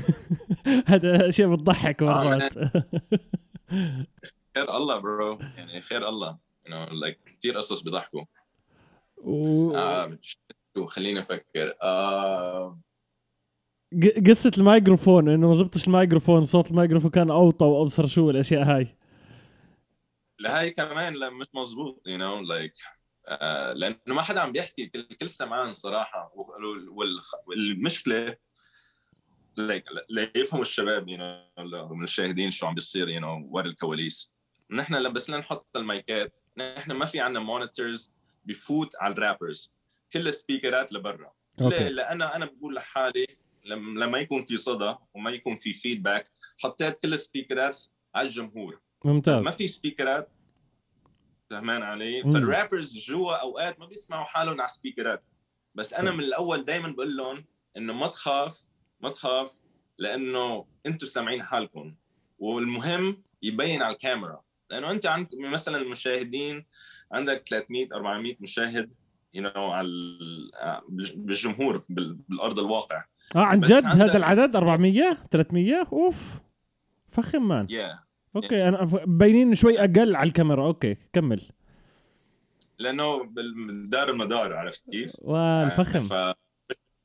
هذا 0.88 1.30
أشياء 1.30 1.50
بتضحك 1.50 2.04
آه، 2.04 2.06
مرات. 2.06 2.54
خير 4.56 4.78
الله 4.78 5.00
bro 5.00 5.40
يعني 5.58 5.82
خير 5.82 6.10
الله. 6.10 6.38
You 6.66 6.70
know 6.70 6.90
like 6.90 7.18
كثير 7.26 7.58
قصص 7.58 7.82
بيضحكوا. 7.82 8.22
و... 9.18 9.76
آه 9.76 10.18
خليني 10.86 11.20
أفكر. 11.20 11.74
آه... 11.82 12.80
قصة 14.28 14.52
الميكروفون 14.58 15.30
إنه 15.30 15.48
ما 15.48 15.54
زبطش 15.54 15.88
الميكروفون 15.88 16.46
صوت 16.46 16.72
الميكروفون 16.72 17.12
كان 17.12 17.32
أوطى 17.32 17.66
وأبصر 17.66 18.08
شو 18.08 18.30
الأشياء 18.30 18.64
هاي. 18.64 18.98
لا 20.40 20.60
هاي 20.60 20.72
كمان 20.72 21.14
لا 21.14 21.30
مش 21.30 21.48
مزبوط 21.54 22.08
you 22.08 22.18
know 22.18 22.40
like 22.40 22.74
لأنه 23.76 23.98
ما 24.08 24.22
حدا 24.22 24.40
عم 24.40 24.52
بيحكي 24.52 24.86
كل, 24.86 25.04
كل 25.04 25.30
سمعان 25.30 25.74
صراحة 25.74 26.34
والمشكلة 27.48 28.36
like 29.58 29.86
ليفهموا 30.10 30.66
الشباب 30.66 31.10
you 31.10 31.18
know 31.58 31.96
المشاهدين 31.96 32.52
شو 32.52 32.66
عم 32.68 32.74
بيصير 32.76 33.10
you 33.10 33.20
know 33.20 33.48
ورا 33.52 33.66
الكواليس. 33.66 34.34
نحن 34.72 34.96
لما 34.96 35.14
بس 35.14 35.30
نحط 35.30 35.78
المايكات 35.78 36.42
نحن 36.58 36.92
ما 36.92 37.06
في 37.06 37.20
عندنا 37.20 37.44
monitors 37.44 38.12
بفوت 38.46 38.96
على 39.02 39.14
ال 39.14 39.21
rappers 39.21 39.74
كل 40.14 40.28
ال 40.28 40.35
speaker 40.35 40.86
ات 40.86 40.94
لبرا. 40.94 41.32
ليه؟ 41.60 41.88
لأن 41.88 42.22
أنا 42.22 42.46
بقول 42.46 42.76
لحالي 42.76 43.28
لما 43.66 44.18
يكون 44.18 44.44
في 44.44 44.58
صدى 44.58 44.96
وما 45.14 45.32
يكون 45.32 45.56
في 45.56 45.74
feedback 45.74 46.32
حطيت 46.64 47.00
كل 47.00 47.14
ال 47.14 47.21
speaker 47.21 47.71
ات 47.71 47.78
على 48.16 48.28
الجمهور. 48.28 48.82
ممتاز. 49.06 49.44
ما 49.44 49.52
في 49.52 49.68
speaker 49.68 50.22
ات 50.22 50.30
فهمان 51.50 51.82
علي 51.82 52.24
فال 52.24 52.40
rappers 52.40 52.98
جوا 53.00 53.36
أوقات 53.36 53.80
ما 53.80 53.86
بيسمعوا 53.86 54.26
حالهم 54.26 54.62
على 54.62 54.70
speaker 54.70 55.17
ات 55.17 55.24
بس 55.76 55.94
أنا 55.94 56.12
من 56.12 56.20
الأول 56.20 56.66
دائما 56.66 56.88
بقول 56.88 57.18
لهم 57.18 57.46
إنه 57.78 57.94
ما 57.94 58.08
تخاف 58.08 58.68
ما 59.00 59.10
تخاف 59.10 59.64
لأنه 59.98 60.66
أنتم 60.86 61.08
سامعين 61.08 61.44
حالكم. 61.44 61.96
والمهم 62.40 63.24
يبين 63.42 63.82
على 63.82 63.94
الكاميرا. 63.94 64.44
لأنه 64.70 64.92
أنت 64.92 65.06
عندك 65.06 65.30
مثلا 65.34 65.78
المشاهدين 65.78 66.66
عندك 67.12 67.44
300 67.50 67.88
400 67.94 68.36
مشاهد. 68.40 68.92
you 69.34 69.50
you 69.50 69.54
know, 69.54 69.58
على 69.58 69.88
بالجمهور 71.16 71.84
بالأرض 71.90 72.60
الواقع. 72.60 73.04
آه 73.36 73.40
عن 73.40 73.60
جد 73.60 73.86
هذا 73.86 74.18
العدد 74.18 74.56
400 74.56 75.18
300 75.32 75.88
أوف. 75.94 76.40
فخم 77.08 77.48
man. 77.48 77.68
Yeah. 77.68 77.98
Okay 78.36 78.68
أنا 78.68 78.84
مبينين 78.84 79.56
شوي 79.56 79.80
أقل 79.80 80.16
على 80.16 80.28
الكاميرا. 80.28 80.66
okay 80.66 80.98
كمل. 81.14 81.42
لأنه 82.80 83.24
بالدار 83.24 84.10
المدار 84.10 84.54
عرفت 84.54 84.90
كيف؟ 84.90 85.16
والفخم 85.22 86.00
ف 86.00 86.36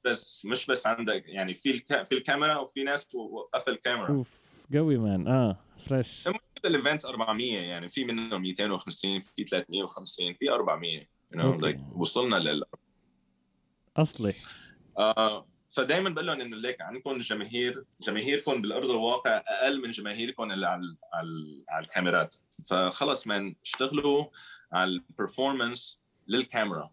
بس 0.05 0.47
مش 0.47 0.67
بس 0.67 0.87
عندك 0.87 1.25
يعني 1.27 1.55
في 1.55 1.71
الك... 1.71 2.03
في 2.03 2.13
الكاميرا 2.13 2.57
وفي 2.57 2.83
ناس 2.85 3.15
وقف 3.15 3.69
الكاميرا. 3.69 4.09
أوف 4.09 4.41
قوي 4.75 4.99
مان. 4.99 5.29
آه 5.29 5.59
فريش 5.79 6.29
الايفنتس 6.65 7.05
400 7.05 7.59
يعني 7.59 7.89
في 7.89 8.05
منهم 8.05 8.43
250 8.43 9.21
في 9.21 9.45
350 9.45 10.35
في 10.35 10.51
400 10.51 11.01
you 11.35 11.39
know, 11.39 11.67
like 11.67 11.79
وصلنا 11.97 12.37
لل 12.37 12.65
أصلي. 13.97 14.33
آه 14.99 15.45
فدايما 15.71 16.11
بقول 16.11 16.27
لهم 16.27 16.41
إنه 16.41 16.57
ليك 16.57 16.81
عندكم 16.81 17.19
جماهير 17.19 17.85
جماهيركم 18.01 18.63
بالأرض 18.63 18.91
الواقع 18.91 19.43
أقل 19.47 19.83
من 19.83 19.91
جماهيركم 19.91 20.53
اللي 20.53 20.67
على 20.67 20.97
على, 21.13 21.29
على 21.69 21.85
الكاميرات. 21.85 22.35
فخلص 22.69 23.27
من 23.27 23.55
اشتغلوا 23.65 24.25
على 24.73 24.91
ال 24.91 25.00
performance 25.00 26.01
للكاميرا. 26.29 26.91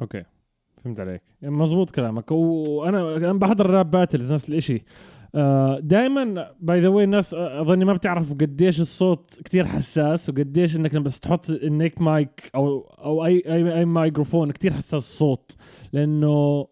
Okay. 0.00 0.24
فهمت 0.84 1.00
عليك. 1.00 1.22
مزبوط 1.42 1.90
كلامك. 1.90 2.30
وأنا 2.30 3.16
أنا 3.16 3.32
بحضر 3.32 3.70
rap 3.70 3.90
battles 3.90 4.32
نفس 4.32 4.50
الشيء 4.50 4.82
دائما 5.80 6.52
by 6.60 6.80
the 6.80 6.88
way 6.88 7.04
الناس 7.04 7.34
أظني 7.34 7.84
ما 7.84 7.92
بتعرف 7.92 8.32
قديش 8.32 8.80
الصوت 8.80 9.40
كتير 9.44 9.66
حساس 9.66 10.28
وقديش 10.28 10.76
إنك 10.76 10.96
بس 10.96 11.20
تحط 11.20 11.50
النيك 11.50 12.00
مايك 12.00 12.50
أو 12.54 12.80
أو 12.80 13.24
أي 13.26 13.42
أي, 13.46 13.78
أي 13.78 13.84
مايكروفون 13.84 14.50
كتير 14.50 14.72
حساس 14.72 14.94
الصوت 14.94 15.56
لأنه 15.92 16.66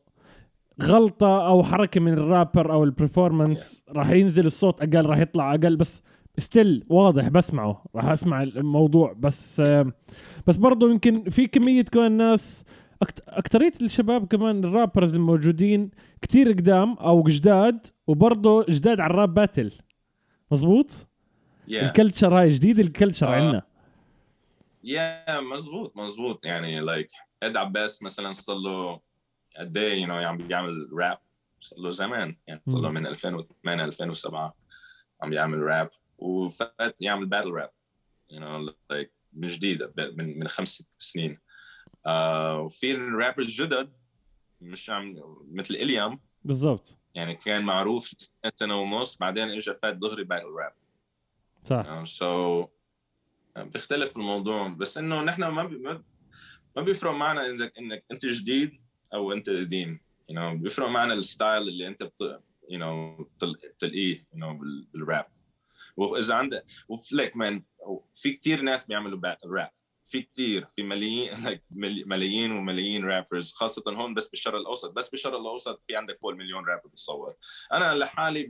غلطة 0.82 1.46
أو 1.46 1.62
حركة 1.62 2.00
من 2.00 2.12
الرابر 2.12 2.72
أو 2.72 2.84
ال 2.84 2.92
performance 2.92 3.84
راح 3.88 4.10
ينزل 4.10 4.46
الصوت 4.46 4.82
أقل 4.82 5.06
راح 5.06 5.18
يطلع 5.18 5.54
أقل 5.54 5.76
بس 5.76 6.02
still 6.38 6.84
واضح 6.88 7.28
بسمعه 7.28 7.84
راح 7.94 8.04
أسمع 8.04 8.42
الموضوع 8.42 9.12
بس 9.12 9.62
بس 10.46 10.56
برضه 10.56 10.90
يمكن 10.90 11.30
في 11.30 11.46
كمية 11.46 11.82
كمان 11.82 12.12
ناس 12.12 12.64
أكترية 13.28 13.72
الشباب 13.82 14.26
كمان 14.26 14.64
ال 14.64 14.70
rappers 14.70 15.14
الموجودين 15.14 15.90
كتير 16.22 16.48
قدام 16.48 16.92
أو 16.92 17.22
جداد 17.22 17.86
وبرضه 18.06 18.66
جداد 18.68 19.00
على 19.00 19.10
ال 19.10 19.16
rap 19.16 19.34
battle. 19.34 19.72
مزبوط 20.50 20.90
yeah. 20.90 21.74
ال 21.74 21.82
culture 21.82 22.40
هاي 22.40 22.48
جديد 22.48 22.78
ال 22.78 22.84
culture 22.84 23.26
uh, 23.26 23.30
عندنا. 23.30 23.62
yeah 24.84 25.24
yeah, 25.26 25.42
مزبوط 25.42 25.96
مزبوط 25.96 26.46
يعني 26.46 26.80
like 26.80 27.12
like, 27.12 27.16
اد 27.42 27.56
عباس 27.56 28.02
مثلا 28.02 28.32
صار 28.32 28.56
له 28.56 29.00
قد 29.58 29.76
إيه 29.76 30.00
you 30.00 30.06
know 30.06 30.14
عم 30.14 30.36
بيعمل 30.36 30.88
راب 30.92 31.18
صار 31.60 31.78
له 31.78 31.90
زمان 31.90 32.36
يعني 32.46 32.62
صار 32.68 32.80
له 32.80 32.90
من 32.90 33.06
2008 33.06 33.84
2007 33.84 34.54
عم 35.22 35.30
بيعمل 35.30 35.62
راب 35.62 35.90
وفات 36.18 36.96
يعمل 37.00 37.26
battle 37.26 37.50
rap 37.50 37.70
you 38.30 38.40
know 38.40 38.72
like 38.90 39.12
من 39.32 39.48
جديد 39.48 39.82
من 39.98 40.38
من 40.38 40.48
خمس 40.48 40.68
ست 40.68 40.88
سنين. 40.98 41.38
وفي 42.64 42.92
ال 42.92 43.01
rappers 43.01 43.62
جدد 43.62 43.92
مش 44.60 44.90
عم 44.90 45.14
مثل 45.52 45.74
اليام 45.74 46.20
بالضبط. 46.44 46.98
يعني 47.14 47.34
كان 47.34 47.62
معروف 47.62 48.14
سنه 48.56 48.80
ونص 48.80 49.16
بعدين 49.16 49.50
اجى 49.50 49.74
فات 49.82 49.96
دغري 49.96 50.24
battle 50.24 50.46
rap 50.46 50.72
صح. 51.64 52.04
so, 52.04 52.68
بيختلف 53.58 54.16
الموضوع. 54.16 54.68
بس 54.68 54.98
إنه 54.98 55.22
نحن 55.22 55.44
ما 55.44 55.64
بي 55.64 55.78
ما 56.76 56.82
بيفرق 56.82 57.12
معنا 57.12 57.50
انك 57.50 57.72
إنك 57.78 58.04
أنت 58.10 58.26
جديد 58.26 58.72
أو 59.14 59.32
أنت 59.32 59.50
قديم. 59.50 60.00
You 60.32 60.34
know 60.34 60.62
بيفرق 60.62 60.88
معنا 60.88 61.14
ال 61.14 61.22
style 61.22 61.62
اللي 61.62 61.88
أنت 61.88 62.02
بت 62.02 62.40
you 62.72 62.78
know 62.78 63.24
بتلاقيه 63.42 64.18
you 64.18 64.38
know 64.38 64.56
بالراب. 64.92 65.24
وإذا 65.96 66.34
عندك 66.34 66.64
و 66.88 66.98
like 66.98 67.36
man 67.36 67.62
في 68.14 68.32
كثير 68.32 68.62
ناس 68.62 68.86
بيعملوا 68.86 69.36
راب 69.44 69.70
في 70.06 70.22
كثير 70.22 70.66
في 70.66 70.82
ملايين 70.82 71.30
ملايين 72.06 72.52
وملايين 72.52 73.04
rappers 73.04 73.52
خاصة 73.52 73.82
هون 73.88 74.14
بس 74.14 74.28
بالشرق 74.28 74.54
الأوسط. 74.54 74.92
بس 74.92 75.08
بالشرق 75.08 75.38
الأوسط 75.38 75.82
في 75.86 75.96
عندك 75.96 76.20
فوق 76.20 76.30
المليون 76.30 76.64
رابر 76.64 76.88
بتصور. 76.88 77.34
أنا 77.72 77.94
لحالي 77.94 78.48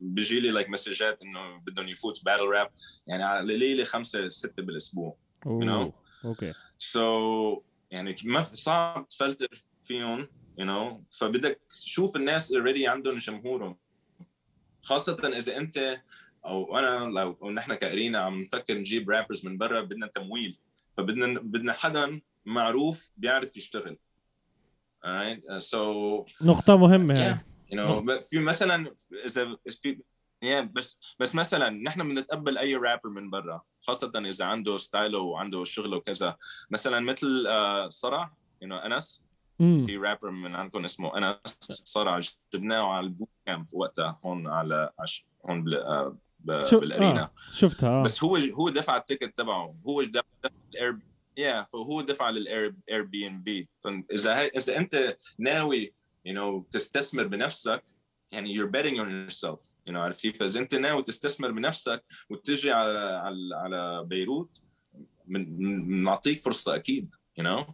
بيجي 0.00 0.40
لي 0.40 0.50
like 0.50 0.70
messageات 0.70 1.22
إنه 1.22 1.58
بدهم 1.58 1.88
يفوت 1.88 2.24
battle 2.24 2.44
rap 2.44 2.70
يعني 3.06 3.22
على 3.22 3.58
ليلة 3.58 3.84
خمسة 3.84 4.30
ستة 4.30 4.62
بالأسبوع 4.62 5.16
you 5.46 5.64
know 5.64 5.92
okay. 6.24 6.52
so, 6.78 7.62
يعني 7.90 8.14
ما 8.24 8.42
صعب 8.42 9.08
تfilter 9.08 9.48
فيهم 9.84 10.28
you 10.60 10.64
know 10.64 11.16
فبدك 11.18 11.60
تشوف 11.68 12.16
الناس 12.16 12.52
already 12.52 12.86
عندهم 12.86 13.18
جمهورهم. 13.18 13.76
خاصة 14.82 15.18
إذا 15.24 15.56
أنت 15.56 16.02
أو 16.46 16.78
أنا 16.78 17.04
لو 17.20 17.50
نحن 17.50 17.74
ك 17.74 17.81
Arena 17.81 18.18
عم 18.18 18.40
نفكر 18.40 18.78
نجيب 18.78 19.10
rappers 19.10 19.46
من 19.46 19.58
برا 19.58 19.80
بدنا 19.80 20.06
تمويل. 20.06 20.58
فبدنا 20.96 21.40
بدنا 21.40 21.72
حدا 21.72 22.20
معروف 22.44 23.10
بيعرف 23.16 23.56
يشتغل. 23.56 23.98
Alright? 25.06 25.40
Uh, 25.40 25.60
so 25.60 25.76
نقطة 26.42 26.76
مهمة 26.76 27.26
هاي. 27.26 27.38
You 27.72 27.76
know 27.76 28.20
في 28.30 28.38
مثلا 28.38 28.94
إذا 29.26 29.56
في 29.82 30.02
yeah, 30.44 30.60
بس 30.60 30.98
بس 31.20 31.34
مثلا 31.34 31.70
نحن 31.70 32.08
بنتقبل 32.08 32.58
أي 32.58 32.76
رابر 32.76 33.08
من 33.08 33.30
برا 33.30 33.62
خاصه 33.80 34.12
إذا 34.16 34.44
عنده 34.44 34.78
ستايله 34.78 35.18
وعنده 35.18 35.64
شغله 35.64 35.96
وكذا. 35.96 36.36
مثلا 36.70 37.00
مثل 37.00 37.46
uh, 37.46 37.88
صرع 37.88 38.36
you 38.64 38.68
know 38.68 38.84
أنس. 38.84 39.24
في 39.58 39.96
رابر 39.96 40.30
من 40.30 40.54
عندكم 40.54 40.84
اسمه 40.84 41.18
أنس 41.18 41.56
صرع 41.68 42.20
جبناه 42.54 42.86
على 42.86 43.06
البوت 43.06 43.28
كامب 43.46 43.66
وقتها 43.74 44.20
هون 44.24 44.46
على 44.46 44.90
عش... 44.98 45.26
هون 45.44 45.64
بال... 45.64 46.16
شو... 46.70 46.80
بالأرينا 46.80 47.22
آه. 47.22 47.30
شفتها 47.52 47.88
آه. 47.88 48.02
بس 48.02 48.24
هو 48.24 48.36
هو 48.36 48.68
دفع 48.68 48.96
التيكت 48.96 49.36
تبعه 49.36 49.76
هو 49.86 50.02
دفع 50.02 50.50
الاير 50.74 50.98
يا 51.36 51.62
فهو 51.62 52.00
دفع 52.00 52.30
للاير 52.30 52.74
اير 52.90 53.02
بي 53.02 53.26
ام 53.26 53.42
بي 53.42 53.68
فاذا 53.80 54.38
هي... 54.38 54.46
إذا 54.46 54.76
أنت 54.76 55.16
ناوي 55.38 55.94
you 56.28 56.32
know 56.32 56.68
تستثمر 56.70 57.26
بنفسك 57.26 57.84
يعني 58.32 58.58
you're 58.58 58.70
betting 58.70 59.04
on 59.04 59.08
yourself 59.08 59.60
you 59.88 59.92
know 59.92 59.96
عارف 59.96 60.20
كيف 60.20 60.38
فاذا 60.38 60.60
أنت 60.60 60.74
ناوي 60.74 61.02
تستثمر 61.02 61.50
بنفسك 61.50 62.04
وتجي 62.30 62.72
على 62.72 62.98
على 62.98 63.56
على 63.56 64.04
بيروت 64.06 64.62
بنعطيك 65.26 66.40
فرصة 66.40 66.74
أكيد 66.74 67.14
you 67.40 67.44
know 67.44 67.72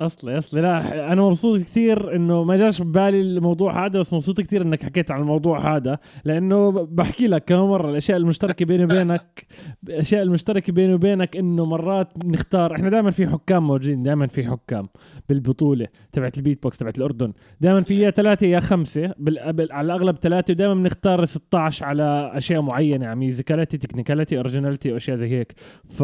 أصلي 0.00 0.38
أصلي. 0.38 0.60
لا 0.60 1.12
أنا 1.12 1.22
مبسوط 1.22 1.60
كثير 1.60 2.16
إنه 2.16 2.44
ما 2.44 2.56
جاش 2.56 2.82
ببالي 2.82 3.20
الموضوع 3.20 3.86
هذا 3.86 3.98
بس 4.00 4.12
مبسوط 4.12 4.40
كثير 4.40 4.62
إنك 4.62 4.82
حكيت 4.82 5.10
عن 5.10 5.20
الموضوع 5.20 5.76
هذا 5.76 5.98
لأنه 6.24 6.70
بحكي 6.70 7.26
لك 7.26 7.44
كم 7.44 7.56
مرة 7.56 7.90
الأشياء 7.90 8.18
المشتركة 8.18 8.64
بيني 8.64 8.84
وبينك 8.84 9.46
الأشياء 9.88 10.22
المشتركة 10.22 10.72
بيني 10.72 10.94
وبينك 10.94 11.36
إنه 11.36 11.64
مرات 11.64 12.18
بنختار 12.18 12.74
إحنا 12.74 12.90
دائما 12.90 13.10
في 13.10 13.26
حكام 13.26 13.66
موجودين 13.66 14.02
دائما 14.02 14.26
في 14.26 14.50
حكام 14.50 14.88
بالبطولة 15.28 15.86
تبعت 16.12 16.36
البيت 16.36 16.62
بوكس 16.62 16.78
تبعت 16.78 16.98
الأردن. 16.98 17.32
دائما 17.60 17.82
في 17.82 18.00
يا 18.00 18.10
ثلاثة 18.10 18.46
يا 18.46 18.60
خمسة 18.60 19.14
بال... 19.18 19.72
على 19.72 19.86
الأغلب 19.86 20.16
ثلاثة 20.16 20.52
ودائما 20.52 20.74
بنختار 20.74 21.24
16 21.24 21.86
على 21.86 22.30
أشياء 22.34 22.60
معينة 22.60 23.04
يعني 23.04 23.20
musicality 23.20 23.78
technicality 23.78 24.36
originality 24.36 24.92
وأشياء 24.92 25.16
زي 25.16 25.28
هيك. 25.28 25.52
ف 25.88 26.02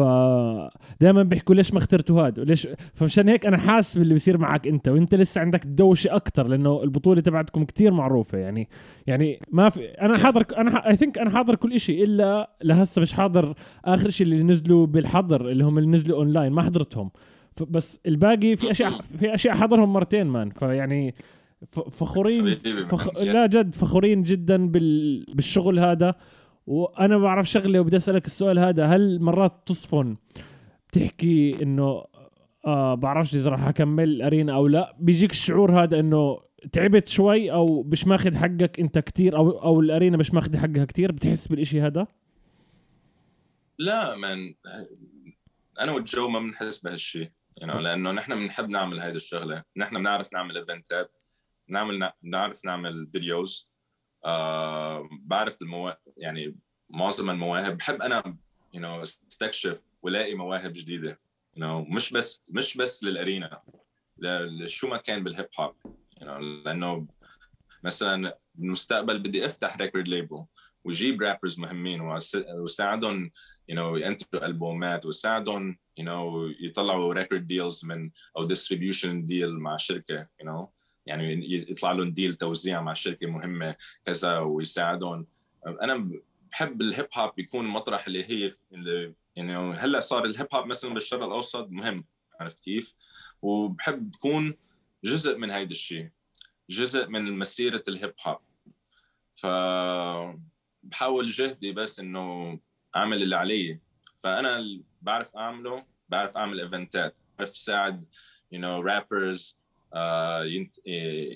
دائما 1.01 1.23
بيحكوا 1.23 1.55
ليش 1.55 1.73
ما 1.73 1.79
اخترتوا 1.79 2.27
هذا؟ 2.27 2.41
وليش 2.41 2.67
فمشان 2.93 3.29
هيك 3.29 3.45
أنا 3.45 3.57
حاسس 3.57 3.82
حاسس 3.83 3.97
باللي 3.97 4.13
بيصير 4.13 4.37
معك 4.37 4.67
انت 4.67 4.87
وانت 4.87 5.15
لسه 5.15 5.41
عندك 5.41 5.65
دوشة 5.65 6.15
أكثر 6.15 6.47
لأنه 6.47 6.83
البطولة 6.83 7.21
تبعتكم 7.21 7.65
كتير 7.65 7.93
معروفة 7.93 8.37
يعني. 8.37 8.69
يعني 9.07 9.39
ما 9.51 9.69
في 9.69 9.85
أنا 9.85 10.17
حاضر 10.17 10.45
أنا 10.57 10.89
I 10.89 10.95
think 10.95 11.17
أنا 11.17 11.29
حاضر 11.29 11.55
كل 11.55 11.79
شيء 11.79 12.03
إلا 12.03 12.57
لهسه 12.63 13.01
مش 13.01 13.13
حاضر 13.13 13.53
آخر 13.85 14.09
شيء 14.09 14.27
اللي 14.27 14.43
نزلوا 14.43 14.85
بالحظر 14.85 15.49
اللي 15.49 15.63
هم 15.63 15.77
اللي 15.77 15.89
نزلوا 15.89 16.17
اونلاين 16.17 16.51
ما 16.51 16.61
حضرتهم. 16.61 17.11
بس 17.69 17.99
الباقي 18.05 18.55
في 18.55 18.71
أشياء 18.71 18.91
في 19.19 19.33
أشياء 19.33 19.55
حضرهم 19.55 19.93
مرتين 19.93 20.27
مان 20.27 20.49
فيعني 20.49 21.15
فخورين 21.71 22.55
فخ... 22.87 23.17
لا 23.17 23.45
جد 23.45 23.75
فخورين 23.75 24.23
جدا 24.23 24.67
بال... 24.67 25.25
بالشغل 25.33 25.79
هذا. 25.79 26.15
وأنا 26.67 27.17
بعرف 27.17 27.49
شغله 27.49 27.79
وبدي 27.79 27.95
أسألك 27.97 28.25
السؤال 28.25 28.59
هذا 28.59 28.85
هل 28.85 29.21
مرات 29.21 29.53
تصفن 29.65 30.15
بتحكي 30.93 31.63
إنه 31.63 32.03
آه 32.65 32.95
بعرفش 32.95 33.35
إذا 33.35 33.51
راح 33.51 33.67
أكمل 33.67 34.03
الارينا 34.03 34.55
أو 34.55 34.67
لا. 34.67 34.95
بيجيك 34.99 35.31
الشعور 35.31 35.83
هذا 35.83 35.99
إنه 35.99 36.39
تعبت 36.71 37.07
شوي 37.07 37.51
أو 37.51 37.83
مش 37.83 38.07
ماخذ 38.07 38.35
حقك 38.35 38.79
أنت 38.79 38.99
كتير 38.99 39.37
أو 39.37 39.49
أو 39.49 39.79
الأرينا 39.79 40.17
مش 40.17 40.33
ماخذ 40.33 40.57
حقها 40.57 40.85
كتير؟ 40.85 41.11
بتحس 41.11 41.47
بالإشي 41.47 41.81
هذا؟ 41.81 42.07
لا 43.79 44.15
من 44.15 44.53
أنا 45.79 45.91
وجو 45.91 46.29
ما 46.29 46.39
بنحس 46.39 46.81
بهالشيء 46.81 47.14
you 47.14 47.31
know, 47.61 47.75
لأنه 47.75 48.11
نحن 48.11 48.35
بنحب 48.35 48.69
نعمل 48.69 48.99
هيدي 48.99 49.17
الشغلة. 49.17 49.63
نحن 49.77 49.97
بنعرف 49.97 50.33
نعمل 50.33 50.57
eventات 50.57 51.11
بنعمل 51.69 52.11
بنعرف 52.23 52.65
نعمل 52.65 53.07
videos 53.11 53.69
آه 54.25 55.09
بعرف 55.11 55.61
المو... 55.61 55.93
يعني 56.17 56.55
معظم 56.89 57.29
المواهب 57.29 57.77
بحب 57.77 58.01
أنا 58.01 58.37
you 58.75 58.79
know, 58.79 59.01
استكشف 59.01 59.87
ولاقي 60.01 60.35
مواهب 60.35 60.71
جديدة. 60.71 61.19
You 61.57 61.61
know 61.61 61.95
مش 61.95 62.13
بس 62.13 62.43
مش 62.55 62.77
بس 62.77 63.03
للأرينا 63.03 63.61
شو 64.65 64.87
ما 64.87 64.97
كان 64.97 65.23
بال 65.23 65.33
hip 65.33 65.47
hop 65.59 65.75
you 66.19 66.23
know 66.23 66.39
لأنه 66.65 67.07
مثلا 67.83 68.39
بالمستقبل 68.55 69.19
بدي 69.19 69.45
أفتح 69.45 69.77
record 69.77 70.07
label 70.07 70.45
وجيب 70.85 71.21
rappers 71.21 71.59
مهمين 71.59 72.01
وساعدهم 72.57 73.31
you 73.71 73.75
know 73.75 74.05
ينتجوا 74.05 74.45
ألبومات 74.45 75.05
وساعدهم 75.05 75.77
you 76.01 76.03
know 76.03 76.53
يطلعوا 76.61 77.13
record 77.13 77.47
deals 77.47 77.85
من 77.85 78.11
أو 78.37 78.45
distribution 78.45 79.25
deal 79.25 79.59
مع 79.59 79.77
شركة 79.77 80.23
you 80.23 80.45
know 80.45 80.67
يعني 81.05 81.51
يطلع 81.71 81.91
لهم 81.91 82.11
deal 82.11 82.33
توزيع 82.33 82.81
مع 82.81 82.93
شركة 82.93 83.27
مهمة 83.27 83.75
كذا 84.03 84.39
ويساعدهم. 84.39 85.27
أنا 85.67 86.09
بحب 86.51 86.81
ال 86.81 86.88
hip 86.88 87.07
hop 87.17 87.39
يكون 87.39 87.65
مطرح 87.65 88.07
اللي 88.07 88.23
هي 88.23 88.51
اللي 88.73 89.13
يعني 89.35 89.55
هلأ 89.55 89.99
صار 89.99 90.25
ال 90.25 90.30
hip 90.30 90.47
hop 90.53 90.65
مثلا 90.65 90.93
بالشرق 90.93 91.23
الأوسط 91.23 91.67
مهم 91.69 92.05
عرفت 92.39 92.59
كيف؟ 92.59 92.93
وبحب 93.41 94.11
تكون 94.11 94.57
جزء 95.03 95.37
من 95.37 95.51
هيدا 95.51 95.71
الشيء 95.71 96.09
جزء 96.69 97.07
من 97.07 97.37
مسيرة 97.37 97.83
ال 97.87 97.93
hip 97.93 98.13
hop 98.27 98.39
ف 99.33 99.45
بحاول 100.83 101.29
جهدي 101.29 101.71
بس 101.71 101.99
إنه 101.99 102.59
أعمل 102.95 103.23
اللي 103.23 103.35
علي. 103.35 103.79
فأنا 104.19 104.59
اللي 104.59 104.83
بعرف 105.01 105.35
أعمله 105.35 105.85
بعرف 106.09 106.37
أعمل 106.37 106.59
eventات. 106.59 107.19
بعرف 107.37 107.57
ساعد 107.57 108.05
you 108.55 108.57
know 108.57 108.83
rappers 108.85 109.55
uh, 109.95 110.43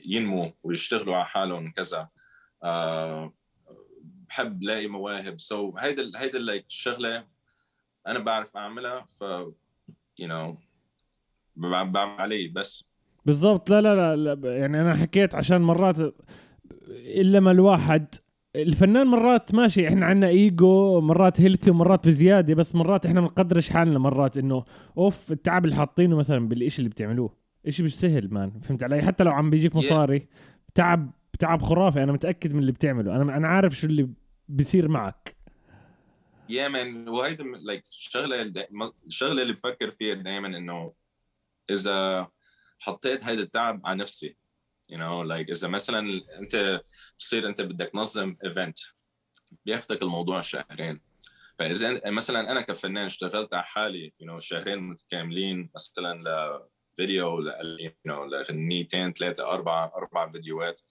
ينمو 0.05 0.53
ويشتغلوا 0.63 1.15
على 1.15 1.25
حالهم 1.25 1.71
كذا. 1.71 2.09
uh, 2.65 3.31
بحب 4.27 4.63
لاقي 4.63 4.87
مواهب. 4.87 5.39
so 5.39 5.79
هيدا 5.79 6.11
هيدا 6.15 6.37
الشغله 6.39 7.27
أنا 8.07 8.19
بعرف 8.19 8.57
أعملها 8.57 9.05
ف 9.19 9.21
you 10.19 10.27
know 10.27 10.55
بعمل 11.55 11.97
علي 11.97 12.47
بس. 12.47 12.83
بالضبط. 13.25 13.69
لا, 13.69 13.81
لا 13.81 14.15
لا 14.15 14.35
لا 14.35 14.57
يعني 14.57 14.81
أنا 14.81 14.95
حكيت 14.95 15.35
عشان 15.35 15.61
مرات 15.61 15.95
إلا 16.91 17.39
ما 17.39 17.51
الواحد 17.51 18.15
الفنان 18.55 19.07
مرات 19.07 19.53
ماشي 19.53 19.87
إحنا 19.87 20.05
عنا 20.05 20.27
إيجو 20.27 21.01
مرات 21.01 21.41
healthy 21.41 21.71
ومرات 21.71 22.07
بزيادة 22.07 22.53
بس 22.55 22.75
مرات 22.75 23.05
إحنا 23.05 23.21
بنقدرش 23.21 23.69
حالنا 23.69 23.99
مرات 23.99 24.37
إنه 24.37 24.63
أوف 24.97 25.31
التعب 25.31 25.65
اللي 25.65 25.75
حاطينه 25.75 26.15
مثلا 26.15 26.47
بالشيء 26.47 26.79
اللي 26.79 26.89
بتعملوه. 26.89 27.33
إشي 27.67 27.83
مش 27.83 27.99
سهل 27.99 28.33
man. 28.33 28.59
فهمت 28.61 28.83
علي؟ 28.83 29.01
حتى 29.01 29.23
لو 29.23 29.31
عم 29.31 29.49
بيجيك 29.49 29.75
مصاري 29.75 30.27
تعب 30.75 31.11
تعب 31.39 31.61
خرافي. 31.61 32.03
أنا 32.03 32.11
متأكد 32.11 32.53
من 32.53 32.59
اللي 32.59 32.71
بتعمله. 32.71 33.15
أنا 33.15 33.37
أنا 33.37 33.47
عارف 33.47 33.73
شو 33.73 33.87
اللي 33.87 34.09
بيصير 34.47 34.87
معك. 34.87 35.36
يا 36.49 36.67
man 36.67 37.09
وهيدا 37.09 37.43
like 37.43 37.83
الشغلة 37.87 38.53
الشغلة 39.07 39.41
اللي 39.41 39.53
بفكر 39.53 39.89
فيها 39.89 40.15
دائما 40.15 40.47
إنه 40.47 40.93
إذا 41.69 42.27
حطيت 42.79 43.23
هيدا 43.23 43.41
التعب 43.41 43.81
على 43.85 43.99
نفسي 43.99 44.37
you 44.91 44.95
know 44.95 45.23
like 45.27 45.49
إذا 45.49 45.67
مثلا 45.67 46.21
أنت 46.39 46.81
بتصير 47.15 47.47
أنت 47.47 47.61
بدك 47.61 47.89
تنظم 47.89 48.35
ايفنت 48.45 48.77
بياخذك 49.65 50.01
الموضوع 50.01 50.41
شهرين. 50.41 51.01
فإذا 51.59 52.09
مثلا 52.09 52.51
أنا 52.51 52.61
كفنان 52.61 53.05
اشتغلت 53.05 53.53
على 53.53 53.63
حالي 53.63 54.13
you 54.23 54.25
know 54.25 54.37
شهرين 54.37 54.79
متكاملين 54.79 55.69
مثلا 55.75 56.23
لفيديو 56.93 57.39
ل 57.39 57.77
you 57.87 58.11
know 58.11 58.19
لغنيتين 58.19 59.13
ثلاثة 59.13 59.43
أربعة 59.43 59.91
أربع 59.95 60.31
فيديوهات 60.31 60.81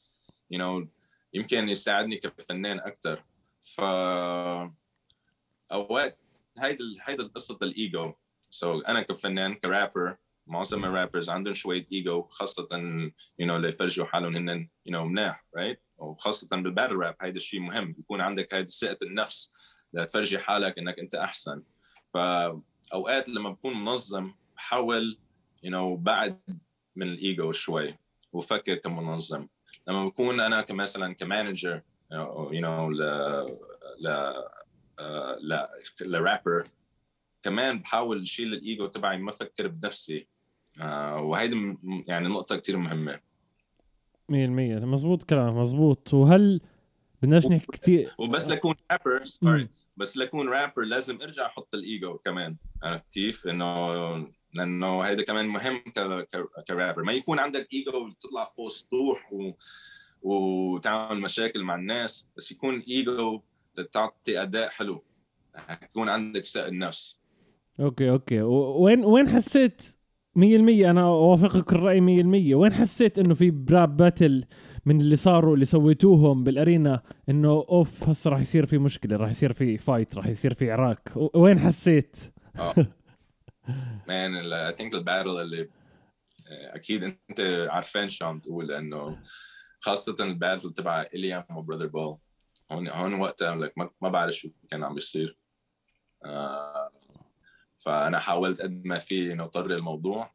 you 0.55 0.59
know 0.59 0.87
يمكن 1.35 1.69
يساعدني 1.69 2.17
كفنان 2.17 2.79
أكثر 2.79 3.25
ف 3.63 3.81
أوقات 5.73 6.19
هيدا 6.59 6.85
هيدا 7.03 7.25
قصه 7.25 7.59
الإيجو. 7.63 8.13
so, 8.51 8.89
أنا 8.89 9.03
كفنان 9.03 9.55
كرابر 9.55 10.17
معظم 10.47 10.85
ال 10.85 10.91
rappers 10.91 11.31
عندهم 11.31 11.55
شوية 11.55 11.87
إيجو 11.93 12.23
خاصة 12.23 12.69
you 13.39 13.47
know 13.47 13.57
ليفرجوا 13.57 14.07
حالهم 14.07 14.37
هن 14.37 14.69
you 14.87 14.93
know 14.93 15.05
مناح 15.05 15.45
right 15.57 15.83
وخاصة 15.99 16.49
بال 16.57 16.67
battle 16.67 16.97
rap 16.97 17.17
هيدا 17.21 17.37
الشيء 17.37 17.61
مهم. 17.61 17.97
يكون 17.99 18.21
عندك 18.21 18.55
هيدي 18.55 18.69
ثقة 18.69 18.99
النفس 19.03 19.53
لتفرجي 19.93 20.39
حالك 20.39 20.79
إنك 20.79 20.99
أنت 20.99 21.15
أحسن. 21.15 21.63
فأوقات 22.15 23.29
لما 23.29 23.51
بكون 23.51 23.85
منظم 23.85 24.35
بحاول 24.57 25.19
you 25.63 25.71
know 25.71 25.97
بعد 25.97 26.41
من 26.97 27.07
الإيجو 27.07 27.53
شوي 27.53 27.99
وفكر 28.33 28.75
كمنظم. 28.75 29.49
لما 29.89 30.07
بكون 30.07 30.41
أنا 30.41 30.61
كمثلا 30.61 31.15
ك 31.15 31.23
manager 31.23 31.83
you 32.13 32.51
know 32.53 32.91
ل 32.91 33.03
ل 35.41 35.67
لرابر 36.01 36.65
كمان 37.43 37.79
بحاول 37.79 38.29
شيل 38.29 38.53
الايجو 38.53 38.87
تبعي 38.87 39.19
ما 39.19 39.31
أفكر 39.31 39.69
بنفسي. 39.69 40.27
آه 40.81 41.21
وهيدي 41.21 41.77
يعني 42.07 42.29
نقطة 42.29 42.57
كثير 42.57 42.77
مهمة. 42.77 43.21
100% 44.33 44.35
مزبوط 44.85 45.23
كلام 45.23 45.59
مزبوط 45.59 46.15
وهل 46.15 46.61
بدناش 47.23 47.47
نحكي 47.47 47.67
كثير 47.73 48.15
وبس 48.19 48.49
لكون 48.49 48.75
rapper 48.91 49.25
sorry 49.25 49.69
بس 49.97 50.17
لكون 50.17 50.49
رابر 50.49 50.83
لازم 50.83 51.23
ارجع 51.23 51.47
أحط 51.47 51.75
الايجو 51.75 52.19
كمان. 52.19 52.57
عرفت 52.83 53.15
كيف؟ 53.15 53.47
انه 53.47 54.29
لأنه 54.55 55.01
هيدا 55.01 55.23
كمان 55.23 55.49
مهم 55.49 55.83
كرابر 56.69 57.03
ما 57.03 57.13
يكون 57.13 57.39
عندك 57.39 57.69
ايجو 57.73 58.11
تطلع 58.21 58.45
فوق 58.45 58.69
سطوح 58.69 59.33
و... 59.33 59.53
وتعمل 60.23 61.21
مشاكل 61.21 61.63
مع 61.63 61.75
الناس 61.75 62.29
بس 62.37 62.53
يكون 62.53 62.81
ايجو 62.81 63.43
تعطي 63.81 64.43
أداء 64.43 64.69
حلو. 64.69 65.05
يكون 65.83 66.09
عندك 66.09 66.45
ثقه 66.45 66.69
النفس 66.69 67.21
okay 67.81 68.11
okay. 68.11 68.43
وين 68.43 69.05
وين 69.05 69.29
حسيت 69.29 69.83
100% 70.37 70.41
أنا 70.41 71.03
أوافقك 71.03 71.73
الرأي 71.73 72.01
100% 72.01 72.55
وين 72.55 72.73
حسيت 72.73 73.19
إنه 73.19 73.35
في 73.35 73.51
ب 73.51 73.62
rap 73.62 73.97
battle 73.97 74.45
من 74.87 75.01
اللي 75.01 75.17
صاروا 75.17 75.55
اللي 75.55 75.65
سويتوهم 75.65 76.45
بالأرينا 76.45 77.03
إنه 77.29 77.49
أوف 77.49 78.09
هسه 78.09 78.31
راح 78.31 78.41
يصير 78.41 78.67
في 78.67 78.79
مشكلة 78.79 79.17
راح 79.17 79.31
يصير 79.31 79.53
في 79.53 79.79
fight 79.79 80.17
راح 80.17 80.27
يصير 80.27 80.55
في 80.55 80.73
عراك 80.73 81.13
وين 81.35 81.59
حسيت؟ 81.59 82.17
man 84.09 84.37
I 84.37 84.73
think 84.73 84.95
ال 84.95 85.01
battle 85.01 85.41
اللي 85.41 85.69
أكيد 86.51 87.05
أنت 87.05 87.69
عارفين 87.71 88.09
شو 88.09 88.25
عم 88.25 88.41
تقول 88.41 88.73
إنه 88.73 89.19
خاصة 89.81 90.17
ال 90.21 90.28
battle 90.28 90.73
تبع 90.73 91.07
إليام 91.15 91.45
و 91.57 91.61
Brother 91.61 91.87
Bull 91.87 92.19
هون 92.73 92.89
هون 92.89 93.15
وقتها 93.15 93.57
لك 93.57 93.79
ما 93.79 94.09
بعرف 94.09 94.35
شو 94.35 94.51
كان 94.71 94.85
عم 94.85 94.95
بيصير. 94.95 95.39
آه 96.25 96.91
فأنا 97.79 98.19
حاولت 98.19 98.61
قد 98.61 98.87
ما 98.87 98.99
في 98.99 99.33
إنه 99.33 99.45
أأطر 99.45 99.71
الموضوع. 99.71 100.35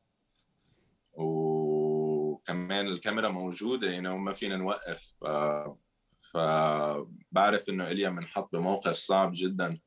وكمان 1.14 2.88
الكاميرا 2.88 3.30
موجودة 3.30 3.90
يعني 3.90 4.18
ما 4.18 4.34
فينا 4.34 4.58
نوقف. 4.58 5.16
آه 5.24 5.78
فبعرف 6.22 7.70
إنه 7.70 7.88
إليام 7.88 8.10
انحط 8.10 8.56
بموقف 8.56 8.92
صعب 8.92 9.32
جدا. 9.34 9.80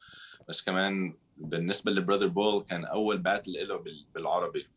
بس 0.48 0.62
كمان 0.62 1.18
بالنسبة 1.36 1.90
ل 1.90 1.95
Brother 1.95 2.26
Bull 2.26 2.62
كان 2.62 2.84
أول 2.84 3.18
battle 3.18 3.68
له 3.68 3.84
بالعربي 4.14 4.68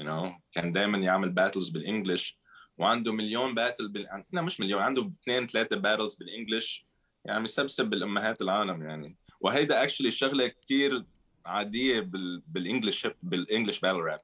you 0.00 0.04
know 0.04 0.40
كان 0.52 0.72
دائما 0.72 0.98
يعمل 0.98 1.30
battles 1.30 1.68
بال 1.68 1.83
English. 1.83 2.41
وعنده 2.82 3.12
مليون 3.12 3.54
battle 3.54 3.88
بال... 3.88 4.24
لا 4.32 4.42
مش 4.42 4.60
مليون 4.60 4.82
عنده 4.82 5.10
اثنين 5.22 5.46
ثلاثة 5.46 5.76
battles 5.76 6.14
بال 6.14 6.30
English 6.30 6.86
يعني 7.24 7.40
مسبسب 7.40 7.90
بالأمهات 7.90 8.42
العالم 8.42 8.82
يعني. 8.82 9.16
وهيدا 9.40 9.82
actually 9.82 10.10
شغلة 10.10 10.48
كثير 10.48 11.04
عادية 11.46 12.00
بال... 12.00 12.42
بال 12.46 12.60
English 12.60 13.08
بال 13.22 13.35
English 13.35 13.80
battle 13.80 13.96
rap 13.96 14.20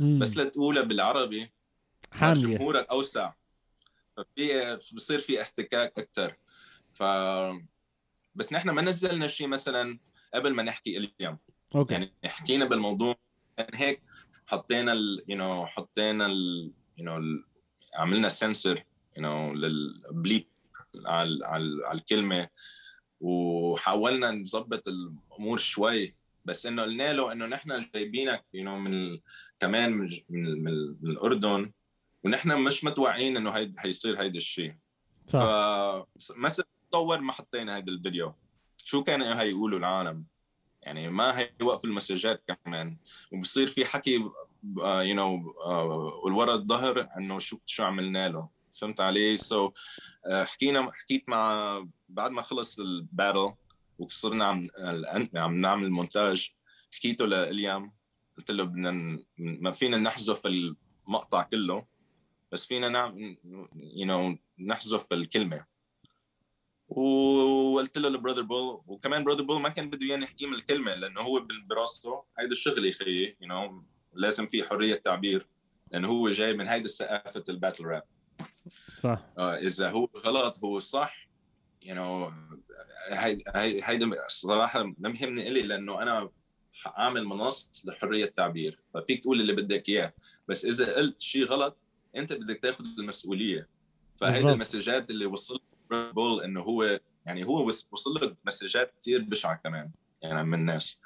بس 0.00 0.36
لتقولها 0.36 0.82
بالعربي. 0.82 1.50
حامية. 2.12 2.56
جمهورك 2.56 2.86
أوسع. 2.90 3.32
ففي 4.16 4.78
بصير 4.92 5.18
في 5.18 5.42
احتكاك 5.42 5.98
أكثر 5.98 6.36
ف 6.92 7.02
بس 8.34 8.52
نحن 8.52 8.70
ما 8.70 8.82
نزلنا 8.82 9.26
شيء 9.26 9.46
مثلا 9.46 9.98
قبل 10.34 10.54
ما 10.54 10.62
نحكي 10.62 10.96
اليوم 10.96 11.38
أوكي. 11.74 11.92
يعني 11.94 12.12
حكينا 12.24 12.64
بالموضوع. 12.64 13.14
يعني 13.58 13.78
هيك 13.78 14.02
حطينا 14.46 14.92
ال 14.92 15.24
you 15.30 15.34
know 15.34 15.64
حطينا 15.66 16.26
ال 16.26 16.72
you 17.00 17.02
know 17.02 17.51
عملنا 17.94 18.28
سنسر 18.28 18.84
you 19.16 19.20
know 19.20 19.54
للبليب 19.54 20.46
على 21.06 21.46
على 21.46 21.92
الكلمة 21.92 22.48
وحاولنا 23.20 24.30
نظبط 24.30 24.88
الأمور 24.88 25.58
شوي. 25.58 26.14
بس 26.44 26.66
إنه 26.66 26.82
قلنا 26.82 27.12
له 27.12 27.32
إنه 27.32 27.46
نحن 27.46 27.86
جايبينك 27.94 28.44
you 28.56 28.60
know 28.60 28.68
من 28.68 29.18
كمان 29.60 29.92
من, 29.92 30.08
من, 30.28 30.62
من 30.64 30.68
الأردن 31.10 31.72
ونحن 32.24 32.64
مش 32.64 32.84
متوقعين 32.84 33.36
إنه 33.36 33.50
هيد 33.50 33.78
حيصير 33.78 34.22
هيدا 34.22 34.36
الشيء 34.36 34.74
صح. 35.26 35.40
فمثلا 35.40 36.66
تصور 36.90 37.20
ما 37.20 37.32
حطينا 37.32 37.76
هيدا 37.76 37.92
الفيديو. 37.92 38.34
شو 38.76 39.02
كان 39.02 39.22
هيقولوا 39.22 39.78
العالم؟ 39.78 40.24
يعني 40.82 41.08
ما 41.08 41.38
هيوقفوا 41.38 41.90
ال 41.90 41.96
messages 41.96 42.44
كمان. 42.46 42.96
وبصير 43.32 43.70
في 43.70 43.84
حكي 43.84 44.30
you 44.64 45.14
uh, 45.14 45.16
know 45.16 45.52
uh, 45.52 46.24
والورا 46.24 46.54
الظهر 46.54 47.08
إنه 47.16 47.38
شو 47.38 47.58
شو 47.66 47.82
عملنا 47.84 48.28
له. 48.28 48.48
فهمت 48.80 49.00
علي؟ 49.00 49.36
so 49.36 49.68
so, 49.68 49.72
uh, 49.72 50.32
حكينا 50.32 50.92
حكيت 50.92 51.28
مع 51.28 51.86
بعد 52.08 52.30
ما 52.30 52.42
خلص 52.42 52.80
ال 52.80 52.91
battle 52.91 53.54
وصرنا 53.98 54.44
عم 54.44 54.68
عم 55.34 55.60
نعمل 55.60 55.90
مونتاج 55.90 56.54
حكيته 56.92 57.26
لإليام. 57.26 57.92
قلت 58.38 58.50
له 58.50 58.64
بدنا 58.64 59.18
ما 59.38 59.72
فينا 59.72 59.96
نحذف 59.96 60.46
المقطع 60.46 61.42
كله 61.42 61.86
بس 62.52 62.66
فينا 62.66 62.88
نعمل 62.88 63.36
you 63.74 64.06
know 64.06 64.38
نحذف 64.58 65.06
الكلمة. 65.12 65.72
وقلت 66.88 67.98
له 67.98 68.08
ل 68.08 68.12
Brother 68.12 68.42
Bull 68.42 68.82
وكمان 68.86 69.24
Brother 69.24 69.42
Bull 69.42 69.60
ما 69.60 69.68
كان 69.68 69.90
بده 69.90 70.06
إياني 70.06 70.24
احكي 70.24 70.46
من 70.46 70.54
الكلمة 70.54 70.94
لأنه 70.94 71.20
هو 71.20 71.46
براسه 71.66 72.22
هيدا 72.38 72.52
الشغل 72.52 72.84
يا 72.84 72.92
خيي 72.92 73.36
you 73.40 73.48
know 73.48 73.84
لازم 74.14 74.46
في 74.46 74.62
حرية 74.62 74.94
تعبير 74.94 75.46
لأنه 75.90 76.08
هو 76.08 76.30
جاي 76.30 76.52
من 76.52 76.68
هيدا 76.68 76.88
ثقافه 76.88 77.44
ال 77.48 77.53
battle 77.53 77.84
rap. 77.84 78.02
صح. 78.98 79.26
آه 79.38 79.54
إذا 79.56 79.90
هو 79.90 80.08
غلط 80.16 80.64
هو 80.64 80.78
صح. 80.78 81.28
you 81.82 81.94
know 81.94 82.32
هيدا 83.84 84.10
صراحة 84.28 84.82
ما 84.82 85.08
بيهمني 85.08 85.48
إلي 85.48 85.62
لأنه 85.62 86.02
أنا 86.02 86.30
اعمل 86.86 87.24
منصه 87.24 87.70
لحرية 87.84 88.24
التعبير 88.24 88.78
ففيك 88.94 89.22
تقول 89.22 89.40
اللي 89.40 89.52
بدك 89.52 89.88
إياه. 89.88 90.12
بس 90.48 90.64
إذا 90.64 90.94
قلت 90.94 91.20
شيء 91.20 91.44
غلط 91.44 91.76
أنت 92.16 92.32
بدك 92.32 92.60
تاخذ 92.62 92.84
المسؤولية. 92.98 93.68
فهيدا 94.16 94.52
المسجات 94.52 95.10
اللي 95.10 95.26
وصل 95.26 95.60
بول 95.90 96.42
إنه 96.42 96.60
هو 96.60 97.00
يعني 97.26 97.44
هو 97.44 97.66
وصل 97.66 98.10
له 98.10 98.36
مسجات 98.44 98.94
كثير 99.00 99.22
بشعة 99.22 99.54
كمان 99.64 99.90
يعني 100.22 100.44
من 100.44 100.54
الناس. 100.54 101.00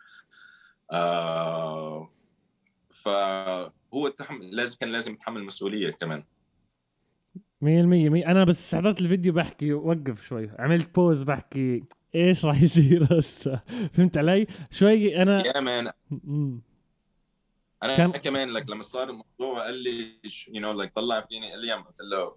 آه 0.92 2.10
فهو 3.02 4.08
تحمل 4.08 4.56
لازم 4.56 4.76
كان 4.80 4.88
لازم 4.88 5.12
يتحمل 5.12 5.44
مسؤولية 5.44 5.90
كمان. 5.90 6.22
100% 7.64 7.66
أنا 7.66 8.44
بس 8.44 8.74
حضرت 8.74 9.00
الفيديو 9.00 9.32
بحكي 9.32 9.72
وقف 9.72 10.26
شوي 10.26 10.50
عملت 10.58 10.94
بوز 10.94 11.22
بحكي 11.22 11.84
إيش 12.14 12.44
راح 12.44 12.62
يصير 12.62 13.04
هسه؟ 13.18 13.60
فهمت 13.92 14.18
علي؟ 14.18 14.46
شوي 14.70 15.22
أنا 15.22 15.46
يا 15.46 15.60
man. 15.60 15.92
أنا 17.82 17.96
كان... 17.96 18.12
كمان 18.12 18.48
لك 18.48 18.70
لما 18.70 18.82
صار 18.82 19.10
الموضوع 19.10 19.64
قال 19.64 19.82
لي 19.82 20.20
you 20.48 20.60
know 20.60 20.72
like 20.72 20.92
طلع 20.94 21.20
فيني 21.20 21.50
قال 21.50 21.60
لي 21.60 21.72
قلت 21.72 22.00
له 22.00 22.36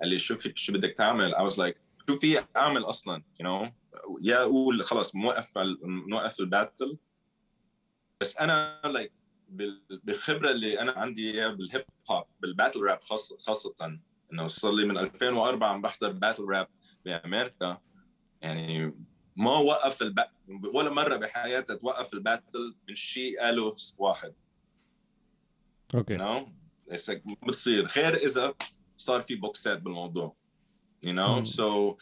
قال 0.00 0.08
لي 0.08 0.18
شو 0.18 0.36
في 0.36 0.52
شو 0.54 0.72
بدك 0.72 0.94
تعمل؟ 0.94 1.34
I 1.34 1.50
was 1.50 1.54
like 1.54 1.76
شو 2.08 2.18
في 2.18 2.44
أعمل 2.56 2.84
أصلا؟ 2.84 3.22
you 3.42 3.46
know 3.46 3.70
يا 4.22 4.42
أقول 4.42 4.84
خلص 4.84 5.14
موقف 5.14 5.58
موقف 5.82 6.40
ال 6.40 6.48
battle 6.48 6.98
بس 8.20 8.36
أنا 8.36 8.80
like 8.84 9.12
بالخبرة 10.04 10.50
اللي 10.50 10.80
أنا 10.80 10.92
عندي 10.92 11.30
اياها 11.30 11.48
بال 11.48 11.62
hip 11.62 11.84
hop 12.10 12.24
بال 12.40 12.50
battle 12.50 12.80
rap 12.80 13.02
خاصة. 13.02 13.38
خاصه 13.38 13.98
إنه 14.32 14.46
صار 14.46 14.72
لي 14.72 14.84
من 14.84 14.98
2004 14.98 15.68
عم 15.68 15.82
بحضر 15.82 16.12
battle 16.12 16.44
rap 16.44 16.68
بأمريكا. 17.04 17.78
يعني 18.40 18.94
ما 19.36 19.50
وقف 19.50 20.02
الب... 20.02 20.24
ولا 20.74 20.90
مرة 20.90 21.16
بحياتي 21.16 21.76
توقف 21.76 22.14
ال 22.14 22.23
battle 22.23 22.74
من 22.88 22.94
شيء 22.94 23.40
قاله 23.40 23.74
واحد. 23.98 24.34
okay. 25.94 26.16
no 26.16 26.48
بتصير. 27.42 27.88
خير 27.88 28.14
إذا 28.14 28.54
صار 28.96 29.22
في 29.22 29.34
box 29.34 29.67
ات 29.67 29.78
بالموضوع. 29.78 30.36
You 31.04 31.12
know? 31.12 31.40
mm. 31.40 31.46
so 31.46 31.98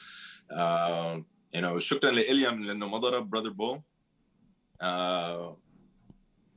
uh, 0.51 1.19
you 1.53 1.61
know 1.61 1.79
شكرا 1.79 2.11
لإليام 2.11 2.65
لأنه 2.65 2.89
ما 2.89 2.99
ضرب 2.99 3.31
Brother 3.31 3.49
Bull 3.49 3.83
uh, 4.83 5.57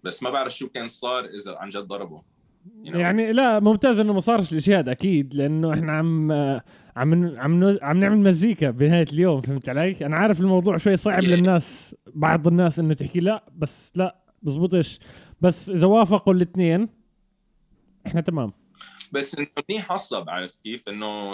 بس 0.05 0.23
ما 0.23 0.29
بعرف 0.29 0.55
شو 0.57 0.69
كان 0.69 0.87
صار 0.87 1.25
إذا 1.25 1.55
عن 1.57 1.69
جد 1.69 1.83
ضربه 1.83 2.21
you 2.83 2.89
know? 2.91 2.97
يعني 2.97 3.31
لا 3.31 3.59
ممتاز 3.59 3.99
إنه 3.99 4.13
ما 4.13 4.19
صارش 4.19 4.51
الاشي 4.51 4.75
هذا 4.75 4.91
أكيد 4.91 5.35
لأنه 5.35 5.73
إحنا 5.73 5.91
عم 5.91 6.31
عم 6.31 7.39
عم 7.39 7.77
عم 7.81 7.99
نعمل 7.99 8.17
مزيكا 8.17 8.71
بنهاية 8.71 9.07
اليوم 9.13 9.41
فهمت 9.41 9.69
علي؟ 9.69 10.05
أنا 10.05 10.15
عارف 10.17 10.41
الموضوع 10.41 10.77
شوي 10.77 10.97
صعب. 10.97 11.23
للناس 11.23 11.95
بعض 12.07 12.47
الناس 12.47 12.79
إنه 12.79 12.93
تحكي 12.93 13.19
لا 13.19 13.43
بس 13.55 13.93
لا 13.95 14.15
بزبطش 14.41 14.99
بس 15.41 15.69
إذا 15.69 15.87
وافقوا 15.87 16.33
الاثنين 16.33 16.89
إحنا 18.07 18.21
تمام 18.21 18.53
بس 19.11 19.37
إنه 19.37 19.47
منيح 19.69 19.91
عصب 19.91 20.29
عرفت 20.29 20.61
كيف؟ 20.61 20.89
إنه 20.89 21.33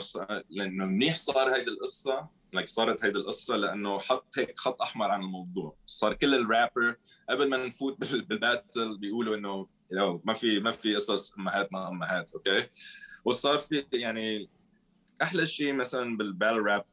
لأنه 0.50 0.86
منيح 0.86 1.16
صار 1.16 1.56
هيدي 1.56 1.72
القصة 1.72 2.28
لك 2.54 2.68
صارت 2.68 3.06
هيدي 3.06 3.20
القصة 3.20 3.56
لأنه 3.56 4.00
حط 4.00 4.40
هيك 4.40 4.60
خط 4.60 4.82
أحمر 4.82 5.12
عن 5.12 5.22
الموضوع، 5.22 5.76
صار 5.86 6.14
كل 6.14 6.36
الرابر 6.36 6.96
قبل 7.30 7.50
ما 7.50 7.58
نفوت 7.58 8.14
بال 8.16 8.36
battle 8.36 8.98
بيقولوا 8.98 9.36
إنه 9.36 9.68
ما 10.24 10.34
في 10.34 10.60
ما 10.60 10.72
في 10.72 10.96
قصص 10.96 11.38
امهاتنا 11.38 11.90
أمهات 11.90 12.32
okay؟ 12.32 12.68
وصار 13.26 13.60
في 13.60 13.86
يعني 13.94 14.50
أحلى 15.22 15.46
شيء 15.46 15.74
مثلا 15.74 16.18
بال 16.18 16.30
battle 16.30 16.66
rap 16.66 16.86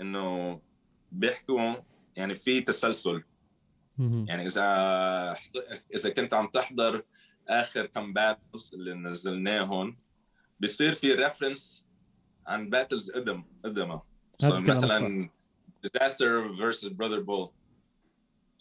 إنه 0.00 0.60
بيحكوا 1.12 1.74
يعني 2.16 2.34
في 2.34 2.60
تسلسل. 2.60 3.22
يعني 3.98 4.46
إذا 4.46 5.36
إذا 5.94 6.10
كنت 6.10 6.34
عم 6.34 6.48
تحضر 6.48 7.04
آخر 7.48 7.86
كم 7.86 8.12
battles 8.12 8.74
اللي 8.74 8.94
نزلناهم 8.94 9.98
بيصير 10.60 10.94
في 10.94 11.12
reference 11.12 11.86
عن 12.46 12.70
battles 12.70 13.10
قدم 13.10 13.44
قدمها 13.64 14.06
مثلا 14.42 15.30
Dizaster 15.86 16.48
versus 16.60 16.88
Brother 16.88 17.20
Bull. 17.20 17.52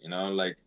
You 0.03 0.09
know 0.09 0.29
like 0.31 0.57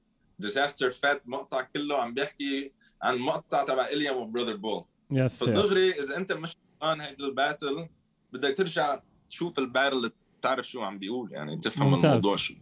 Dizaster 0.42 0.90
فات 0.90 1.28
مقطع 1.28 1.62
كله 1.62 2.02
عم 2.02 2.14
بيحكي 2.14 2.72
عن 3.02 3.18
مقطع 3.18 3.64
تبع 3.64 3.86
إليام 3.86 4.16
و 4.16 4.21
Brother 4.21 4.56
Bull 4.56 4.84
yes 5.10 5.44
فدغري 5.44 5.90
إذا 5.90 6.16
أنت 6.16 6.32
مش 6.32 6.52
fan 6.80 7.00
هيدي 7.00 7.24
ال 7.24 7.33
battle 7.33 7.88
بدك 8.32 8.56
ترجع 8.56 9.00
تشوف 9.30 9.58
ال 9.58 9.66
battle 9.66 10.10
تعرف 10.42 10.68
شو 10.68 10.82
عم 10.82 10.98
بيقول 10.98 11.32
يعني 11.32 11.56
تفهم 11.56 11.90
ممتاز. 11.90 12.04
الموضوع 12.04 12.36
شو 12.36 12.54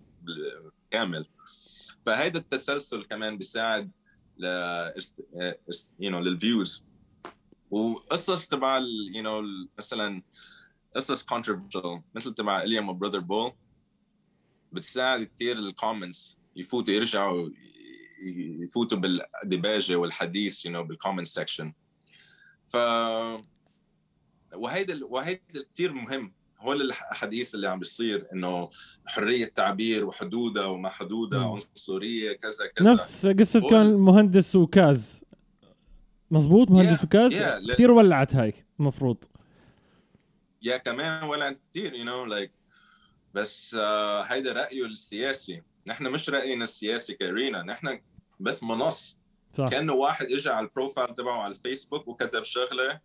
كامل 0.91 1.27
فهيدا 2.03 2.39
التسلسل 2.39 3.05
كمان 3.05 3.39
بيساعد 3.39 3.91
ل 4.39 4.47
you 6.01 6.11
know 6.11 6.21
لل 6.21 6.39
views 6.39 6.85
وقصص 7.71 8.49
تبع 8.49 8.79
you 9.15 9.23
know 9.23 9.43
مثلا 9.79 10.23
قصص 10.97 11.23
controversial 11.23 12.03
مثل 12.15 12.35
تبع 12.35 12.63
اليام 12.63 12.89
و 12.89 12.92
Brother 12.92 13.19
Bull 13.19 13.53
بتساعد 14.73 15.23
كثير 15.23 15.59
ال 15.59 15.67
comments 15.67 16.37
يفوتوا 16.57 16.95
يرجعوا 16.95 17.49
يفوتوا 18.63 18.99
بال 18.99 19.23
debate 19.23 19.97
والحديث 19.97 20.67
you 20.67 20.73
know 20.73 20.85
بال 20.85 20.94
comment 20.94 21.27
section 21.27 21.73
ف 22.67 22.77
وهيدا 24.55 25.05
وهيدا 25.05 25.63
كثير 25.73 25.93
مهم. 25.93 26.33
هو 26.61 26.73
الحديث 26.73 27.55
اللي 27.55 27.69
عم 27.69 27.79
بيصير 27.79 28.27
إنه 28.33 28.71
حرية 29.07 29.45
تعبير 29.47 30.05
وحدودها 30.05 30.67
وما 30.67 30.89
حدودها 30.89 31.47
عنصرية 31.47 32.33
كذا 32.33 32.67
كذا. 32.77 32.93
نفس 32.93 33.27
قصة 33.27 33.69
كان 33.69 33.87
المهندس 33.87 34.57
وكاز. 34.57 35.25
مزبوط 36.31 36.71
مهندس 36.71 37.01
yeah, 37.01 37.05
وكاز؟ 37.05 37.33
yeah, 37.33 37.73
كثير 37.73 37.91
ولعت 37.91 38.37
هاي 38.37 38.55
المفروض 38.81 39.25
يا 40.65 40.77
كمان 40.77 41.25
ولعت 41.25 41.59
كثير 41.71 41.95
يو 41.95 42.05
نو 42.05 42.25
لايك 42.25 42.53
بس 43.35 43.75
uh, 43.75 43.79
هيدا 44.33 44.53
رأيه 44.53 44.87
السياسي 44.87 45.62
نحن 45.87 46.07
مش 46.07 46.31
رأينا 46.31 46.65
السياسي 46.65 47.15
كارينا 47.15 47.62
نحن 47.62 48.01
بس 48.41 48.62
منص 48.62 49.19
صح. 49.53 49.69
كأنه 49.69 49.93
واحد 49.93 50.27
اجى 50.27 50.51
على 50.51 50.67
البروفايل 50.67 51.15
تبعه 51.15 51.43
على 51.43 51.55
الفيسبوك 51.55 52.09
وكتب 52.09 52.43
شغلة 52.43 53.01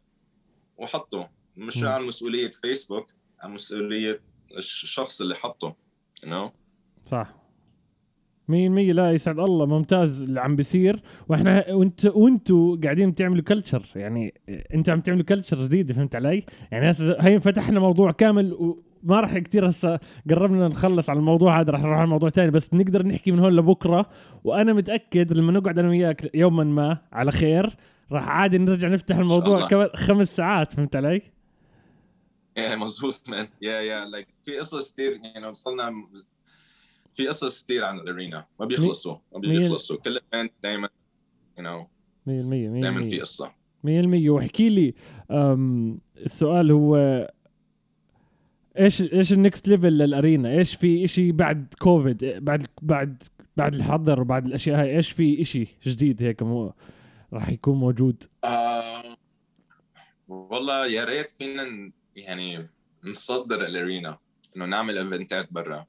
وحطه 0.77 1.29
مش 1.57 1.77
م. 1.77 1.87
عن 1.87 2.03
مسؤولية 2.03 2.51
فيسبوك 2.51 3.11
عن 3.39 3.51
مسؤولية 3.51 4.21
الشخص 4.57 5.21
اللي 5.21 5.35
حطه 5.35 5.75
you 6.23 6.27
know? 6.27 6.51
صح 7.05 7.38
100% 8.49 8.51
لا 8.51 9.11
يسعد 9.11 9.39
الله 9.39 9.65
ممتاز 9.65 10.23
اللي 10.23 10.41
عم 10.41 10.55
بيصير. 10.55 10.99
وإحنا 11.29 11.73
وإنت 11.73 12.05
وانتوا 12.05 12.77
قاعدين 12.83 13.15
تعملوا 13.15 13.43
culture 13.43 13.83
يعني 13.95 14.33
أنتوا 14.73 14.93
عم 14.93 15.01
تعملوا 15.01 15.25
culture 15.25 15.57
جديدة 15.57 15.93
فهمت 15.93 16.15
علي؟ 16.15 16.43
يعني 16.71 16.95
هي 17.19 17.39
فتحنا 17.39 17.79
موضوع 17.79 18.11
كامل 18.11 18.53
وما 18.53 19.19
راح 19.19 19.37
كثير 19.37 19.69
هسه 19.69 19.99
قربنا 20.29 20.67
نخلص 20.67 21.09
على 21.09 21.19
الموضوع 21.19 21.61
هذا 21.61 21.71
راح 21.71 21.81
نروح 21.81 21.97
على 21.97 22.07
موضوع 22.07 22.29
ثاني 22.29 22.51
بس 22.51 22.73
نقدر 22.73 23.07
نحكي 23.07 23.31
من 23.31 23.39
هون 23.39 23.55
لبكرة. 23.55 24.05
وأنا 24.43 24.73
متأكد 24.73 25.37
لما 25.37 25.51
نقعد 25.51 25.79
أنا 25.79 25.89
وياك 25.89 26.35
يوما 26.35 26.63
ما 26.63 26.97
على 27.11 27.31
خير 27.31 27.69
راح 28.11 28.27
عادي 28.27 28.57
نرجع 28.57 28.87
نفتح 28.87 29.17
الموضوع 29.17 29.67
كمان 29.67 29.89
خمس 29.95 30.35
ساعات 30.35 30.73
فهمت 30.73 30.95
علي؟ 30.95 31.21
إيه 32.57 32.75
مزبوط 32.75 33.29
man 33.29 33.47
yeah 33.61 33.81
yeah 33.81 34.05
like 34.05 34.27
في 34.41 34.57
قصص 34.57 34.93
كثير 34.93 35.19
يعني 35.23 35.47
وصلنا 35.47 35.93
في 37.19 37.27
قصص 37.27 37.63
كثير 37.63 37.85
عن 37.85 37.99
ال 37.99 38.06
Arena. 38.06 38.45
ما 38.59 38.65
بيخلصوا 38.65 39.17
ما 39.33 39.39
بيخلصوا. 39.39 39.97
كل 39.97 40.19
event 40.33 40.53
دائما 40.63 40.89
you 41.57 41.63
know 41.63 41.87
100% 42.27 42.81
دائما 42.81 43.01
في 43.01 43.19
قصة. 43.19 43.51
100% 43.83 44.29
واحكي 44.29 44.69
لي 44.69 44.93
السؤال 46.25 46.71
هو 46.71 46.95
إيش 48.79 49.01
إيش 49.01 49.33
ال 49.33 49.40
next 49.40 49.67
level 49.67 49.87
لل 49.87 50.03
Arena؟ 50.03 50.51
إيش 50.51 50.75
في 50.75 51.07
شيء 51.07 51.31
بعد 51.31 51.73
كوفيد 51.79 52.25
بعد 52.25 52.67
بعد 52.81 53.23
بعد 53.57 53.75
الحظر 53.75 54.21
وبعد 54.21 54.45
الأشياء 54.45 54.81
هاي 54.81 54.95
إيش 54.95 55.11
في 55.11 55.43
شيء 55.43 55.67
جديد 55.83 56.23
هيك 56.23 56.43
مو 56.43 56.73
راح 57.33 57.49
يكون 57.49 57.77
موجود؟ 57.79 58.23
آه 58.43 59.03
والله 60.27 60.87
يا 60.87 61.03
ريت 61.03 61.29
فينا 61.29 61.91
يعني 62.15 62.69
نصدر 63.05 63.65
الأرينا 63.65 64.17
إنه 64.55 64.65
نعمل 64.65 64.97
event 64.97 65.44
ات 65.44 65.53
برا. 65.53 65.85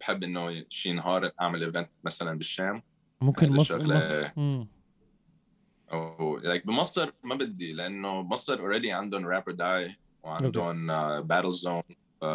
بحب 0.00 0.24
إنه 0.24 0.64
شي 0.68 0.92
نهار 0.92 1.30
أعمل 1.40 1.64
event 1.64 1.90
مثلا 2.04 2.38
بالشام. 2.38 2.82
ممكن 3.20 3.52
مصر 3.52 3.86
مصر. 3.86 4.30
أو 5.92 6.38
like 6.38 6.66
بمصر 6.66 7.12
ما 7.22 7.34
بدي 7.34 7.72
لأنه 7.72 8.22
مصر 8.22 8.60
already 8.60 8.92
عندهم 8.92 9.26
Rapper 9.26 9.52
Die 9.52 9.96
وعندهم 10.22 10.86
Battle 11.20 11.50
Zone 11.52 11.82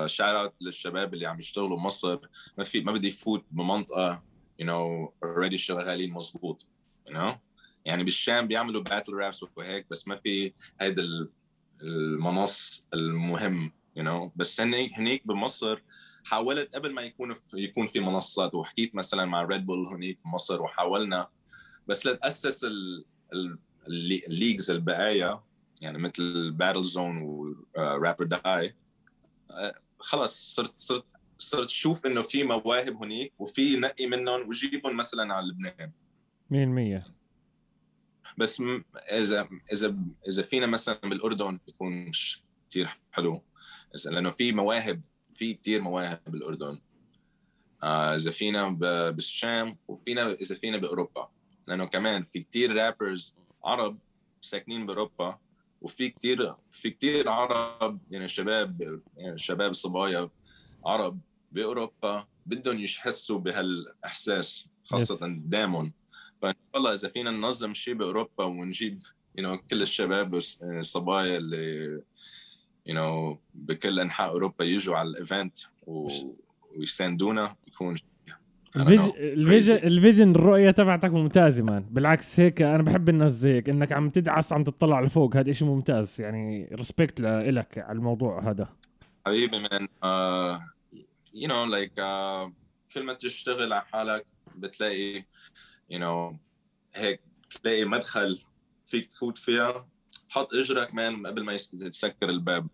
shout 0.05 0.35
out 0.35 0.61
للشباب 0.61 1.13
اللي 1.13 1.25
عم 1.25 1.39
يشتغلوا 1.39 1.77
بمصر 1.77 2.19
ما 2.57 2.63
في 2.63 2.81
ما 2.81 2.91
بدي 2.91 3.07
يفوت 3.07 3.45
بمنطقة 3.51 4.23
you 4.59 4.65
know 4.65 5.13
already 5.23 5.57
شغالين 5.57 6.13
مزبوط 6.13 6.67
you 7.07 7.13
know 7.13 7.35
يعني 7.85 8.03
بالشام 8.03 8.47
بيعملوا 8.47 8.81
battle 8.81 9.13
raps 9.13 9.45
وهيك 9.55 9.85
بس 9.91 10.07
ما 10.07 10.15
في 10.15 10.53
هيدا 10.81 11.03
المنص 11.81 12.85
المهم 12.93 14.03
you 14.03 14.07
know? 14.07 14.31
بس 14.35 14.61
هنيك 14.61 14.93
هنيك 14.93 15.27
بمصر 15.27 15.81
حاولت 16.25 16.75
قبل 16.75 16.93
ما 16.93 17.01
يكون 17.01 17.35
يكون 17.53 17.85
في 17.85 17.99
منصات 17.99 18.55
وحكيت 18.55 18.95
مثلا 18.95 19.25
مع 19.25 19.43
Red 19.43 19.65
Bull 19.65 19.87
هنيك 19.87 20.19
بمصر 20.25 20.61
وحاولنا 20.61 21.27
بس 21.87 22.05
لتأسس 22.05 22.67
ال 23.87 23.98
leagues 23.98 24.71
البقايا 24.71 25.43
يعني 25.81 25.97
مثل 25.97 26.51
Battle 26.51 26.83
Zone 26.83 27.21
و 27.21 27.36
Rapper 27.36 28.25
Die 28.25 28.75
خلص 29.99 30.55
صرت 30.55 30.77
صرت 30.77 31.05
صرت 31.37 31.69
شوف 31.69 32.05
إنه 32.05 32.21
في 32.21 32.43
مواهب 32.43 33.03
هنيك 33.03 33.33
وفي 33.39 33.75
نقي 33.75 34.07
منهم 34.07 34.47
وجيبهم 34.47 34.97
مثلا 34.97 35.33
على 35.33 35.47
لبنان. 35.47 35.91
100% 37.03 37.11
بس 38.37 38.63
اذا 39.11 39.49
اذا 39.73 39.97
إذا 40.27 40.43
فينا 40.43 40.67
مثلا 40.67 40.99
بالأردن 41.03 41.59
يكون 41.67 42.05
مش 42.05 42.43
كثير 42.69 42.89
حلو. 43.11 43.43
لأنه 44.05 44.29
في 44.29 44.51
مواهب 44.51 45.01
في 45.39 45.53
كثير 45.53 45.81
مواهب 45.81 46.19
بالاردن 46.27 46.79
آه 47.83 48.15
إذا 48.15 48.31
فينا 48.31 48.69
بالشام 49.11 49.77
وفينا 49.87 50.31
إذا 50.31 50.55
فينا 50.55 50.77
بأوروبا. 50.77 51.29
لأنه 51.67 51.85
كمان 51.85 52.23
في 52.23 52.39
كثير 52.39 52.75
رابرز 52.75 53.35
عرب 53.63 53.97
ساكنين 54.41 54.85
بأوروبا 54.85 55.37
وفي 55.81 56.09
كثير 56.09 56.55
في 56.71 56.89
كثير 56.89 57.29
عرب 57.29 57.99
يعني 58.11 58.27
شباب 58.27 59.01
يعني 59.17 59.37
شباب 59.37 59.73
صبايا 59.73 60.29
عرب 60.85 61.19
بأوروبا 61.51 62.27
بدهم 62.45 62.79
يحسوا 62.79 63.39
بهالإحساس 63.39 64.67
خاصة 64.83 65.25
قدامهم 65.25 65.93
فإن 66.41 66.53
شاء 66.53 66.77
الله 66.77 66.93
إذا 66.93 67.09
فينا 67.09 67.31
ننظم 67.31 67.73
شيء 67.73 67.93
بأوروبا 67.93 68.43
ونجيب 68.43 69.03
you 69.39 69.43
know, 69.43 69.55
كل 69.69 69.81
الشباب 69.81 70.35
الصبايا 70.61 71.37
اللي 71.37 72.01
you 72.85 72.93
know, 72.93 73.37
بكل 73.53 73.99
أنحاء 73.99 74.29
أوروبا 74.29 74.65
يجوا 74.65 74.97
على 74.97 75.09
ال 75.09 75.17
event 75.17 75.57
ويساندونا 76.75 77.55
يكون 77.67 77.95
الفيجن 78.75 79.75
الفيجن 79.75 80.31
الرؤية 80.31 80.71
تبعتك 80.71 81.11
ممتازة 81.11 81.63
man 81.63 81.85
بالعكس 81.89 82.39
هيك 82.39 82.61
أنا 82.61 82.83
بحب 82.83 83.09
الناس 83.09 83.31
زي 83.31 83.53
هيك 83.53 83.69
إنك 83.69 83.91
عم 83.91 84.09
تدعس 84.09 84.53
عم 84.53 84.63
تطلع 84.63 85.01
لفوق. 85.01 85.35
هذا 85.35 85.51
شيء 85.51 85.67
ممتاز 85.67 86.21
يعني 86.21 86.69
respect 86.73 87.21
لك 87.21 87.77
على 87.77 87.97
الموضوع 87.97 88.49
هذا. 88.49 88.69
حبيبي 89.25 89.59
man 89.59 89.87
you 91.33 91.47
know 91.47 91.65
like 91.65 91.93
كل 92.93 93.03
ما 93.03 93.13
تشتغل 93.13 93.73
على 93.73 93.85
حالك 93.85 94.25
بتلاقي 94.55 95.21
you 95.93 95.97
know 95.97 96.35
هيك 96.95 97.21
تلاقي 97.49 97.85
مدخل 97.85 98.39
فيك 98.85 99.05
تفوت 99.05 99.37
فيها. 99.37 99.87
حط 100.29 100.53
اجرك 100.53 100.95
مان 100.95 101.27
قبل 101.27 101.43
ما 101.43 101.53
يتسكر 101.53 102.29
الباب. 102.29 102.67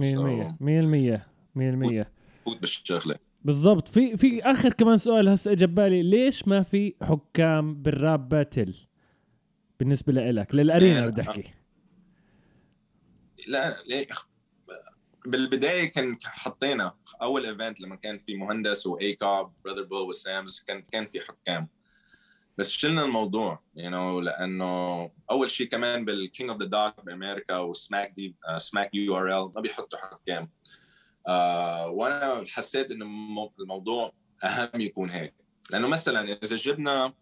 100% 0.00 0.56
100% 0.60 1.26
100% 1.54 2.06
فوت 2.44 2.60
بالشغلة. 2.60 3.16
بالضبط. 3.44 3.88
في 3.88 4.16
في 4.16 4.42
آخر 4.42 4.72
كمان 4.72 4.98
سؤال 4.98 5.28
هسه 5.28 5.52
اجى 5.52 5.66
ببالي. 5.66 6.02
ليش 6.02 6.48
ما 6.48 6.62
في 6.62 6.94
حكام 7.02 7.82
بالراب 7.82 8.28
باتل 8.28 8.74
بالنسبة 9.80 10.12
لإلك؟ 10.12 10.54
للأرينا 10.54 11.06
بدي 11.06 11.20
أحكي. 11.20 11.44
لا 13.46 13.76
بالبداية 15.26 15.92
كان 15.92 16.16
حطينا 16.24 16.94
أول 17.22 17.46
ايفنت 17.46 17.80
لما 17.80 17.96
كان 17.96 18.18
في 18.18 18.34
مهندس 18.34 18.86
واي 18.86 19.14
كاب 19.14 19.52
براذر 19.64 19.82
بول 19.82 20.08
وسامز 20.08 20.64
كان 20.66 20.82
كان 20.82 21.06
في 21.06 21.20
حكام. 21.20 21.68
بس 22.58 22.68
شلنا 22.68 23.04
الموضوع 23.04 23.62
you 23.76 23.80
know, 23.90 24.22
لأنه 24.22 25.10
أول 25.30 25.50
شيء 25.50 25.68
كمان 25.68 26.04
بالكينج 26.04 26.50
اوف 26.50 26.58
ذا 26.62 26.66
دوك 26.66 27.04
بأمريكا 27.06 27.58
وسماك 27.58 28.10
دي 28.10 28.36
سماك 28.56 28.94
يو 28.94 29.16
ار 29.16 29.44
ال 29.46 29.52
ما 29.54 29.60
بيحطوا 29.60 29.98
حكام. 29.98 30.48
uh, 31.28 31.30
وأنا 31.90 32.44
حسيت 32.48 32.90
إنه 32.90 33.06
الموضوع 33.60 34.12
أهم 34.44 34.80
يكون 34.80 35.10
هيك. 35.10 35.34
لأنه 35.70 35.88
مثلا 35.88 36.38
إذا 36.44 36.56
جبنا 36.56 37.12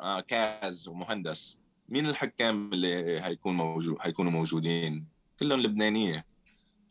آه 0.00 0.20
كاز 0.20 0.88
ومهندس 0.88 1.58
مين 1.88 2.08
الحكام 2.08 2.72
اللي 2.72 3.20
هيكون 3.20 3.56
موجود 3.56 3.96
هيكونوا 4.00 4.32
موجودين؟ 4.32 5.06
كلهم 5.40 5.60
لبنانية. 5.60 6.24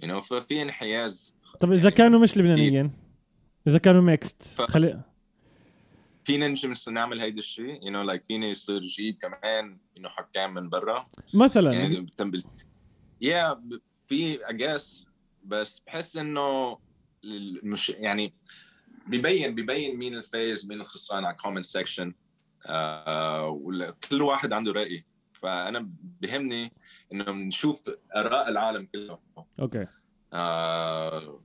You 0.03 0.07
know 0.07 0.19
ففي 0.19 0.61
انحياز. 0.61 1.35
طب 1.59 1.71
إذا 1.71 1.89
كانوا 1.89 2.19
مش 2.19 2.37
لبنانيين 2.37 2.91
إذا 3.67 3.77
كانوا 3.79 4.01
mixed 4.01 4.43
ف- 4.43 4.61
خلي 4.61 5.01
فينا 6.25 6.47
نجي 6.47 6.73
نعمل 6.91 7.19
هيدا 7.21 7.37
الشيء 7.37 7.79
you 7.81 7.93
know 7.93 8.11
like 8.13 8.25
فينا 8.25 8.47
يصير 8.47 8.79
جيب 8.81 9.17
كمان 9.21 9.77
إنه 9.97 10.09
حكام 10.09 10.53
من 10.53 10.69
برا. 10.69 11.09
مثلا. 11.33 11.73
يعني 11.73 12.01
بتنبل 12.01 12.43
يا 13.21 13.63
في 14.07 14.37
guess 14.39 15.05
بس 15.43 15.79
بحس 15.79 16.17
إنه 16.17 16.77
مش 17.63 17.89
يعني 17.89 18.33
بيبين 19.07 19.55
بيبين 19.55 19.97
مين 19.97 20.15
الفايز 20.15 20.69
مين 20.69 20.81
الخسران 20.81 21.25
على 21.25 21.31
ال 21.35 21.39
comment 21.39 21.65
section 21.65 22.13
كل 24.09 24.21
واحد 24.21 24.53
عنده 24.53 24.71
رأي. 24.71 25.05
فأنا 25.33 25.89
بهمني 26.21 26.73
إنه 27.13 27.31
نشوف 27.31 27.89
آراء 28.15 28.49
العالم 28.49 28.85
كله 28.85 29.19
okay. 29.59 29.87
آه 30.33 31.41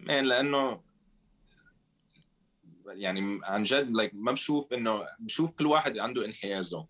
man 0.00 0.24
لأنه 0.24 0.80
يعني 2.86 3.40
عن 3.44 3.62
جد 3.62 3.96
like 3.96 4.10
ما 4.12 4.32
بشوف 4.32 4.72
إنه 4.72 5.06
بشوف 5.18 5.50
كل 5.50 5.66
واحد 5.66 5.98
عنده 5.98 6.24
انحيازه. 6.24 6.86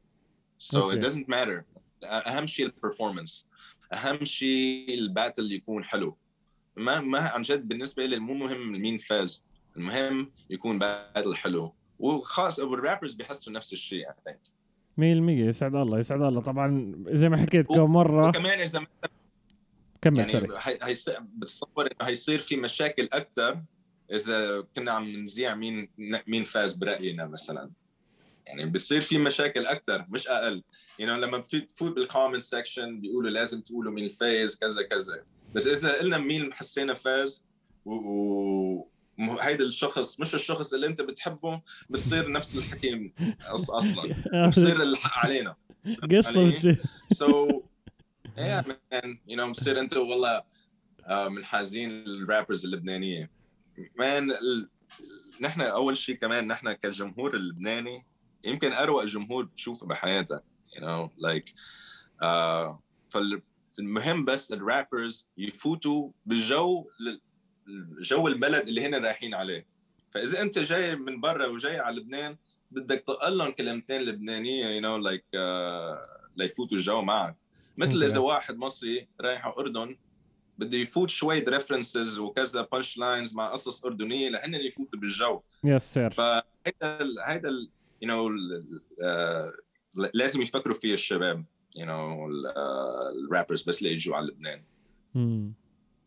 So 0.62 0.76
okay. 0.76 1.00
it 1.00 1.04
doesn't 1.04 1.26
matter. 1.28 1.62
أهم 2.04 2.46
شيء 2.46 2.66
ال 2.66 2.73
performance 2.73 3.46
أهم 3.92 4.24
شيء 4.24 4.94
ال 4.94 5.03
battle 5.03 5.52
يكون 5.52 5.84
حلو. 5.84 6.16
ما 6.76 7.00
ما 7.00 7.18
عن 7.18 7.42
جد 7.42 7.68
بالنسبة 7.68 8.06
لي 8.06 8.18
مو 8.18 8.34
مهم 8.34 8.72
مين 8.72 8.98
فاز. 8.98 9.42
المهم 9.76 10.30
يكون 10.50 10.78
battle 10.78 11.36
حلو. 11.36 11.74
وخاص 11.98 12.58
وال 12.58 12.71
rappers 12.71 13.14
بيحسوا 13.14 13.52
نفس 13.52 13.72
الشيء 13.72 14.08
I 14.08 14.30
think. 14.30 14.38
100% 14.98 15.00
يسعد 15.00 15.74
الله 15.74 15.98
يسعد 15.98 16.22
الله. 16.22 16.40
طبعا 16.40 16.94
زي 17.08 17.28
ما 17.28 17.36
حكيت 17.36 17.66
كم 17.66 17.92
مره 17.92 18.28
وكمان 18.28 18.60
إذا 18.60 18.86
كمل 20.02 20.18
يعني 20.18 20.32
sorry 20.32 20.48
هي 20.58 20.94
بتصور 21.36 21.86
إنه 21.86 22.08
هيصير 22.08 22.40
في 22.40 22.56
مشاكل 22.56 23.08
أكثر 23.12 23.62
إذا 24.12 24.64
كنا 24.76 24.92
عم 24.92 25.08
نذيع 25.08 25.54
مين 25.54 25.88
مين 26.26 26.42
فاز 26.42 26.72
برأينا 26.72 27.26
مثلا. 27.26 27.70
يعني 28.46 28.70
بصير 28.70 29.00
في 29.00 29.18
مشاكل 29.18 29.66
أكثر 29.66 30.06
مش 30.08 30.28
أقل. 30.28 30.62
يعني 30.98 31.20
لما 31.20 31.38
بتفوت 31.38 31.94
بال 31.94 32.05
comment 32.05 32.42
section 32.42 33.00
بيقولوا 33.00 33.30
لازم 33.30 33.60
تقولوا 33.60 33.92
مين 33.92 34.08
فاز 34.08 34.56
كذا 34.56 34.82
كذا. 34.82 35.22
بس 35.54 35.66
إذا 35.66 35.98
قلنا 35.98 36.18
مين 36.18 36.52
حسينا 36.52 36.94
فاز 36.94 37.46
و, 37.84 38.88
هيدا 39.40 39.64
الشخص 39.64 40.20
مش 40.20 40.34
الشخص 40.34 40.74
اللي 40.74 40.86
أنت 40.86 41.02
بتحبه 41.02 41.60
بتصير 41.90 42.30
نفس 42.30 42.56
الحكي 42.56 43.12
أصلا. 43.46 44.14
بصير 44.48 44.82
الحق 44.82 45.26
علينا. 45.26 45.56
قصة؟ 46.12 46.50
بتصير. 46.50 46.82
So 47.20 47.26
yeah 48.36 48.62
man. 48.66 49.18
You 49.28 49.36
know 49.36 49.50
بصير 49.50 49.80
أنت 49.80 49.96
والله 49.96 50.42
آه، 51.06 51.28
من 51.28 51.44
حازين 51.44 51.90
الرابرز 51.90 52.64
اللبنانية. 52.64 53.30
مان 53.98 54.30
ال... 54.30 54.68
نحن 55.40 55.60
أول 55.60 55.96
شيء 55.96 56.14
كمان 56.16 56.46
نحن 56.46 56.72
كجمهور 56.72 57.36
اللبناني 57.36 58.06
يمكن 58.44 58.72
اروع 58.72 59.04
جمهور 59.04 59.44
بتشوفه 59.44 59.86
بحياتك 59.86 60.42
you 60.76 60.80
know 60.80 61.08
like 61.26 61.52
آه 62.22 62.82
فالمهم 63.10 64.24
بس 64.24 64.52
الرابرز 64.52 65.28
يفوتوا 65.38 66.10
بالجو 66.26 66.90
جو 68.00 68.28
البلد 68.28 68.68
اللي 68.68 68.86
هن 68.86 69.04
رايحين 69.04 69.34
عليه 69.34 69.66
فإذا 70.10 70.40
أنت 70.40 70.58
جاي 70.58 70.96
من 70.96 71.20
برا 71.20 71.46
وجاي 71.46 71.78
على 71.78 72.00
لبنان 72.00 72.36
بدك 72.70 73.04
تقول 73.06 73.38
لهم 73.38 73.50
كلمتين 73.50 74.02
لبنانية 74.02 74.80
you 74.80 74.82
know 74.84 75.10
like 75.10 75.24
آه 75.34 76.06
ليفوتوا 76.36 76.76
الجو 76.76 77.02
معك 77.02 77.36
مثل. 77.76 78.02
إذا 78.04 78.18
واحد 78.18 78.56
مصري 78.56 79.08
رايح 79.20 79.46
على 79.46 79.54
أردن 79.58 79.96
بده 80.58 80.78
يفوت 80.78 81.10
شوية 81.10 81.44
references 81.48 82.18
وكذا 82.18 82.68
punchlines 82.72 83.36
مع 83.36 83.52
قصص 83.52 83.84
أردنية 83.84 84.28
لهن 84.28 84.54
يفوتوا 84.54 84.98
بالجو. 85.00 85.40
yes 85.64 85.82
sir 85.94 86.10
فهيدا 86.10 86.42
ال- 86.82 87.18
هيدا 87.24 87.48
you 88.02 88.08
know 88.08 88.30
لازم 90.14 90.42
يفكروا 90.42 90.74
فيه 90.74 90.94
الشباب 90.94 91.44
you 91.76 91.86
know 91.86 92.28
الرابرز 93.24 93.62
بس 93.62 93.82
ليجوا 93.82 94.16
على 94.16 94.26
لبنان. 94.26 94.58
مم. 95.14 95.52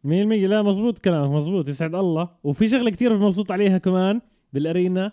100% 0.04 0.48
لا 0.48 0.62
مزبوط 0.62 1.00
كلامك 1.00 1.32
مزبوط. 1.36 1.68
يسعد 1.68 1.96
الله. 1.96 2.30
وفي 2.44 2.70
شغلة 2.70 2.90
كتير 2.92 3.18
مبسوط 3.18 3.52
عليها 3.52 3.78
كمان 3.78 4.22
بالأرينا. 4.54 5.12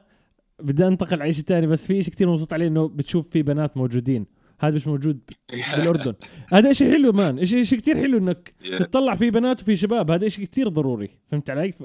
بدي 0.58 0.86
أنتقل 0.86 1.22
على 1.22 1.32
شيء 1.32 1.44
ثاني 1.44 1.66
بس 1.66 1.86
في 1.86 2.02
شيء 2.02 2.12
كتير 2.12 2.28
مبسوط 2.28 2.52
عليه 2.52 2.66
إنه 2.66 2.88
بتشوف 2.88 3.28
في 3.28 3.42
بنات 3.42 3.76
موجودين. 3.76 4.26
هذا 4.60 4.74
مش 4.74 4.86
موجود 4.86 5.20
بالأردن. 5.52 6.14
هذا 6.52 6.72
شيء 6.72 6.92
حلو 6.92 7.12
مان. 7.12 7.44
شيء 7.44 7.62
شيء 7.64 7.78
كثير 7.78 7.96
حلو 7.96 8.18
إنك 8.18 8.54
Yeah. 8.62 8.78
تطلع 8.78 9.14
في 9.14 9.30
بنات 9.30 9.62
وفي 9.62 9.76
شباب. 9.76 10.10
هذا 10.10 10.28
شيء 10.28 10.44
كثير 10.44 10.68
ضروري. 10.68 11.10
فهمت 11.30 11.50
علي؟ 11.50 11.72
ف... 11.72 11.82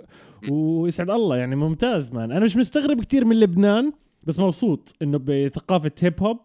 ويسعد 0.49 1.09
الله 1.09 1.37
يعني. 1.37 1.55
ممتاز 1.55 2.11
مان. 2.11 2.31
أنا 2.31 2.45
مش 2.45 2.57
مستغرب 2.57 3.03
كثير 3.03 3.25
من 3.25 3.39
لبنان 3.39 3.93
بس 4.23 4.39
مبسوط 4.39 4.95
إنه 5.01 5.17
بثقافة 5.17 5.91
هيب 5.99 6.23
هوب 6.23 6.39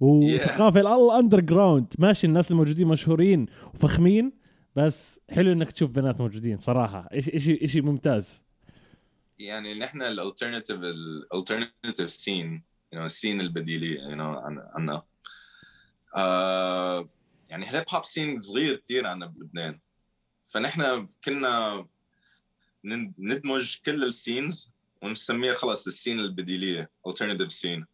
وثقافة 0.00 0.80
ال 0.80 1.40
underground 1.40 1.86
ماشي 1.98 2.26
الناس 2.26 2.50
الموجودين 2.50 2.88
مشهورين 2.88 3.46
وفخمين 3.74 4.32
بس 4.76 5.20
حلو 5.30 5.52
إنك 5.52 5.72
تشوف 5.72 5.90
بنات 5.90 6.20
موجودين 6.20 6.58
صراحة. 6.58 7.08
شيء 7.18 7.38
شيء 7.38 7.66
شيء 7.66 7.82
ممتاز. 7.82 8.42
يعني 9.38 9.78
نحن 9.78 10.02
ال 10.02 10.08
alternative 10.08 10.76
ال 10.76 10.87
alternative 10.87 12.10
scene 12.10 12.62
you 12.92 12.98
know 12.98 13.04
ال 13.04 13.10
scene 13.10 13.40
البديلي 13.40 13.98
you 14.10 14.16
know 14.16 14.32
عنا. 14.74 15.02
آه 16.16 17.08
يعني 17.50 17.66
hip 17.66 17.84
hop 17.90 18.04
scene 18.04 18.40
صغير 18.40 18.76
كثير 18.76 19.06
عنا 19.06 19.26
بلبنان. 19.26 19.80
فنحن 20.46 21.08
كنا 21.24 21.86
ندمج 22.84 23.76
كل 23.86 24.04
ال 24.04 24.14
scenes 24.14 24.74
ونسميها 25.02 25.54
خلص 25.54 25.86
ال 25.86 25.92
scene 25.92 26.20
البديلية 26.20 26.90
alternative 27.08 27.46
سين 27.46 27.86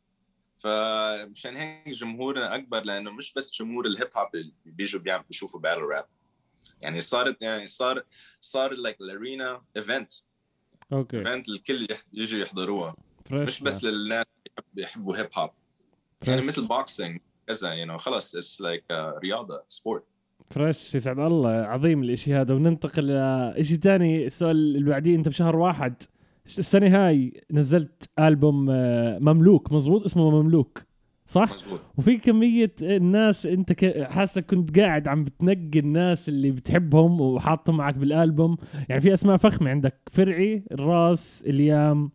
فمشان 0.59 1.57
هيك 1.57 1.89
جمهورنا 1.89 2.55
أكبر 2.55 2.85
لأنه 2.85 3.11
مش 3.11 3.33
بس 3.33 3.53
جمهور 3.53 3.87
ال 3.87 3.92
hip 3.92 4.09
hop 4.17 4.35
اللي 4.35 4.53
بيجوا 4.65 5.19
بيشوفوا 5.19 5.61
battle 5.61 5.81
rap 5.81 6.07
يعني 6.81 7.01
صارت 7.01 7.43
يعني 7.43 7.67
صار 7.67 8.05
صار 8.41 8.75
like 8.75 9.01
ال 9.01 9.11
arena 9.11 9.63
event 9.77 10.13
okay. 10.93 11.19
event 11.19 11.49
الكل 11.49 11.89
يجوا 12.13 12.41
يحضروها. 12.41 12.97
مش 13.31 13.61
بس 13.61 13.85
للناس 13.85 14.27
بيحبوا 14.75 15.17
hip 15.17 15.29
hop 15.37 15.51
يعني 16.27 16.47
مثل 16.47 16.67
boxing 16.69 17.21
كذا 17.47 17.73
you 17.73 17.87
know 17.87 17.97
خلص 17.97 18.37
it's 18.37 18.61
like 18.61 18.85
رياضة 19.23 19.63
sport 19.69 20.05
fresh 20.51 20.95
يسعد 20.95 21.19
الله 21.19 21.51
عظيم 21.51 22.03
الإشي 22.03 22.35
هذا. 22.35 22.55
وننتقل 22.55 23.05
لشيء 23.59 23.79
ثاني 23.79 24.27
السؤال 24.27 24.57
اللي 24.57 24.91
بعديه 24.91 25.17
أنت 25.17 25.29
بشهر 25.29 25.57
واحد 25.57 26.03
السنة 26.47 27.07
هاي؟ 27.07 27.45
نزلت 27.51 28.09
ألبوم 28.19 28.71
آه، 28.71 29.19
مملوك 29.19 29.73
مزبوط 29.73 30.05
اسمه 30.05 30.43
مملوك 30.43 30.83
صح؟ 31.27 31.53
مزبوط 31.53 31.81
وفي 31.99 32.17
كمية 32.19 32.73
ناس 33.01 33.47
أنت 33.47 33.85
حاسك 34.11 34.47
كنت 34.47 34.79
قاعد 34.79 35.09
عم 35.09 35.25
بتنقي 35.25 35.79
الناس 35.79 36.29
اللي 36.29 36.51
بتحبهم 36.51 37.21
وحاطهم 37.21 37.77
معك 37.77 37.95
بالألبوم. 37.95 38.57
يعني 38.89 39.01
في 39.01 39.15
أسماء 39.15 39.37
فخمة 39.37 39.71
عندك 39.71 40.01
فرعي 40.13 40.65
الراس 40.73 41.45
إليام 41.47 42.11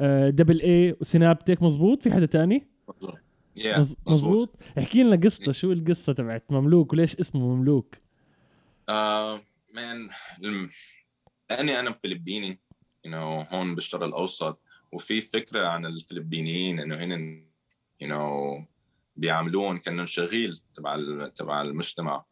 آه، 0.00 0.30
دبل 0.30 0.60
اي 0.60 0.96
وسينابتك 1.00 1.62
مزبوط 1.62 2.02
في 2.02 2.10
حدا 2.10 2.26
تاني؟ 2.26 2.66
مزبوط 2.88 3.14
yeah, 3.58 3.94
مزبوط 4.06 4.56
احكي 4.78 5.02
لنا 5.02 5.16
قصة 5.16 5.52
شو 5.52 5.72
القصة 5.72 6.12
تبعت 6.12 6.44
مملوك؟ 6.50 6.92
وليش 6.92 7.16
اسمه 7.16 7.54
مملوك؟ 7.54 7.94
آه 8.88 9.40
مان 9.72 10.10
لأني 11.50 11.80
أنا 11.80 11.92
فلبيني 11.92 12.60
you 13.06 13.10
know 13.10 13.54
هون 13.54 13.74
بالشرق 13.74 14.02
الأوسط 14.02 14.60
وفي 14.92 15.20
فكرة 15.20 15.66
عن 15.66 15.86
الفلبينيين 15.86 16.80
إنه 16.80 16.96
هن 16.96 17.44
you 18.04 18.06
know 18.06 18.64
بيعاملوهم 19.16 19.78
كأنهم 19.78 20.06
شغيل 20.06 20.60
تبع 20.72 20.98
تبع 21.28 21.62
المجتمع. 21.62 22.24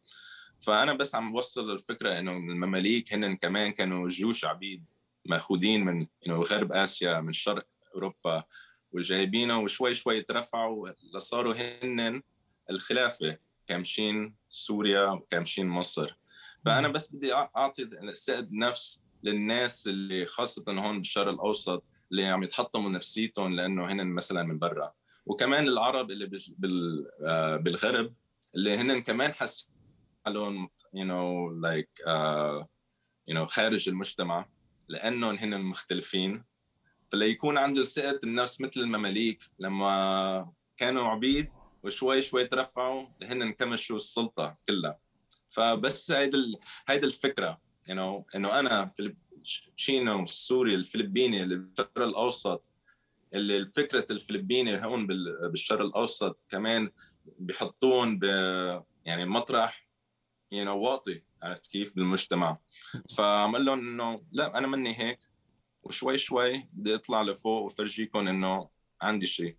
فأنا 0.59 0.95
بس 0.95 1.15
عم 1.15 1.33
بوصل 1.33 1.71
الفكرة 1.71 2.19
إنه 2.19 2.33
المماليك 2.33 3.13
هن 3.13 3.37
كمان 3.37 3.71
كانوا 3.71 4.09
جيوش 4.09 4.45
عبيد 4.45 4.85
مأخوذين 5.27 5.85
من 5.85 6.07
you 6.07 6.29
know 6.29 6.53
غرب 6.53 6.73
آسيا 6.73 7.21
من 7.21 7.33
شرق 7.33 7.67
أوروبا. 7.95 8.45
وجايبينه 8.93 9.59
وشوي 9.59 9.95
شوي 9.95 10.23
ترفعوا 10.23 10.89
لصاروا 11.15 11.55
هن 11.55 12.23
الخلافة 12.71 13.39
كامشين 13.67 14.35
سوريا 14.49 15.11
وكامشين 15.11 15.67
مصر. 15.67 16.17
فأنا 16.65 16.89
بس 16.89 17.15
بدي 17.15 17.35
أعطي 17.35 17.91
سقد 18.13 18.53
نفس 18.53 19.03
للناس 19.23 19.87
اللي 19.87 20.27
خاصة 20.27 20.65
هون 20.69 20.99
بالشرق 20.99 21.29
الأوسط 21.29 21.85
اللي 22.11 22.27
عم 22.27 22.43
يتحطموا 22.43 22.91
نفسيتهم 22.91 23.53
لأنه 23.53 23.93
هن 23.93 24.07
مثلا 24.07 24.43
من 24.43 24.59
برا. 24.59 24.93
وكمان 25.27 25.69
العرب 25.69 26.11
اللي. 26.11 26.41
آه، 27.27 27.57
بالغرب 27.57 28.15
اللي 28.55 28.77
هن 28.77 29.01
كمان 29.01 29.33
حس 29.33 29.71
حالهم 30.25 30.69
you 30.97 31.05
know 31.05 31.53
like 31.67 32.07
uh, 32.07 32.65
you 33.31 33.35
know 33.35 33.45
خارج 33.45 33.89
المجتمع 33.89 34.47
لأنهم 34.89 35.37
هن 35.37 35.61
مختلفين. 35.61 36.45
فليكون 37.13 37.59
عنده 37.59 37.85
ثقة 37.85 38.21
النفس 38.25 38.61
مثل 38.61 38.81
المماليك. 38.81 39.43
لما 39.59 40.53
كانوا 40.77 41.03
عبيد 41.03 41.49
وشوي 41.83 42.23
شوي 42.23 42.45
ترفعوا 42.45 43.07
لهن 43.21 43.43
انكمشوا 43.43 43.97
السلطة 43.97 44.57
كلها. 44.69 44.99
فبس 45.49 46.11
هيدي 46.11 46.37
ال... 46.37 46.59
هيدي 46.89 47.07
الفكرة. 47.07 47.61
You 47.89 47.95
know 47.95 48.37
إنه 48.37 48.59
أنا. 48.59 48.91
شينو 49.77 50.23
السوري 50.23 50.75
الفلبيني 50.75 51.43
اللي 51.43 51.57
بالشرق 51.57 51.99
الأوسط 51.99 52.73
اللي 53.35 53.67
فكره 53.67 54.07
الفلبيني 54.11 54.85
هون 54.85 55.07
بالشرق 55.07 55.81
الأوسط 55.81 56.39
كمان 56.49 56.91
بيحطون 57.39 58.19
ب 58.19 58.25
يعني 59.05 59.27
مطرح 59.27 59.89
يعني 60.51 60.71
واطي 60.71 61.23
عرفت 61.43 61.67
كيف؟ 61.67 61.95
بالمجتمع. 61.97 62.59
فعم 63.17 63.57
لهم 63.57 63.79
إنه 63.79 64.23
لا 64.33 64.59
أنا 64.59 64.67
مني 64.67 64.99
هيك. 64.99 65.32
وشوي 65.83 66.19
شوي 66.19 66.65
بدي 66.73 66.95
اطلع 66.95 67.23
لفوق 67.23 67.63
وفرجيكم 67.63 68.29
إنه 68.29 68.69
عندي 69.03 69.27
شيء 69.27 69.57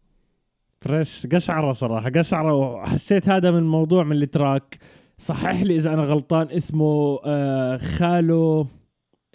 fresh 0.82 1.28
قشعره 1.28 1.74
صراحة 1.74 2.10
قشعره 2.10 2.54
وحسيت 2.54 3.30
هذا 3.30 3.52
من 3.52 3.58
الموضوع 3.58 4.04
من 4.04 4.16
ال 4.16 4.25
track. 4.25 4.80
صحح 5.18 5.62
لي 5.62 5.76
إذا 5.76 5.94
أنا 5.94 6.02
غلطان 6.02 6.52
اسمه 6.52 7.20
آه 7.26 7.78
خالو 7.78 8.68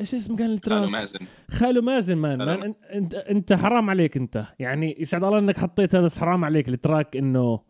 إيش 0.00 0.14
اسم 0.14 0.36
كان 0.36 0.50
ال 0.50 0.54
track؟ 0.54 0.78
خالو 0.80 0.90
مازن. 0.90 1.18
خالو 1.50 1.82
مازن 1.82 2.16
man, 2.16 2.38
man. 2.38 2.74
أنت 2.92 3.14
أنت 3.14 3.52
حرام 3.52 3.90
عليك 3.90 4.16
أنت. 4.16 4.44
يعني 4.58 4.96
يسعد 4.98 5.24
الله 5.24 5.38
إنك 5.38 5.58
حطيتها 5.58 6.00
بس 6.00 6.18
حرام 6.18 6.44
عليك 6.44 6.68
ال 6.68 6.76
track 6.76 7.16
إنه 7.16 7.60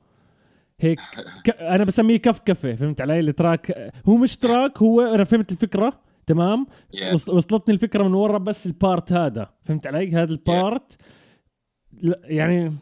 هيك 0.80 1.00
ك... 1.44 1.50
أنا 1.50 1.84
بسميه 1.84 2.16
كفكفة 2.16 2.74
فهمت 2.74 3.00
علي؟ 3.00 3.20
ال 3.20 3.32
track 3.32 3.92
هو 4.08 4.16
مش 4.16 4.36
track 4.36 4.78
هو 4.78 5.00
أنا 5.00 5.24
فهمت 5.24 5.52
الفكرة. 5.52 6.00
تمام؟ 6.28 6.66
Yeah. 6.96 7.12
وصلتني 7.12 7.74
الفكرة 7.74 8.02
من 8.02 8.14
ورا 8.14 8.38
بس 8.38 8.66
ال 8.66 8.75
part 8.75 9.12
هذا. 9.12 9.54
فهمت 9.64 9.86
علي؟ 9.86 10.10
هذا 10.10 10.32
ال 10.32 10.44
part 10.44 10.92
yeah. 10.92 12.16
يعني 12.24 12.76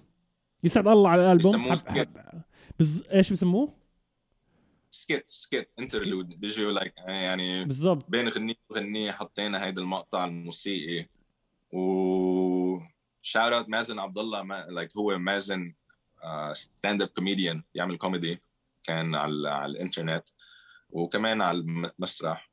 يسعد 0.65 0.89
الله 0.89 1.11
على 1.11 1.27
الألبوم. 1.27 1.75
حب 1.75 1.89
حب 1.89 2.43
بز... 2.79 3.03
إيش 3.13 3.33
بسموه 3.33 3.75
سكيت 4.91 5.29
skit 5.29 5.73
interlude 5.79 6.41
بيجوا 6.41 6.73
like 6.73 6.95
يعني 7.07 7.65
بالضبط. 7.65 8.11
بين 8.11 8.29
غنية 8.29 8.55
وغنية 8.71 9.13
حطينا 9.13 9.65
هيدا 9.65 9.83
المقطع 9.83 10.25
الموسيقي. 10.25 11.09
و 11.73 12.79
shout 13.23 13.53
out 13.53 13.69
مازن 13.69 13.99
عبد 13.99 14.19
الله 14.19 14.43
like 14.69 14.97
هو 14.97 15.19
مازن 15.19 15.75
stand 16.53 17.03
up 17.03 17.09
comedian 17.09 17.63
يعمل 17.75 17.97
كوميدي 17.97 18.39
كان 18.83 19.15
على, 19.15 19.51
على 19.51 19.73
الإنترنت. 19.73 20.29
وكمان 20.91 21.43
على 21.43 21.59
المسرح 21.59 22.46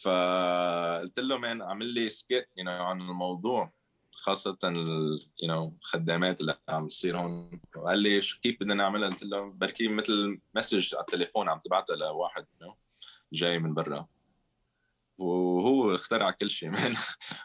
فقلت 0.00 1.18
له 1.18 1.38
man 1.38 1.62
أعمل 1.62 1.86
لي 1.86 2.08
skit 2.08 2.44
you 2.44 2.64
know, 2.64 2.68
عن 2.68 3.00
الموضوع 3.00 3.72
خاصة 4.12 4.58
you 5.42 5.48
know 5.48 5.76
الخدامات 5.80 6.40
اللي 6.40 6.56
عم 6.68 6.86
تصير 6.86 7.18
هون. 7.18 7.60
وقال 7.76 7.98
لي 7.98 8.20
شو 8.20 8.40
كيف 8.40 8.60
بدنا 8.60 8.74
نعملها؟ 8.74 9.08
قلت 9.08 9.22
له 9.22 9.50
بركي 9.50 9.88
مثل 9.88 10.38
message 10.54 10.94
على 10.94 11.00
التليفون 11.00 11.48
عم 11.48 11.58
تبعتها 11.58 11.96
لواحد 11.96 12.42
you 12.42 12.64
know, 12.64 12.74
جاي 13.32 13.58
من 13.58 13.74
برا. 13.74 14.06
وهو 15.18 15.94
اخترع 15.94 16.30
كل 16.30 16.50
شيء 16.50 16.70
man 16.76 16.94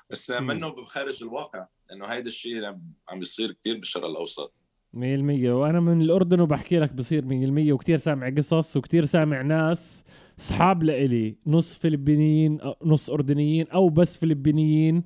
بس 0.09 0.31
منه 0.31 0.69
بخارج 0.69 1.23
الواقع 1.23 1.67
إنه 1.91 2.05
هيدا 2.05 2.27
الشيء 2.27 2.65
عم 3.09 3.19
بيصير 3.19 3.51
كثير 3.51 3.77
بالشرق 3.77 4.05
الأوسط. 4.05 4.53
100% 4.93 4.97
وأنا 4.97 5.79
من 5.79 6.01
الأردن 6.01 6.39
وبحكي 6.39 6.79
لك 6.79 6.93
بصير 6.93 7.21
100% 7.21 7.71
وكثير 7.71 7.97
سامع 7.97 8.29
قصص 8.29 8.77
وكثير 8.77 9.05
سامع 9.05 9.41
ناس. 9.41 10.03
أصحاب 10.39 10.83
لإلي 10.83 11.37
نص 11.47 11.77
فلبينيين 11.77 12.59
نص 12.83 13.09
أردنيين 13.09 13.67
أو 13.67 13.89
بس 13.89 14.17
فلبينيين. 14.17 15.03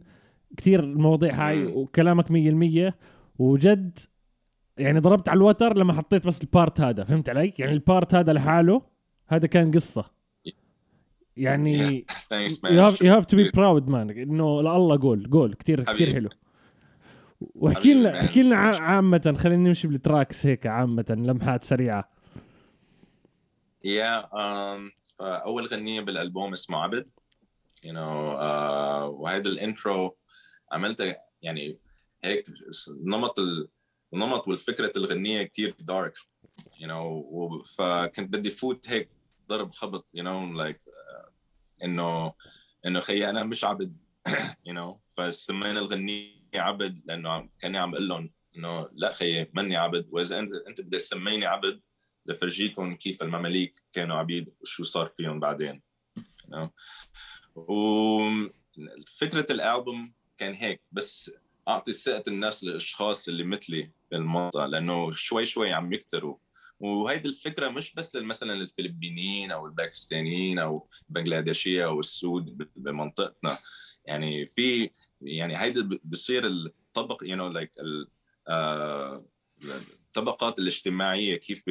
كثير 0.57 0.83
المواضيع 0.83 1.33
هاي 1.33 1.65
وكلامك 1.65 2.25
100% 2.89 2.93
وجد 3.39 3.99
يعني 4.77 4.99
ضربت 4.99 5.29
على 5.29 5.37
الوتر 5.37 5.77
لما 5.77 5.93
حطيت 5.93 6.27
بس 6.27 6.41
ال 6.41 6.49
part 6.49 6.81
هذا 6.81 7.03
فهمت 7.03 7.29
علي؟ 7.29 7.53
يعني 7.59 7.73
ال 7.73 7.82
part 7.82 8.15
هذا 8.15 8.33
لحاله 8.33 8.81
هذا 9.27 9.47
كان 9.47 9.71
قصة. 9.71 10.05
يعني 11.37 12.05
you 13.01 13.13
have 13.13 13.25
to 13.25 13.37
be 13.37 13.51
proud 13.51 13.89
man 13.89 14.09
إنه 14.09 14.61
لله 14.61 14.95
جول 14.95 15.29
جول 15.29 15.53
كثير 15.53 15.83
كثير 15.83 16.13
حلو. 16.13 16.29
واحكي 17.41 17.93
لنا 17.93 18.21
احكي 18.21 18.41
لنا 18.41 18.55
عامة 18.55 19.35
خلينا 19.37 19.63
نمشي 19.67 19.87
بال 19.87 20.02
tracks 20.02 20.45
هيك 20.45 20.67
عامة 20.67 21.05
لمحات 21.09 21.63
سريعة. 21.63 22.09
yeah 23.83 24.21
yeah, 24.21 24.25
um, 24.25 25.02
فأول 25.19 25.67
غنية 25.67 26.01
بالألبوم 26.01 26.53
اسمه 26.53 26.77
عبد. 26.77 27.09
You 27.85 27.91
know 27.91 28.37
uh, 28.39 29.09
وهذا 29.19 29.49
ال 29.49 29.61
intro 29.61 30.17
عملت 30.71 31.17
يعني 31.41 31.79
هيك 32.23 32.45
نمط 33.03 33.35
النمط 34.13 34.47
والفكرة 34.47 34.91
الغنية 34.97 35.43
كتير 35.43 35.75
dark 35.79 36.17
you 36.79 36.87
know 36.87 37.63
فكنت 37.77 38.33
بدي 38.33 38.49
فوت 38.49 38.89
هيك 38.89 39.09
ضرب 39.49 39.71
خبط 39.71 40.09
you 40.09 40.30
know 40.30 40.57
like 40.57 40.91
uh, 40.91 41.29
إنه 41.83 42.33
إنه 42.85 42.99
خيي 42.99 43.29
أنا 43.29 43.43
مش 43.43 43.63
عبد 43.63 43.97
you 44.69 44.73
know 44.73 44.99
فسمينا 45.17 45.79
الغنية 45.79 46.43
عبد 46.55 47.01
لأنه 47.05 47.49
كأني 47.59 47.77
عم 47.77 47.91
بقول 47.91 48.07
لهم 48.07 48.31
إنه 48.55 48.89
لا 48.93 49.11
خيي 49.11 49.51
مني 49.53 49.77
عبد 49.77 50.07
وإذا 50.11 50.39
أنت 50.39 50.53
أنت 50.67 50.81
بدك 50.81 50.99
تسميني 50.99 51.45
عبد 51.45 51.81
لفرجيكم 52.25 52.95
كيف 52.95 53.23
المماليك 53.23 53.81
كانوا 53.93 54.17
عبيد 54.17 54.53
وشو 54.61 54.83
صار 54.83 55.13
فيهم 55.17 55.39
بعدين? 55.39 55.81
وفكره 57.55 59.45
الألبوم 59.51 60.13
كان 60.37 60.53
هيك 60.53 60.81
بس 60.91 61.35
أعطي 61.67 61.93
ثقة 61.93 62.23
الناس 62.27 62.63
للأشخاص 62.63 63.27
اللي 63.27 63.43
مثلي 63.43 63.91
بالمنطقة 64.11 64.65
لأنه 64.65 65.11
شوي 65.11 65.45
شوي 65.45 65.73
عم 65.73 65.93
يكتروا. 65.93 66.37
وهيدي 66.79 67.29
الفكرة 67.29 67.69
مش 67.69 67.93
بس 67.93 68.15
مثلا 68.15 68.53
الفلبينيين 68.53 69.51
أو 69.51 69.65
الباكستانيين 69.65 70.59
أو 70.59 70.87
البنغلاديشيه 71.09 71.85
أو 71.85 71.99
السود 71.99 72.69
بمنطقتنا. 72.75 73.57
يعني 74.05 74.45
في 74.45 74.89
يعني 75.21 75.57
هيدي 75.57 75.99
بصير 76.03 76.47
الطبق 76.47 77.23
you 77.23 77.35
know 77.35 77.47
like 77.47 77.71
الطبقات 80.17 80.59
الاجتماعية 80.59 81.35
كيف 81.35 81.63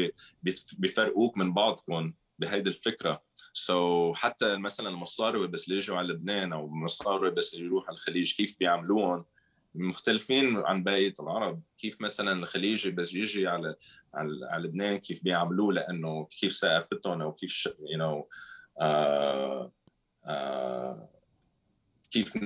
بيفرقوك 0.79 1.39
من 1.39 1.55
بعضكم 1.55 2.13
بهيدي 2.39 2.71
الفكرة. 2.71 3.23
so 3.53 4.13
so 4.13 4.17
حتى 4.17 4.57
مثلا 4.57 4.89
المصاروي 4.89 5.49
بس 5.49 5.65
اللي 5.65 5.77
يجوا 5.77 5.97
على 5.97 6.09
لبنان 6.09 6.53
أو 6.53 6.67
المصاروي 6.67 7.31
بس 7.31 7.55
اللي 7.55 7.65
يروحوا 7.67 7.89
على 7.89 7.95
الخليج 7.95 8.35
كيف 8.35 8.57
بيعملوهم 8.61 9.25
مختلفين 9.75 10.57
عن 10.57 10.83
بقية 10.83 11.15
العرب. 11.21 11.63
كيف 11.79 12.01
مثلا 12.01 12.33
الخليجي 12.33 12.91
بس 12.91 13.15
يجي 13.15 13.47
على 13.49 13.75
على 14.15 14.69
لبنان 14.69 14.97
كيف 14.97 15.25
بيعملوه 15.25 15.73
لأنه 15.73 16.25
كيف 16.25 16.53
ثقافتهم 16.53 17.23
أو 17.23 17.33
كيف 17.33 17.67
you 17.67 17.99
know 17.99 18.29
آه، 18.81 19.73
آه، 20.27 21.09
كيف 22.11 22.37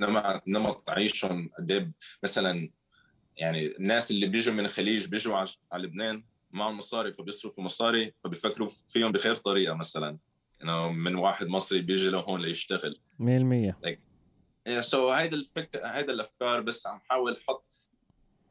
نمط 0.47 0.90
عيشهم 0.90 1.51
قد 1.59 1.70
إيه؟ 1.70 1.93
مثلا 2.23 2.70
يعني 3.36 3.76
الناس 3.76 4.10
اللي 4.10 4.26
بيجوا 4.26 4.54
من 4.54 4.64
الخليج 4.64 5.08
بيجوا 5.08 5.36
على 5.72 5.82
لبنان 5.86 6.24
معهم 6.50 6.76
مصاري 6.76 7.12
فبيصرفوا 7.12 7.64
مصاري 7.64 8.14
فبيفكروا 8.18 8.68
فيهم 8.88 9.12
بخير 9.12 9.36
طريقة 9.36 9.74
مثلا. 9.74 10.18
انه 10.62 10.92
من 10.92 11.16
واحد 11.16 11.46
مصري 11.46 11.80
بيجي 11.80 12.10
لهون 12.10 12.40
ليشتغل. 12.40 13.00
100% 13.20 13.24
like, 13.86 13.98
سو 14.80 15.12
so 15.12 15.16
هيدا 15.16 15.36
الفكر 15.36 15.80
هيدا 15.84 16.12
الأفكار 16.12 16.60
بس 16.60 16.86
عم 16.86 17.00
حاول 17.00 17.36
أحط 17.36 17.64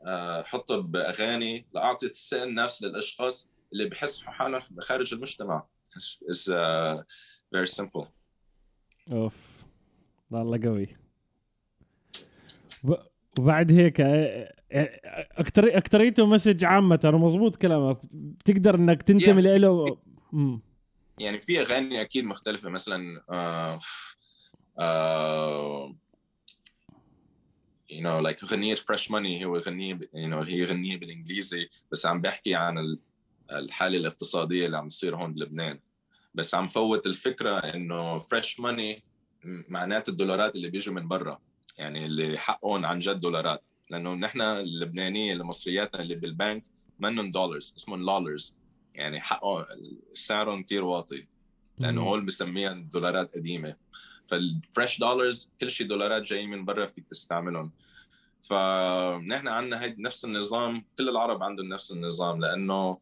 آه، 0.05 0.41
احطها 0.41 0.77
بأغاني 0.77 1.65
لأعطي 1.73 2.05
الثقه 2.05 2.43
النفس 2.43 2.83
للأشخاص 2.83 3.49
اللي 3.73 3.89
بحسوا 3.89 4.31
حالهم 4.31 4.79
خارج 4.79 5.13
المجتمع. 5.13 5.67
Is 6.31 6.49
uh, 6.49 7.03
very 7.55 7.67
simple. 7.67 8.07
أوف 9.13 9.65
والله 10.31 10.59
قوي. 10.63 10.87
وبعد 13.39 13.71
هيك 13.71 14.01
آه، 14.01 14.53
آه، 14.71 14.99
أكتر 15.31 15.77
اكتريته 15.77 16.25
message 16.25 16.65
عامة 16.65 16.99
ومضبوط 17.13 17.55
كلامك. 17.55 17.99
بتقدر 18.13 18.75
إنك 18.75 19.03
تنتمي 19.03 19.57
له؟ 19.57 19.97
يعني 21.19 21.39
في 21.39 21.61
أغاني 21.61 22.01
أكيد 22.01 22.25
مختلفة 22.25 22.69
مثلا 22.69 23.23
آه 23.29 23.79
آه 24.79 25.95
you 27.91 28.01
know 28.03 28.23
like 28.27 28.45
غنية 28.45 28.75
fresh 28.75 29.11
money 29.11 29.45
هو 29.45 29.57
غنية 29.57 29.95
you 29.95 30.29
know 30.29 30.47
هي 30.47 30.63
غنية 30.63 30.97
بالإنجليزي 30.97 31.69
بس 31.91 32.05
عم 32.05 32.21
بحكي 32.21 32.55
عن 32.55 32.97
الحالة 33.51 33.97
الاقتصادية 33.97 34.65
اللي 34.65 34.77
عم 34.77 34.87
تصير 34.87 35.15
هون 35.15 35.33
بلبنان. 35.33 35.79
بس 36.35 36.55
عم 36.55 36.67
فوت 36.67 37.07
الفكرة 37.07 37.57
إنه 37.57 38.17
fresh 38.17 38.59
money 38.59 39.03
معنات 39.69 40.09
الدولارات 40.09 40.55
اللي 40.55 40.69
بيجوا 40.69 40.93
من 40.93 41.07
برا. 41.07 41.39
يعني 41.77 42.05
اللي 42.05 42.37
حقهم 42.37 42.85
عن 42.85 42.99
جد 42.99 43.19
دولارات. 43.19 43.63
لأنه 43.89 44.13
نحن 44.13 44.41
اللبنانيه 44.41 45.33
المصرياتنا 45.33 46.01
اللي 46.01 46.15
بالبنك 46.15 46.63
منهم 46.99 47.29
dollars 47.29 47.73
اسمهم 47.77 48.05
lollars 48.05 48.55
يعني 48.95 49.21
حقهم 49.21 49.65
سعرهم 50.13 50.63
كثير 50.63 50.83
واطي. 50.83 51.27
لأنه 51.77 52.03
هول 52.03 52.25
بسميها 52.25 52.73
دولارات 52.73 53.35
قديمة. 53.35 53.75
فال 54.25 54.46
fresh 54.46 54.99
dollars 54.99 55.49
كل 55.59 55.69
شيء 55.69 55.87
دولارات 55.87 56.21
جاي 56.21 56.47
من 56.47 56.65
برا 56.65 56.85
فيك 56.85 57.05
تستعملهم. 57.07 57.71
فنحن 58.41 59.47
عندنا 59.47 59.81
هيد 59.81 59.99
نفس 59.99 60.25
النظام 60.25 60.85
كل 60.97 61.09
العرب 61.09 61.43
عندهم 61.43 61.67
نفس 61.67 61.91
النظام. 61.91 62.41
لأنه 62.41 62.97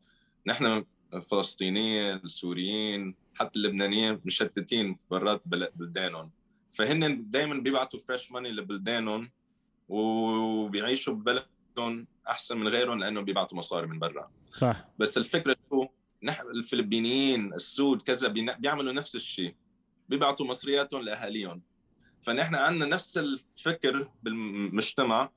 نحن 0.47 0.85
الفلسطينيين 1.13 2.15
السوريين 2.15 3.15
حتى 3.33 3.59
اللبنانيين 3.59 4.21
مشتتين 4.25 4.97
برات 5.11 5.41
بلدانهم. 5.45 6.31
فهن 6.73 7.29
دائما 7.29 7.59
بيبعتوا 7.59 7.99
فريش 7.99 8.31
ماني 8.31 8.51
لبلدانهم 8.51 9.31
وبيعيشوا 9.89 11.13
ببلدهم 11.13 12.07
أحسن 12.27 12.57
من 12.57 12.67
غيرهم 12.67 12.99
لأنه 12.99 13.21
بيبعتوا 13.21 13.57
مصاري 13.57 13.87
من 13.87 13.99
برا. 13.99 14.31
صح. 14.51 14.85
بس 14.99 15.17
الفكرة 15.17 15.55
شو؟ 15.69 15.87
نحن 16.23 16.47
الفلبينيين 16.47 17.53
السود 17.53 18.01
كذا 18.01 18.27
بيعملوا 18.27 18.93
نفس 18.93 19.15
الشيء. 19.15 19.55
بيبعتوا 20.09 20.45
مصرياتهم 20.45 21.01
لأهاليهم. 21.01 21.61
فنحن 22.21 22.55
عندنا 22.55 22.85
نفس 22.85 23.17
الفكر 23.17 24.07
بالمجتمع 24.23 25.31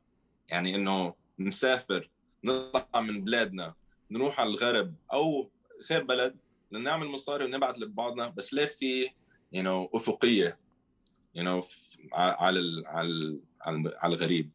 يعني 0.49 0.75
إنه 0.75 1.15
نسافر 1.39 2.11
نطلع 2.45 3.01
من 3.01 3.25
بلادنا 3.25 3.75
نروح 4.11 4.41
على 4.41 4.51
الغرب 4.51 4.95
أو 5.13 5.51
خير 5.89 6.03
بلد 6.05 6.37
لنعمل 6.73 7.07
مصاري 7.07 7.45
ونبعث 7.45 7.79
لبعضنا 7.79 8.29
بس 8.29 8.55
ليه 8.55 8.67
في 8.67 9.09
you 9.55 9.63
know, 9.63 9.95
أفقية؟ 9.95 10.59
You 11.37 11.43
know, 11.43 11.65
على 12.13 12.83
على 12.87 13.41
على 14.03 14.15
الغريب. 14.15 14.51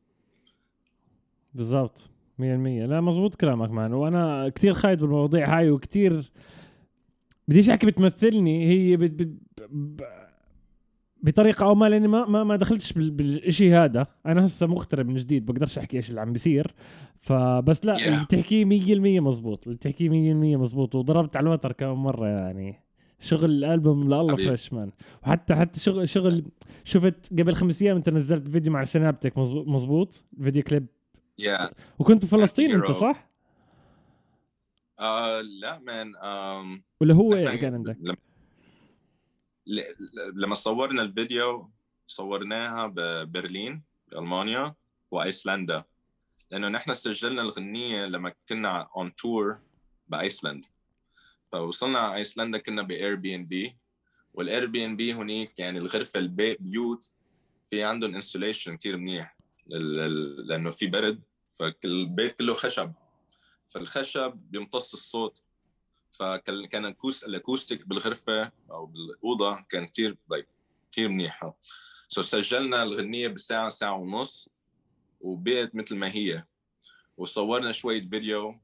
بالضبط 1.53 2.09
100% 2.39 2.41
لا 2.41 3.01
مزبوط 3.01 3.35
كلامك 3.35 3.71
مان. 3.71 3.93
وأنا 3.93 4.49
كثير 4.49 4.73
خايف 4.73 4.99
بالمواضيع 4.99 5.57
هاي 5.57 5.69
وكثير 5.69 6.31
بديش 7.47 7.69
أحكي 7.69 7.85
بتمثلني 7.85 8.65
هي 8.65 8.97
بت 8.97 9.11
بت 9.11 9.37
بطريقة 11.23 11.65
أو 11.65 11.75
ما 11.75 11.89
لأني 11.89 12.07
ما 12.07 12.25
ما, 12.25 12.43
ما 12.43 12.55
دخلتش 12.55 12.93
بالشيء 12.93 13.73
هذا. 13.73 14.07
أنا 14.25 14.45
هسه 14.45 14.67
مغترب 14.67 15.07
من 15.07 15.15
جديد 15.15 15.45
بقدرش 15.45 15.77
أحكي 15.77 15.97
إيش 15.97 16.09
اللي 16.09 16.21
عم 16.21 16.31
بيصير. 16.33 16.73
فبس 17.19 17.85
لا 17.85 17.97
yeah. 17.97 18.07
اللي 18.07 18.23
بتحكيه 18.23 18.65
100% 19.19 19.21
مزبوط 19.21 19.63
اللي 19.63 19.75
بتحكيه 19.75 20.09
100% 20.09 20.13
مزبوط 20.59 20.95
وضربت 20.95 21.37
على 21.37 21.43
الوتر 21.43 21.71
كم 21.71 22.03
مرة 22.03 22.27
يعني. 22.27 22.90
شغل 23.21 23.51
الألبوم 23.51 24.03
لله 24.03 24.35
fresh 24.35 24.73
man 24.73 24.91
وحتى 25.23 25.55
حتى 25.55 25.79
شغل 25.79 26.09
شغل 26.09 26.45
شفت 26.83 27.29
قبل 27.31 27.55
خمس 27.55 27.81
أيام 27.81 27.97
أنت 27.97 28.09
نزلت 28.09 28.47
فيديو 28.47 28.73
مع 28.73 28.83
سنابتك 28.83 29.37
مزبوط؟ 29.37 30.23
video 30.43 30.63
clip 30.63 30.85
yeah. 31.41 31.73
وكنت 31.99 32.25
بفلسطين 32.25 32.71
أنت 32.71 32.91
صح؟ 32.91 33.29
آه 34.99 35.41
لا 35.41 35.79
man 35.79 36.13
um, 36.13 36.81
ولا 37.01 37.13
هو 37.13 37.31
كان 37.31 37.73
عندك؟ 37.73 37.97
لما 40.33 40.55
صورنا 40.55 41.01
الفيديو 41.01 41.71
صورناها 42.07 42.87
ببرلين 42.87 43.83
بألمانيا 44.11 44.75
وأيسلندا. 45.11 45.83
لأنه 46.51 46.67
نحن 46.67 46.93
سجلنا 46.93 47.41
الغنية 47.41 48.05
لما 48.05 48.33
كنا 48.49 48.89
on 48.95 49.15
tour 49.15 49.57
بايسلند 50.07 50.65
فوصلنا 51.51 51.99
على 51.99 52.15
ايسلندا 52.15 52.57
كنا 52.57 52.81
باير 52.81 53.15
بي 53.15 53.35
ان 53.35 53.45
بي 53.45 53.77
والاير 54.33 54.65
بي 54.65 54.85
ان 54.85 54.95
بي 54.95 55.13
هنيك 55.13 55.59
يعني 55.59 55.77
الغرفه 55.77 56.19
البيت 56.19 56.61
بيوت 56.61 57.09
في 57.69 57.83
عندهم 57.83 58.15
insulation 58.15 58.77
كثير 58.77 58.97
منيح 58.97 59.37
لأنه 59.67 60.69
في 60.69 60.87
برد 60.87 61.21
فالبيت 61.53 62.31
كله 62.31 62.53
خشب. 62.53 62.93
فالخشب 63.67 64.31
بيمتص 64.35 64.93
الصوت. 64.93 65.43
فكان 66.11 66.95
ال 67.25 67.32
acoustic 67.32 67.87
بالغرفة 67.87 68.51
أو 68.71 68.85
بالأوضة 68.85 69.61
كان 69.69 69.85
كثير 69.85 70.17
كثير 70.91 71.09
منيحه 71.09 71.57
so 72.09 72.21
سجلنا 72.21 72.83
الغنية 72.83 73.27
بساعة 73.27 73.69
ساعة 73.69 73.93
ونص 73.93 74.49
وبقت 75.21 75.75
مثل 75.75 75.97
ما 75.97 76.11
هي. 76.11 76.45
وصورنا 77.17 77.71
شوية 77.71 78.09
فيديو. 78.09 78.59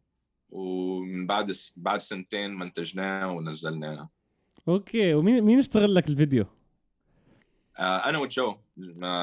ومن 0.49 1.27
بعد 1.27 1.51
بعد 1.77 1.99
سنتين 1.99 2.53
منتجناه 2.53 3.31
ونزلناه. 3.31 4.09
okay 4.67 5.13
ومين 5.13 5.43
مين 5.43 5.57
اشتغل 5.57 5.95
لك 5.95 6.09
الفيديو؟ 6.09 6.45
آه 7.77 7.97
أنا 7.97 8.17
وجو. 8.17 8.55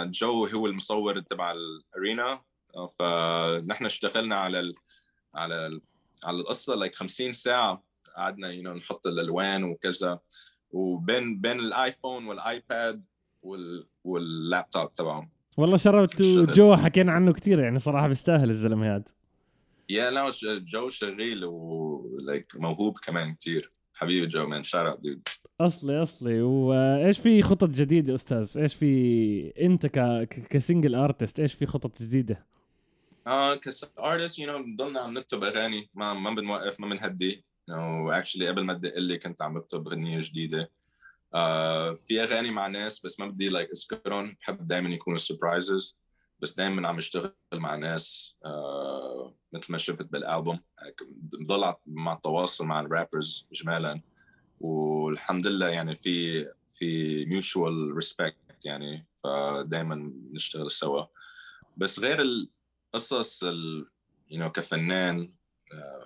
جو 0.05 0.47
هو 0.47 0.67
المصور 0.67 1.21
تبع 1.21 1.53
الأرينا. 1.53 2.41
فنحن 2.99 3.85
اشتغلنا 3.85 4.37
على 4.37 4.61
ال 4.61 4.75
على 5.35 5.67
ال 5.67 5.81
على 6.25 6.37
القصة 6.37 6.75
like 6.75 6.95
50 6.95 7.33
ساعة. 7.33 7.85
قعدنا 8.17 8.49
you 8.49 8.63
you 8.63 8.67
know, 8.67 8.77
نحط 8.77 9.07
الألوان 9.07 9.65
وكذا. 9.65 10.19
وبين 10.71 11.41
بين 11.41 11.61
ال 11.61 12.27
iPhone 12.27 13.05
وال 13.43 13.87
iPad 14.05 14.30
وال 14.30 14.43
وال 14.43 14.55
laptop 14.55 14.93
تبعهم. 14.93 15.31
والله 15.57 15.77
شرفت 15.77 16.23
جو 16.23 16.77
حكينا 16.77 17.13
عنه 17.13 17.33
كثير 17.33 17.61
يعني 17.61 17.79
صراحة 17.79 18.09
بيستاهل 18.09 18.51
الزلمة 18.51 18.97
هذا. 18.97 19.05
yeah 19.89 20.11
لا 20.11 20.31
جو 20.43 20.89
شغيل 20.89 21.45
و 21.45 21.66
like 21.66 22.53
موهوب 22.55 22.99
كمان 22.99 23.35
كثير 23.35 23.73
حبيبي 23.95 24.27
جو 24.27 24.47
man 24.47 24.63
shout 24.63 24.95
out 24.95 25.09
dude 25.09 25.29
أصلي 25.61 26.03
أصلي. 26.03 26.43
وإيش 26.43 27.19
في 27.19 27.43
خطط 27.43 27.69
جديدة 27.69 28.15
أستاذ؟ 28.15 28.59
إيش 28.59 28.75
في 28.75 29.53
أنت 29.61 29.87
ك 29.87 30.25
ك 30.29 30.38
single 30.38 30.95
artist 30.95 31.41
إيش 31.41 31.55
في 31.55 31.67
خطط 31.67 32.03
جديدة؟ 32.03 32.47
آه 33.27 33.55
ك 33.55 33.67
artist 33.67 34.39
you 34.39 34.53
know 34.53 34.63
بنضلنا 34.63 35.01
عم 35.01 35.19
نكتب 35.19 35.45
أغاني. 35.45 35.91
ما 35.95 36.15
ما 36.15 36.31
بنوقف 36.31 36.81
ما 36.81 36.89
بنهدي. 36.89 37.45
و 37.69 37.78
actually 37.78 38.49
قبل 38.49 38.65
ما 38.65 38.75
تدق 38.75 38.99
لي 38.99 39.19
كنت 39.19 39.43
عم 39.43 39.55
بكتب 39.55 39.89
أغنية 39.89 40.19
جديدة. 40.21 40.71
uh, 41.35 41.95
في 42.07 42.23
أغاني 42.23 42.51
مع 42.51 42.67
ناس 42.67 43.01
بس 43.01 43.21
ما 43.21 43.27
بدي 43.27 43.49
like 43.49 43.69
like 43.69 43.93
أذكرهم. 43.93 44.37
بحب 44.41 44.65
دائما 44.65 44.91
يكونوا 44.91 45.19
surprises 45.19 45.99
بس 46.45 46.55
دائما 46.55 46.89
عم 46.89 46.97
اشتغل 46.97 47.33
مع 47.55 47.77
ناس 47.77 48.37
uh, 48.47 49.31
مثل 49.53 49.73
ما 49.73 49.79
شفت 49.79 50.03
بالالبوم 50.03 50.61
بضل 51.41 51.75
مع 51.87 52.13
التواصل 52.13 52.67
مع 52.67 52.81
ال 52.81 52.89
rappers 52.89 53.47
اجمالا 53.53 54.01
والحمد 54.61 55.47
لله 55.47 55.69
يعني 55.69 55.97
في 55.97 56.45
في 56.69 57.25
mutual 57.25 57.93
respect 57.95 58.65
يعني 58.65 59.07
فدائما 59.25 60.13
نشتغل 60.33 60.71
سوا. 60.71 61.05
بس 61.77 61.99
غير 62.01 62.21
القصص 62.21 63.45
ال... 63.45 63.87
you 64.33 64.39
know, 64.39 64.47
ك 64.47 64.69
فنان 64.69 65.37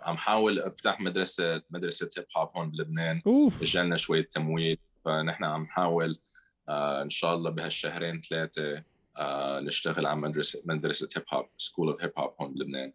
عم 0.03 0.17
حاول 0.17 0.59
أفتح 0.59 1.01
مدرسة 1.01 1.63
مدرسة 1.71 2.09
هيب 2.19 2.27
هوب 2.37 2.49
هون 2.57 2.71
بلبنان. 2.71 3.23
اجانا 3.63 3.97
شوية 3.97 4.29
تمويل 4.29 4.79
فنحن 5.05 5.45
عم 5.45 5.63
نحاول 5.63 6.21
آه 6.69 7.03
إن 7.03 7.11
شاء 7.11 7.35
الله 7.35 7.51
بهالشهرين 7.51 8.21
ثلاثة 8.21 8.85
آه 9.19 9.61
نشتغل 9.61 10.07
على 10.07 10.21
مدرسه 10.21 10.63
مدرسة 10.65 11.09
هيب 11.17 11.25
هوب 11.33 11.47
school 11.57 11.89
of 11.89 12.03
hip 12.03 12.13
hop 12.19 12.35
هون 12.41 12.55
بلبنان. 12.55 12.93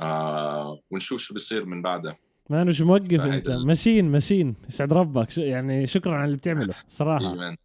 آه 0.00 0.80
ونشوف 0.90 1.20
شو 1.20 1.34
بصير 1.34 1.64
من 1.64 1.82
بعدها. 1.82 2.18
ما 2.50 2.64
مش 2.64 2.80
موقف 2.80 3.20
أنت؟ 3.20 3.50
ماشين 3.50 4.10
ماشين 4.10 4.54
يسعد 4.68 4.92
ربك. 4.92 5.38
يعني 5.38 5.86
شكرا 5.86 6.14
على 6.14 6.24
اللي 6.24 6.36
بتعمله 6.36 6.74
صراحة. 6.90 7.56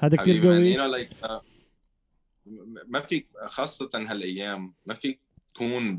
هذا 0.00 0.16
كثير 0.16 0.46
قوي. 0.46 1.08
ما 2.86 3.00
في 3.00 3.26
خاصة 3.46 3.90
هالأيام 3.94 4.74
ما 4.86 4.94
في 4.94 5.18
تكون 5.48 5.96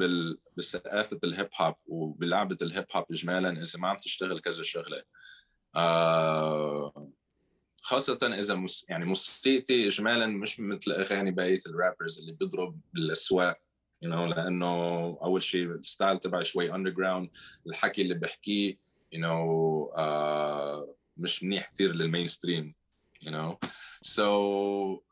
بثقافه 0.58 1.20
الهيب 1.24 1.50
هوب 1.62 1.76
وبلعبة 1.88 2.58
الهيب 2.62 2.86
هوب 2.96 3.06
اجمالا 3.12 3.62
إذا 3.62 3.80
ما 3.80 3.88
عم 3.88 3.98
تشتغل 3.98 4.40
كذا 4.40 4.64
شغلة. 4.64 5.04
آه 5.76 7.08
خاصة 7.82 8.20
إذا 8.24 8.56
مش 8.56 8.86
يعني 8.90 9.06
موسيقتي 9.06 9.88
إجمالا 9.88 10.28
مش 10.28 10.60
مثل 10.60 10.92
أغاني 10.92 11.32
بقية 11.32 11.60
ال 11.68 11.74
rappers 11.74 12.20
اللي 12.20 12.32
بيضرب 12.32 12.80
بالأسواق 12.94 13.58
you 14.06 14.10
know 14.10 14.14
لأنه 14.14 14.68
أول 15.24 15.42
شيء 15.42 15.66
ال 15.66 15.75
style 15.75 16.20
تبعي 16.20 16.46
شوي 16.46 16.76
underground 16.76 17.30
الحكي 17.68 18.02
اللي 18.02 18.14
بحكيه 18.14 18.78
you 19.16 19.20
know 19.20 19.92
uh, 19.98 20.96
مش 21.18 21.44
منيح 21.44 21.72
كثير 21.72 21.96
لل 21.96 22.28
mainstream 22.28 22.76
you 23.26 23.32
know. 23.32 23.60
So 24.04 25.04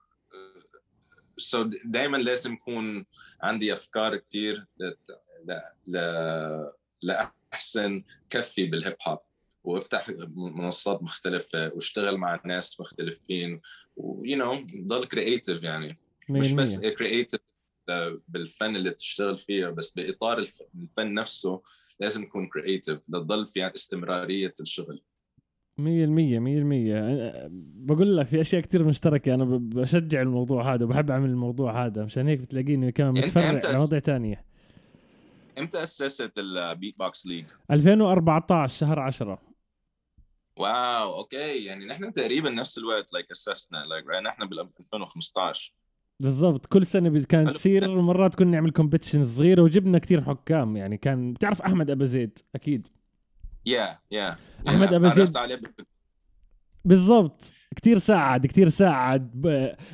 so 1.38 1.58
دائما 1.86 2.18
لازم 2.18 2.54
يكون 2.54 3.06
عندي 3.42 3.74
أفكار 3.74 4.18
كثير 4.18 4.66
لأحسن 7.04 8.04
كفي 8.30 8.66
بالهيب 8.66 8.96
هوب 9.08 9.20
وافتح 9.64 10.10
منصات 10.36 11.04
مختلفة 11.04 11.72
واشتغل 11.74 12.18
مع 12.18 12.42
ناس 12.46 12.82
مختلفين 12.82 13.62
و 13.98 14.38
you 14.38 14.50
know 14.50 14.66
ضل 14.88 15.06
creative 15.06 15.64
يعني. 15.64 15.98
مش 16.30 16.52
بس 16.52 16.80
creative 16.80 17.40
بالفن 18.28 18.76
اللي 18.76 18.92
تشتغل 18.92 19.38
فيه 19.38 19.68
بس 19.68 19.92
بإطار 19.92 20.38
الفن 20.38 21.14
نفسه 21.14 21.62
لازم 22.00 22.26
تكون 22.26 22.48
creative 22.48 23.00
لتضل 23.10 23.46
في 23.46 23.68
استمرارية 23.76 24.54
الشغل. 24.62 25.02
مية 25.78 26.06
المية 26.06 26.40
مية 26.40 26.58
المية. 26.58 27.32
بقول 27.76 28.18
لك 28.18 28.28
في 28.28 28.42
أشياء 28.42 28.62
كتير 28.62 28.84
مشتركة. 28.84 29.34
أنا 29.34 29.46
بشجع 29.46 30.22
الموضوع 30.22 30.74
هذا 30.74 30.86
وبحب 30.86 31.12
أعمل 31.12 31.30
الموضوع 31.30 31.86
هذا. 31.86 32.06
مشان 32.06 32.28
هيك 32.28 32.40
بتلاقيني 32.40 32.92
كمان 32.92 33.14
متفرع 33.14 33.72
لمواضيع 33.72 34.00
تانية. 34.00 34.46
إمتى 35.60 35.84
أسست 35.84 36.38
ال 36.38 37.00
beatbox 37.00 37.28
league؟ 37.28 37.46
2014 37.72 38.78
شهر 38.78 39.00
10 39.00 39.49
wow 40.60 41.18
okay. 41.18 41.66
يعني 41.66 41.86
نحن 41.86 42.14
تقريبا 42.14 42.50
نفس 42.50 42.78
الوقت 42.78 43.14
like 43.14 43.32
اسسنا 43.32 44.06
like, 44.06 44.24
نحن 44.26 44.50
بال 44.50 44.60
2015 44.60 45.74
بالضبط. 46.20 46.66
كل 46.66 46.86
سنة 46.86 47.22
كانت 47.22 47.56
تصير 47.56 48.02
مرات 48.02 48.36
كنا 48.36 48.52
نعمل 48.52 48.72
competition 48.72 49.26
صغيرة 49.26 49.62
وجبنا 49.62 50.00
كتير 50.00 50.22
حكام. 50.22 50.78
يعني 50.78 50.98
كان 50.98 51.34
بتعرف 51.34 51.62
أحمد 51.62 51.90
أبو 51.90 52.04
زيد؟ 52.04 52.40
أكيد. 52.56 52.88
yeah 53.66 53.90
yeah 54.12 54.38
أحمد 54.68 54.94
أبو 54.94 55.10
زيد. 55.10 55.30
بالضبط. 56.86 57.52
كتير 57.76 58.00
ساعد 58.00 58.46
كتير 58.46 58.70
ساعد. 58.70 59.32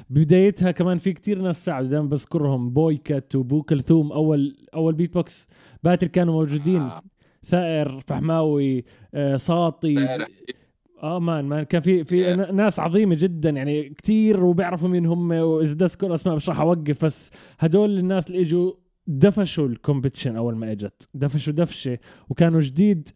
ببدايتها 0.10 0.72
كمان 0.72 0.98
في 0.98 1.14
كتير 1.14 1.42
ناس 1.42 1.66
ساعدوا. 1.66 1.90
دائما 1.90 2.08
بذكرهم. 2.08 2.70
بويكت 2.70 3.36
وبو 3.36 3.64
كلثوم 3.64 4.12
أول 4.12 4.68
أول 4.74 4.94
beatbox 4.94 5.48
battle 5.84 6.08
كانوا 6.08 6.34
موجودين. 6.34 6.82
آه. 6.82 7.04
ثائر 7.46 8.00
فحماوي 8.08 8.84
آه 9.14 9.36
ساطي. 9.36 9.98
آه 11.04 11.20
man 11.20 11.46
man. 11.46 11.64
كان 11.64 11.82
في 11.82 12.04
في 12.04 12.36
yeah. 12.36 12.52
ناس 12.52 12.80
عظيمة 12.80 13.16
جدا 13.20 13.50
يعني 13.50 13.90
كتير 13.90 14.44
وبيعرفوا 14.44 14.90
مين 14.90 15.06
هم 15.06 15.32
وإذا 15.32 15.74
بدي 15.74 15.86
اذكر 15.86 16.16
أسماء 16.16 16.36
مش 16.36 16.50
راح 16.50 16.60
أوقف 16.60 17.06
بس 17.06 17.32
هدول 17.60 17.98
الناس 17.98 18.28
اللي 18.28 18.42
إجوا 18.42 18.72
دفشوا 19.08 19.68
ال 19.68 19.73
competition 19.73 20.36
أول 20.36 20.56
ما 20.56 20.72
إجت. 20.72 21.10
دفشوا 21.14 21.54
دفشة 21.54 21.98
وكانوا 22.30 22.62
جديد 22.62 23.10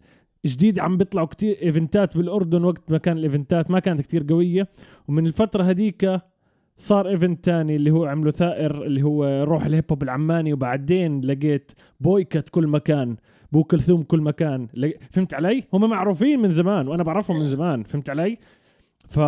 جديد 0.46 0.80
عم 0.80 0.98
بيطلعوا 0.98 1.28
كتير 1.28 1.58
event 1.62 2.09
ات 2.09 2.18
بالأردن 2.18 2.64
وقت 2.64 2.92
ما 2.92 2.98
كان 2.98 3.18
ال 3.18 3.26
event 3.26 3.64
ات 3.64 3.72
ما 3.72 3.80
كانت 3.80 4.02
كتير 4.02 4.26
قوية. 4.30 4.68
ومن 5.08 5.28
الفترة 5.28 5.64
هديك 5.64 6.22
صار 6.80 7.08
event 7.08 7.46
تاني 7.46 7.76
اللي 7.76 7.92
هو 7.92 8.06
عمله 8.06 8.32
ثائر 8.32 8.84
اللي 8.84 9.02
هو 9.04 9.44
روح 9.44 9.66
الهيب 9.66 9.86
هوب 9.92 10.04
العماني 10.04 10.54
وبعدين 10.54 11.22
لقيت 11.22 11.72
بويكت 12.00 12.50
كل 12.50 12.68
مكان 12.68 13.18
بو 13.52 13.64
كلثوم 13.64 14.04
كل 14.04 14.22
مكان. 14.22 14.68
فهمت 15.12 15.34
علي؟ 15.34 15.64
هم 15.74 15.90
معروفين 15.90 16.40
من 16.40 16.52
زمان 16.52 16.88
وأنا 16.88 17.04
بعرفهم 17.04 17.40
من 17.40 17.48
زمان 17.48 17.84
فهمت 17.84 18.10
علي؟ 18.10 18.38
ف 19.10 19.20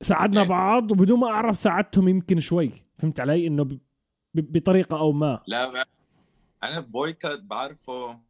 ساعدنا 0.00 0.42
بعض 0.42 0.92
وبدون 0.92 1.20
ما 1.20 1.26
أعرف 1.26 1.56
ساعدتهم 1.56 2.08
يمكن 2.08 2.40
شوي 2.40 2.70
فهمت 2.98 3.20
علي؟ 3.20 3.46
إنه 3.46 3.78
بطريقة 4.34 4.98
أو 4.98 5.12
ما. 5.12 5.42
لا 5.46 5.84
أنا 6.62 6.80
بويكت 6.80 7.40
بعرفه 7.44 8.20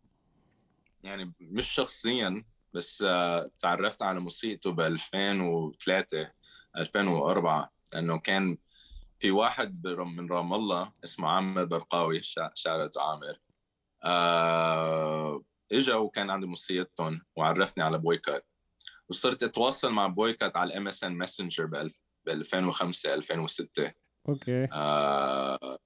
يعني 1.05 1.33
مش 1.41 1.67
شخصيا 1.67 2.45
بس 2.75 3.05
آه، 3.07 3.51
تعرفت 3.59 4.03
على 4.03 4.21
موسيقته 4.21 4.73
ب 4.73 4.81
2003 4.81 6.31
2004 6.79 7.71
لأنه 7.95 8.19
كان 8.19 8.59
في 9.19 9.31
واحد 9.31 9.87
من 9.87 10.29
رام 10.31 10.55
الله 10.55 10.93
اسمه 11.05 11.29
عامر 11.29 11.65
برقاوي 11.65 12.21
شارة 12.55 12.91
عامر. 12.97 13.41
آه 14.05 15.45
إجا 15.73 15.95
وكان 15.95 16.31
عندي 16.31 16.47
موسيقتهم 16.47 17.21
وعرفني 17.37 17.85
على 17.85 17.99
بويكات 17.99 18.47
وصرت 19.09 19.43
أتواصل 19.43 19.93
مع 19.93 20.07
بويكات 20.07 20.57
على 20.57 20.69
ال 20.69 20.89
MSN 20.89 21.13
Messenger 21.13 21.67
ب 21.67 21.91
2005 22.29 23.15
2006 23.15 23.93
okay. 24.29 24.69
آه 24.73 25.79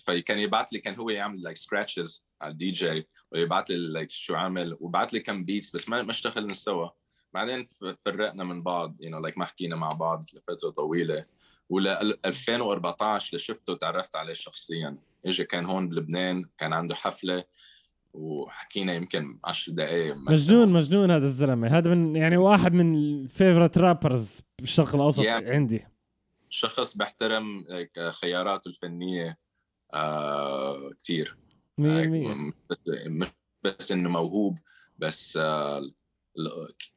فكان 0.00 0.38
يبعث 0.38 0.72
لي 0.72 0.78
كان 0.78 0.94
هو 0.94 1.10
يعمل 1.10 1.42
like 1.42 1.60
scratches 1.60 2.26
على 2.40 2.50
الدي 2.50 2.70
جي 2.70 3.08
ويبعث 3.32 3.70
لي 3.70 3.76
like 3.76 4.14
شو 4.14 4.34
عامل 4.34 4.76
وبعث 4.80 5.14
لي 5.14 5.20
كم 5.20 5.44
beats 5.44 5.76
بس 5.76 5.88
ما 5.88 6.02
ما 6.02 6.10
اشتغلنا 6.10 6.54
سوا. 6.54 6.88
بعدين 7.32 7.66
فرقنا 8.04 8.44
من 8.44 8.58
بعض 8.58 8.96
you 9.00 9.14
know, 9.14 9.26
like 9.26 9.38
ما 9.38 9.44
حكينا 9.44 9.76
مع 9.76 9.88
بعض 9.88 10.22
لفترة 10.34 10.70
طويلة. 10.70 11.24
ول 11.70 11.88
2014 11.88 13.36
لشفته 13.36 13.74
تعرفت 13.74 14.16
عليه 14.16 14.32
شخصيا. 14.32 14.96
اجى 15.26 15.44
كان 15.44 15.64
هون 15.64 15.88
بلبنان 15.88 16.44
كان 16.58 16.72
عنده 16.72 16.94
حفلة 16.94 17.44
وحكينا 18.12 18.94
يمكن 18.94 19.38
10 19.44 19.72
دقائق 19.72 20.16
مجنون 20.16 20.68
مجنون 20.68 21.10
هذا 21.10 21.26
الزلمة. 21.26 21.68
هذا 21.78 21.94
من 21.94 22.16
يعني 22.16 22.36
واحد 22.36 22.72
من 22.72 22.94
ال 22.94 23.03
favorite 23.03 23.78
rappers 23.78 24.40
بالشرق 24.58 24.94
الأوسط 24.94 25.22
yeah. 25.22 25.28
عندي. 25.28 25.86
شخص 26.48 26.96
بحترم 26.96 27.64
خياراته 28.10 28.68
الفنية 28.68 29.38
آه 29.94 30.90
كثير 30.98 31.36
بس 32.70 32.80
بس 33.64 33.92
إنه 33.92 34.08
موهوب 34.08 34.58
بس 34.98 35.38
آه 35.42 35.90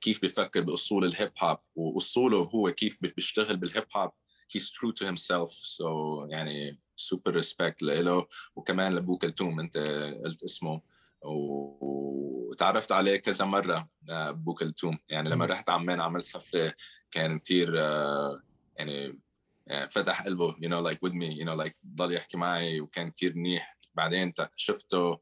كيف 0.02 0.22
بفكر 0.22 0.62
بأصول 0.62 1.06
الهيب 1.06 1.32
هوب 1.40 1.58
وأصوله 1.76 2.38
هو 2.38 2.72
كيف 2.72 2.98
بيشتغل 3.02 3.58
بالهيب 3.58 3.86
هوب 3.96 4.12
he's 4.50 4.70
true 4.70 4.92
to 4.92 5.06
himself. 5.06 5.52
So 5.52 5.86
يعني 6.30 6.80
super 6.98 7.32
respect 7.34 7.82
له 7.82 8.28
وكمان 8.56 8.94
لبو 8.94 9.18
كلثوم 9.18 9.60
أنت 9.60 9.78
قلت 10.26 10.44
اسمه. 10.44 10.82
وتعرفت 11.26 12.92
عليه 12.92 13.18
كذا 13.18 13.46
مرة 13.46 13.90
آه، 14.12 14.32
بو 14.32 14.54
كلثوم. 14.54 14.98
يعني 15.10 15.30
لما 15.30 15.46
رحت 15.46 15.70
عمان 15.70 16.02
عملت 16.02 16.28
حفلة 16.28 16.74
كان 17.12 17.40
كثير 17.40 17.74
آه، 17.80 18.42
يعني 18.78 19.20
يعني 19.68 19.88
فتح 19.88 20.24
قلبه 20.24 20.54
you 20.54 20.70
know 20.70 20.92
like 20.92 20.98
with 20.98 21.14
me 21.14 21.42
you 21.42 21.46
know 21.46 21.66
like 21.66 21.74
ضل 21.96 22.14
يحكي 22.14 22.38
معي. 22.38 22.82
وكان 22.82 23.12
كثير 23.12 23.36
منيح. 23.36 23.76
بعدين 23.96 24.34
شفته 24.56 25.20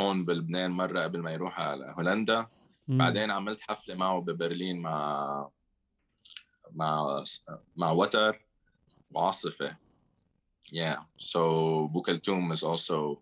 هون 0.00 0.24
بلبنان 0.24 0.70
مرة 0.70 1.00
قبل 1.00 1.20
ما 1.20 1.32
يروح 1.32 1.60
على 1.60 1.94
هولندا. 1.98 2.46
بعدين 2.88 3.30
عملت 3.30 3.60
حفلة 3.60 3.94
معه 3.94 4.20
ببرلين 4.20 4.80
مع 4.80 5.50
مع 6.72 7.24
مع 7.76 7.90
وتر. 7.90 8.43
وعاصفه 9.14 9.76
yeah. 10.72 10.98
So 11.18 11.38
بوكلتوم 11.92 12.54
is 12.54 12.58
also 12.58 13.18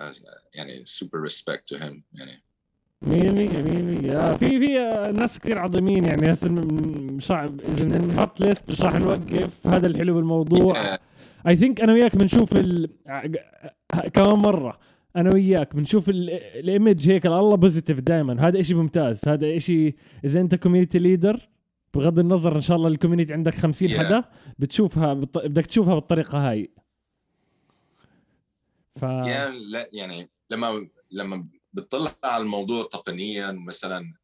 uh, 0.00 0.14
يعني 0.54 0.84
super 0.86 1.18
respect 1.30 1.74
to 1.74 1.78
him. 1.78 2.02
يعني 2.14 2.42
مية 3.02 3.30
مية 3.30 3.62
مية 3.62 3.82
مية 3.82 4.32
في 4.32 4.58
في 4.58 5.12
ناس 5.12 5.38
كثير 5.38 5.58
عظيمين 5.58 6.04
يعني 6.04 6.32
هسه 6.32 6.48
مش 6.48 7.30
اذا 7.30 7.98
نحط 7.98 8.40
list 8.40 8.70
مش 8.70 8.82
راح 8.82 8.94
نوقف 8.94 9.66
هذا 9.66 9.86
الحلو 9.86 10.14
بالموضوع. 10.14 10.98
I 11.46 11.56
think 11.56 11.80
أنا 11.80 11.92
وياك 11.92 12.16
بنشوف 12.16 12.56
ال... 12.56 12.90
كمان 14.12 14.38
مرة 14.38 14.78
أنا 15.16 15.32
وياك 15.32 15.76
بنشوف 15.76 16.08
ال 16.08 16.25
image 16.25 17.10
هيك 17.10 17.26
الله 17.26 17.56
positive 17.56 18.00
دائما 18.00 18.48
هذا 18.48 18.60
إشي 18.60 18.74
ممتاز. 18.74 19.20
هذا 19.28 19.56
إشي 19.56 19.94
إذا 20.24 20.40
أنت 20.40 20.54
community 20.54 20.98
leader 20.98 21.48
بغض 21.94 22.18
النظر 22.18 22.56
إن 22.56 22.60
شاء 22.60 22.76
الله 22.76 22.88
ال 22.88 22.92
community 22.92 23.32
عندك 23.32 23.54
50 23.54 23.88
yeah. 23.88 23.92
حدا 23.98 24.24
بتشوفها 24.58 25.14
بط... 25.14 25.38
بدك 25.38 25.66
تشوفها 25.66 25.94
بالطريقة 25.94 26.50
هاي 26.50 26.70
ف 28.96 29.02
يعني 29.02 29.58
لا 29.58 29.88
يعني 29.92 30.30
لما 30.50 30.88
لما 31.10 31.48
بتطلع 31.72 32.14
على 32.24 32.42
الموضوع 32.42 32.88
تقنيا 32.92 33.52
مثلا 33.52 34.14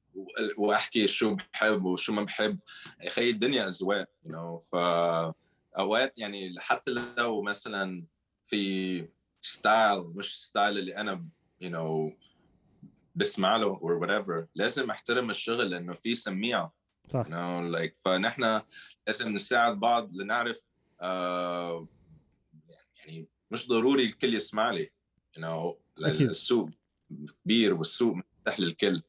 وأحكي 0.57 1.07
شو 1.07 1.37
بحب 1.53 1.85
وشو 1.85 2.13
ما 2.13 2.23
بحب 2.23 2.59
يا 3.03 3.09
أخي 3.09 3.31
الدنيا 3.31 3.67
أذواق 3.67 4.09
you 4.27 4.33
know 4.33 4.69
فاوقات 4.73 6.19
يعني 6.19 6.55
حتى 6.59 6.91
لو 7.19 7.43
مثلا 7.43 8.05
في 8.45 9.09
style 9.41 9.99
مش 10.15 10.45
style 10.45 10.79
اللي 10.79 10.97
أنا 10.97 11.25
you 11.65 11.67
know 11.67 12.13
بسمع 13.15 13.57
له 13.57 13.79
or 13.79 14.07
whatever 14.07 14.47
لازم 14.55 14.91
أحترم 14.91 15.31
الشغل 15.31 15.71
لأنه 15.71 15.93
في 15.93 16.15
سميع 16.15 16.71
صح. 17.09 17.25
You 17.25 17.29
know 17.29 17.77
like 17.77 18.03
فنحن 18.05 18.61
لازم 19.07 19.33
نساعد 19.33 19.81
بعض 19.81 20.13
لنعرف 20.13 20.61
uh, 21.03 21.87
يعني 22.97 23.29
مش 23.51 23.69
ضروري 23.69 24.05
الكل 24.05 24.35
يسمع 24.35 24.71
لي 24.71 24.91
you 25.39 25.41
know 25.41 25.75
السوق 26.21 26.71
كبير 27.45 27.75
والسوق 27.75 28.15
مفتوح 28.15 28.61
للكل. 28.61 29.03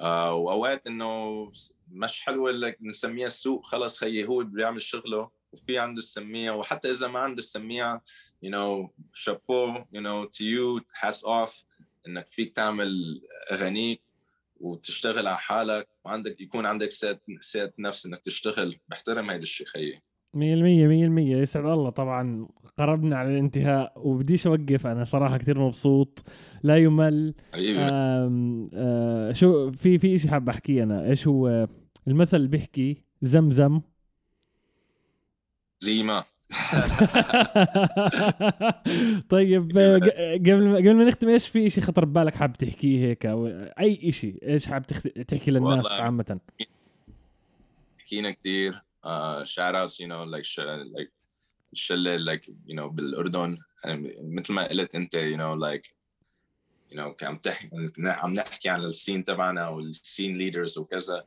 آه 0.00 0.34
وأوقات 0.34 0.86
إنه 0.86 1.50
مش 1.88 2.22
حلوة 2.22 2.50
لك 2.50 2.78
نسميها 2.80 3.26
السوق 3.26 3.66
خلص 3.66 3.98
خيي 3.98 4.28
هو 4.28 4.44
بيعمل 4.44 4.82
شغله 4.82 5.30
وفي 5.52 5.78
عنده 5.78 5.98
السميعه 5.98 6.56
وحتى 6.56 6.90
إذا 6.90 7.08
ما 7.08 7.18
عنده 7.18 7.38
السميعه 7.38 8.04
you 8.46 8.48
know 8.48 8.90
شابو 9.14 9.74
you 9.74 10.00
know 10.00 10.26
to 10.26 10.44
you 10.44 10.80
hats 11.00 11.22
off 11.24 11.64
إنك 12.06 12.26
فيك 12.26 12.56
تعمل 12.56 13.22
أغانيك 13.52 14.02
وتشتغل 14.62 15.26
على 15.26 15.38
حالك 15.38 15.88
وعندك 16.04 16.40
يكون 16.40 16.66
عندك 16.66 16.88
سيت 17.40 17.74
نفس 17.78 18.06
إنك 18.06 18.20
تشتغل 18.20 18.78
بحترم 18.88 19.30
هيدا 19.30 19.42
الشيء 19.42 19.66
خيي 19.66 20.00
مية 20.34 20.54
المية 20.54 20.86
مية 20.86 21.04
المية. 21.04 21.36
يسعد 21.36 21.64
الله 21.64 21.90
طبعا. 21.90 22.48
قربنا 22.78 23.16
على 23.16 23.28
الانتهاء 23.28 23.92
وبديش 23.96 24.46
أوقف. 24.46 24.86
أنا 24.86 25.04
صراحة 25.04 25.36
كثير 25.36 25.58
مبسوط. 25.58 26.24
لا 26.62 26.76
يمل. 26.76 27.34
آم 27.54 28.70
آه 28.74 29.32
شو 29.32 29.70
في 29.70 29.98
في 29.98 30.18
شيء 30.18 30.30
حاب 30.30 30.48
أحكيه 30.48 30.82
أنا. 30.82 31.04
إيش 31.04 31.28
هو 31.28 31.68
المثل 32.08 32.48
بيحكي؟ 32.48 33.02
زمزم. 33.22 33.80
زيما 35.82 36.24
طيب 39.28 39.70
قبل 39.70 40.10
قبل 40.76 40.94
ما 40.94 41.04
نختم 41.04 41.28
إيش 41.28 41.48
في 41.48 41.70
شيء 41.70 41.84
خطر 41.84 42.04
ببالك 42.04 42.34
حاب 42.34 42.52
تحكيه 42.52 43.06
هيك؟ 43.06 43.26
أو 43.26 43.46
أي 43.80 44.12
شيء 44.12 44.38
إيش 44.42 44.66
حاب 44.66 44.86
تحكي 45.28 45.50
للناس 45.50 45.86
عامة؟ 45.86 46.40
حكينا 47.98 48.30
كثير 48.30 48.72
outs 49.04 49.94
you 50.02 50.06
know 50.06 50.24
like 50.34 50.44
sh- 50.44 50.86
like 50.96 51.12
الشلة 51.72 52.34
like 52.34 52.42
you 52.68 52.74
know 52.76 52.84
بالأردن. 52.84 53.58
يعني 53.84 54.16
مثل 54.20 54.52
ما 54.52 54.68
قلت 54.68 54.94
أنت 54.94 55.16
you 55.16 55.36
know 55.36 55.56
like 55.66 55.86
you 56.92 56.96
know 56.96 57.14
عم 57.22 57.36
تحكي 57.36 57.70
عم 58.06 58.32
نحكي 58.32 58.68
عن 58.68 58.84
السين 58.84 59.24
تبعنا 59.24 59.68
والسين 59.68 60.38
ليدرز 60.38 60.78
وكذا. 60.78 61.24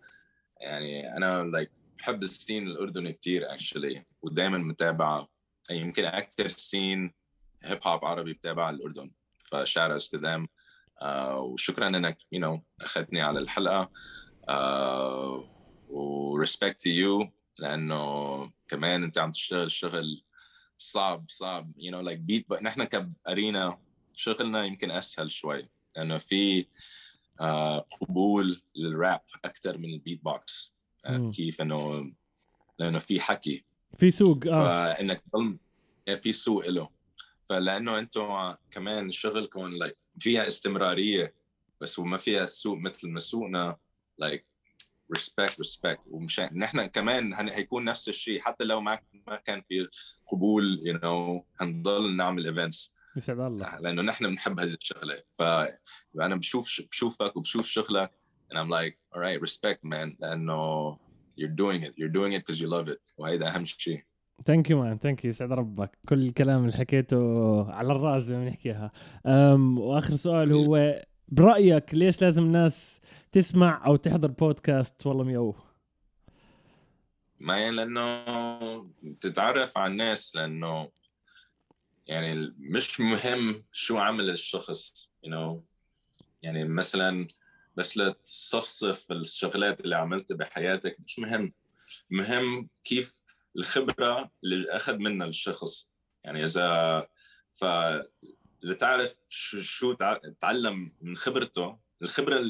يعني 0.61 1.18
أنا 1.18 1.52
like 1.60 1.69
بحب 1.97 2.23
السين 2.23 2.67
الاردني 2.67 3.13
كثير 3.13 3.49
actually 3.49 3.99
ودائما 4.22 4.57
متابعه 4.57 5.27
يمكن 5.72 6.05
أكثر 6.05 6.47
سين 6.47 7.13
هيب 7.63 7.80
هوب 7.88 8.05
عربي 8.05 8.34
بتابع 8.34 8.69
الأردن 8.69 9.11
ف 9.45 9.54
cheers 9.54 10.07
to 10.07 10.18
them 10.18 10.48
وشكرا 11.38 11.88
إنك 11.88 12.17
you 12.32 12.48
know, 12.47 12.59
أخذتني 12.81 13.22
على 13.22 13.39
الحلقة. 13.39 13.91
uh, 14.49 15.43
و 15.90 16.01
respect 16.01 16.82
to 16.84 16.90
you 16.90 17.30
لأنه 17.59 18.51
كمان 18.67 19.03
أنت 19.03 19.17
عم 19.17 19.31
تشتغل 19.31 19.72
شغل 19.72 20.23
صعب 20.77 21.26
صعب 21.30 21.72
you 21.77 21.91
know 21.91 22.02
like 22.02 22.19
but 22.19 22.52
نحن 22.51 22.84
كأرينا 22.84 23.80
شغلنا 24.13 24.63
يمكن 24.63 24.91
أسهل 24.91 25.31
شوي 25.31 25.69
لأنه 25.95 26.17
في 26.17 26.63
uh, 27.41 27.45
قبول 28.01 28.61
للراب 28.76 29.22
أكثر 29.45 29.77
من 29.77 29.89
البيت 29.89 30.23
بوكس 30.23 30.74
كيف 31.34 31.61
إنه 31.61 32.11
لأنه 32.80 32.99
في 32.99 33.19
حكي. 33.19 33.65
في 33.99 34.11
سوق 34.11 34.48
آه. 34.48 34.94
فإنك 34.94 35.19
تضل 35.19 35.57
في 36.18 36.32
سوق 36.32 36.68
له 36.68 36.90
فلأنه 37.49 37.99
أنتم 37.99 38.53
كمان 38.72 39.11
شغلكم 39.11 39.68
like 39.68 39.98
فيها 40.19 40.48
استمرارية 40.48 41.34
بس 41.82 41.99
وما 41.99 42.18
فيها 42.18 42.45
سوق 42.45 42.77
مثل 42.77 43.10
ما 43.10 43.19
سوقنا 43.19 43.77
like 44.18 44.45
respect 45.14 45.57
respect 45.57 46.07
ومشان 46.11 46.49
نحن 46.60 46.86
كمان 46.86 47.49
هيكون 47.49 47.86
نفس 47.86 48.10
الشيء. 48.10 48.41
حتى 48.41 48.64
لو 48.64 48.82
ما 48.82 48.99
ما 49.27 49.36
كان 49.36 49.61
في 49.69 49.88
قبول 50.27 50.82
you 50.84 51.02
know, 51.02 51.44
هنضل 51.61 52.15
نعمل 52.15 52.45
events 52.45 52.94
يسعد 53.18 53.40
الله. 53.40 53.80
لأنه 53.80 54.02
نحن 54.02 54.27
بنحب 54.27 54.60
هذه 54.60 54.73
الشغلة. 54.73 55.22
فانا 55.32 56.36
بشوف 56.36 56.82
بشوفك 56.91 57.38
وبشوف 57.38 57.68
شغلك. 57.68 58.11
And 58.49 58.59
I'm 58.59 58.69
like 58.69 58.95
all 59.13 59.22
right 59.22 59.41
respect 59.41 59.84
man. 59.84 60.17
لأنه 60.19 60.97
you're 61.38 61.55
doing 61.63 61.81
it. 61.84 61.93
You're 61.97 62.15
doing 62.19 62.34
it 62.34 62.45
because 62.45 62.61
you 62.61 62.67
love 62.67 62.88
it. 62.88 63.01
وهيدا 63.17 63.55
اهم 63.55 63.65
شيء 63.65 64.03
thank 64.45 64.69
you 64.69 64.84
man 64.84 64.98
thank 64.98 65.26
you 65.26 65.30
يسعد 65.30 65.51
ربك. 65.51 65.97
كل 66.09 66.26
الكلام 66.26 66.65
اللي 66.65 66.77
حكيته 66.77 67.72
على 67.72 67.91
الرأس 67.91 68.23
زي 68.23 68.38
ما 68.38 68.45
نحكيها 68.49 68.91
وآخر 69.77 70.15
سؤال 70.15 70.51
هو 70.51 71.01
برأيك 71.27 71.93
ليش 71.93 72.22
لازم 72.22 72.43
الناس 72.43 72.99
تسمع 73.31 73.85
أو 73.85 73.95
تحضر 73.95 74.27
بودكاست 74.27 75.07
والله 75.07 75.23
ميو 75.23 75.55
ما 77.39 77.57
يعني 77.57 77.76
لأنه 77.76 78.89
تتعرف 79.22 79.77
على 79.77 79.91
الناس 79.91 80.35
لأنه 80.35 80.89
يعني 82.07 82.51
مش 82.59 82.99
مهم 82.99 83.55
شو 83.72 83.97
عمل 83.97 84.30
الشخص 84.30 85.09
you 85.26 85.30
know. 85.30 85.61
يعني 86.41 86.63
مثلا 86.63 87.27
بس 87.76 87.97
لتصفصف 87.97 89.11
الشغلات 89.11 89.81
اللي 89.81 89.95
عملتها 89.95 90.35
بحياتك. 90.35 90.97
مش 90.99 91.19
مهم. 91.19 91.53
مهم 92.10 92.69
كيف 92.84 93.23
الخبرة 93.57 94.31
اللي 94.43 94.72
أخذ 94.72 94.97
منها 94.97 95.27
الشخص. 95.27 95.91
يعني 96.23 96.43
إذا 96.43 97.07
ف 97.52 97.65
لتعرف 98.61 99.18
شو 99.27 99.93
تعلم 100.41 100.91
من 101.02 101.18
خبرته 101.18 101.80
الخبرة 102.02 102.43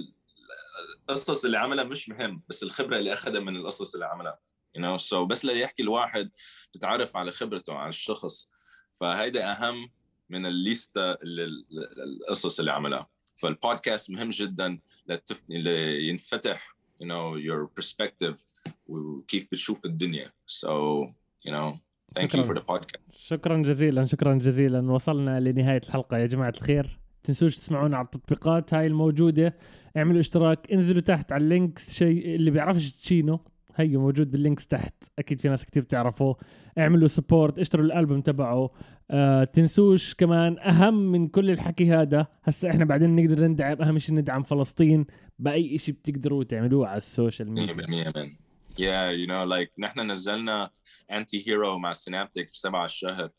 القصص 1.09 1.45
اللي 1.45 1.57
عملها 1.57 1.83
مش 1.83 2.09
مهم 2.09 2.43
بس 2.49 2.63
الخبرة 2.63 2.97
اللي 2.97 3.13
أخذها 3.13 3.39
من 3.39 3.55
القصص 3.55 3.93
اللي 3.93 4.05
عملها. 4.05 4.39
You 4.77 4.81
know? 4.81 5.01
So 5.01 5.15
بس 5.15 5.45
ليحكي 5.45 5.83
الواحد 5.83 6.31
تتعرف 6.73 7.17
على 7.17 7.31
خبرته 7.31 7.73
على 7.73 7.89
الشخص. 7.89 8.51
فهيدا 8.93 9.51
أهم 9.51 9.91
من 10.29 10.45
الـ 10.45 10.56
list 10.56 10.97
تاع 10.97 11.17
القصص 11.23 12.59
اللي 12.59 12.71
عملها. 12.71 13.09
فالبودكاست 13.35 14.11
مهم 14.11 14.29
جدا 14.29 14.79
لتف... 15.07 15.45
لينفتح 15.49 16.75
you 17.03 17.05
know 17.05 17.37
your 17.37 17.81
perspective 17.81 18.39
وكيف 18.87 19.47
بتشوف 19.51 19.85
الدنيا. 19.85 20.31
So 20.47 21.05
you 21.47 21.51
know 21.51 21.73
thank 22.19 22.43
you 22.43 22.45
for 22.45 22.55
the 22.55 22.63
podcast. 22.73 22.99
شكرا 23.11 23.57
جزيلا 23.57 24.05
شكرا 24.05 24.33
جزيلا. 24.33 24.91
وصلنا 24.91 25.39
لنهاية 25.39 25.81
الحلقة. 25.85 26.17
يا 26.17 26.25
جماعة 26.25 26.53
الخير 26.57 26.99
تنسوش 27.23 27.57
تسمعونا 27.57 27.97
على 27.97 28.05
التطبيقات 28.05 28.73
هاي 28.73 28.87
الموجودة. 28.87 29.57
اعملوا 29.97 30.19
اشتراك 30.19 30.71
انزلوا 30.71 31.01
تحت 31.01 31.31
على 31.31 31.43
ال 31.43 31.51
link 31.51 31.79
شيء 31.79 32.35
اللي 32.35 32.51
بيعرفش 32.51 32.91
تشينو 32.91 33.39
هيو 33.75 34.01
موجود 34.01 34.31
بال 34.31 34.42
links 34.42 34.67
تحت. 34.67 34.93
أكيد 35.19 35.41
في 35.41 35.49
ناس 35.49 35.65
كتير 35.65 35.83
بتعرفوه 35.83 36.37
اعملوا 36.77 37.07
support 37.07 37.59
اشتروا 37.59 37.85
الألبوم 37.85 38.21
تبعه. 38.21 38.71
آه 39.11 39.43
تنسوش 39.43 40.13
كمان 40.13 40.59
أهم 40.59 41.11
من 41.11 41.27
كل 41.27 41.51
الحكي 41.51 41.91
هذا. 41.93 42.27
هسا 42.43 42.69
إحنا 42.69 42.85
بعدين 42.85 43.15
نقدر 43.15 43.47
ندعم 43.47 43.81
أهم 43.81 43.97
شيء 43.97 44.15
ندعم 44.15 44.43
فلسطين 44.43 45.05
بأي 45.39 45.77
شيء 45.77 45.95
بتقدروا 45.95 46.43
تعملوه 46.43 46.87
على 46.87 46.97
ال 46.97 47.05
social 47.05 47.51
media. 47.51 48.11
100% 48.11 48.45
yeah 48.79 49.03
you 49.03 49.27
know 49.27 49.43
like 49.43 49.71
نحن 49.79 50.11
نزلنا 50.11 50.69
انتي 51.11 51.43
هيرو 51.47 51.77
مع 51.77 51.93
سينابتك 51.93 52.49
في 52.49 52.59
7 52.59 52.85
الشهر. 52.85 53.29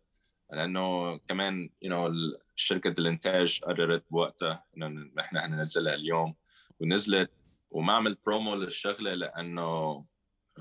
لأنه 0.53 1.17
كمان 1.17 1.69
you 1.85 1.89
know, 1.89 2.13
شركة 2.55 2.95
الإنتاج 2.99 3.61
قررت 3.61 4.05
بوقتها 4.11 4.65
إنه 4.77 4.89
نحن 5.17 5.41
حننزلها 5.41 5.95
اليوم. 5.95 6.35
ونزلت 6.81 7.31
وما 7.71 7.93
عملت 7.93 8.19
برومو 8.27 8.55
للشغلة 8.55 9.15
لأنه 9.15 10.05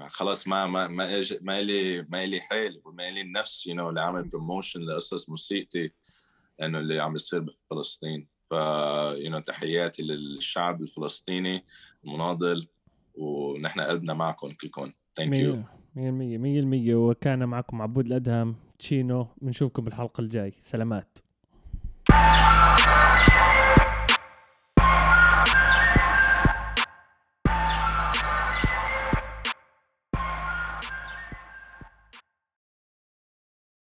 خلاص 0.07 0.47
ما 0.47 0.67
ما 0.67 0.88
ما 0.88 1.23
ما 1.41 1.61
لي 1.61 2.01
ما 2.01 2.26
لي 2.26 2.41
حيل 2.41 2.81
وما 2.85 3.11
لي 3.11 3.22
النفس 3.22 3.67
you 3.68 3.76
know 3.76 3.90
لعمل 3.89 4.23
promotion 4.23 4.82
لقصص 4.81 5.30
موسيقتي 5.30 5.91
لأنه 6.59 6.80
اللي 6.80 6.99
عم 6.99 7.13
بيصير 7.13 7.39
بفلسطين 7.39 8.27
ف 8.49 8.53
you 9.18 9.32
know 9.32 9.40
تحياتي 9.39 10.03
للشعب 10.03 10.81
الفلسطيني 10.81 11.65
المناضل 12.05 12.67
ونحن 13.15 13.81
قلبنا 13.81 14.13
معكم 14.13 14.51
كلكم. 14.51 14.91
thank 15.15 15.40
you 15.40 15.64
100% 15.95 16.91
100% 16.91 16.95
وكان 16.95 17.45
معكم 17.45 17.81
عبود 17.81 18.05
الأدهم 18.05 18.55
تشينو. 18.80 19.27
بنشوفكم 19.41 19.84
بالحلقة 19.84 20.22
الجاي. 20.22 20.53
سلامات. 20.61 21.17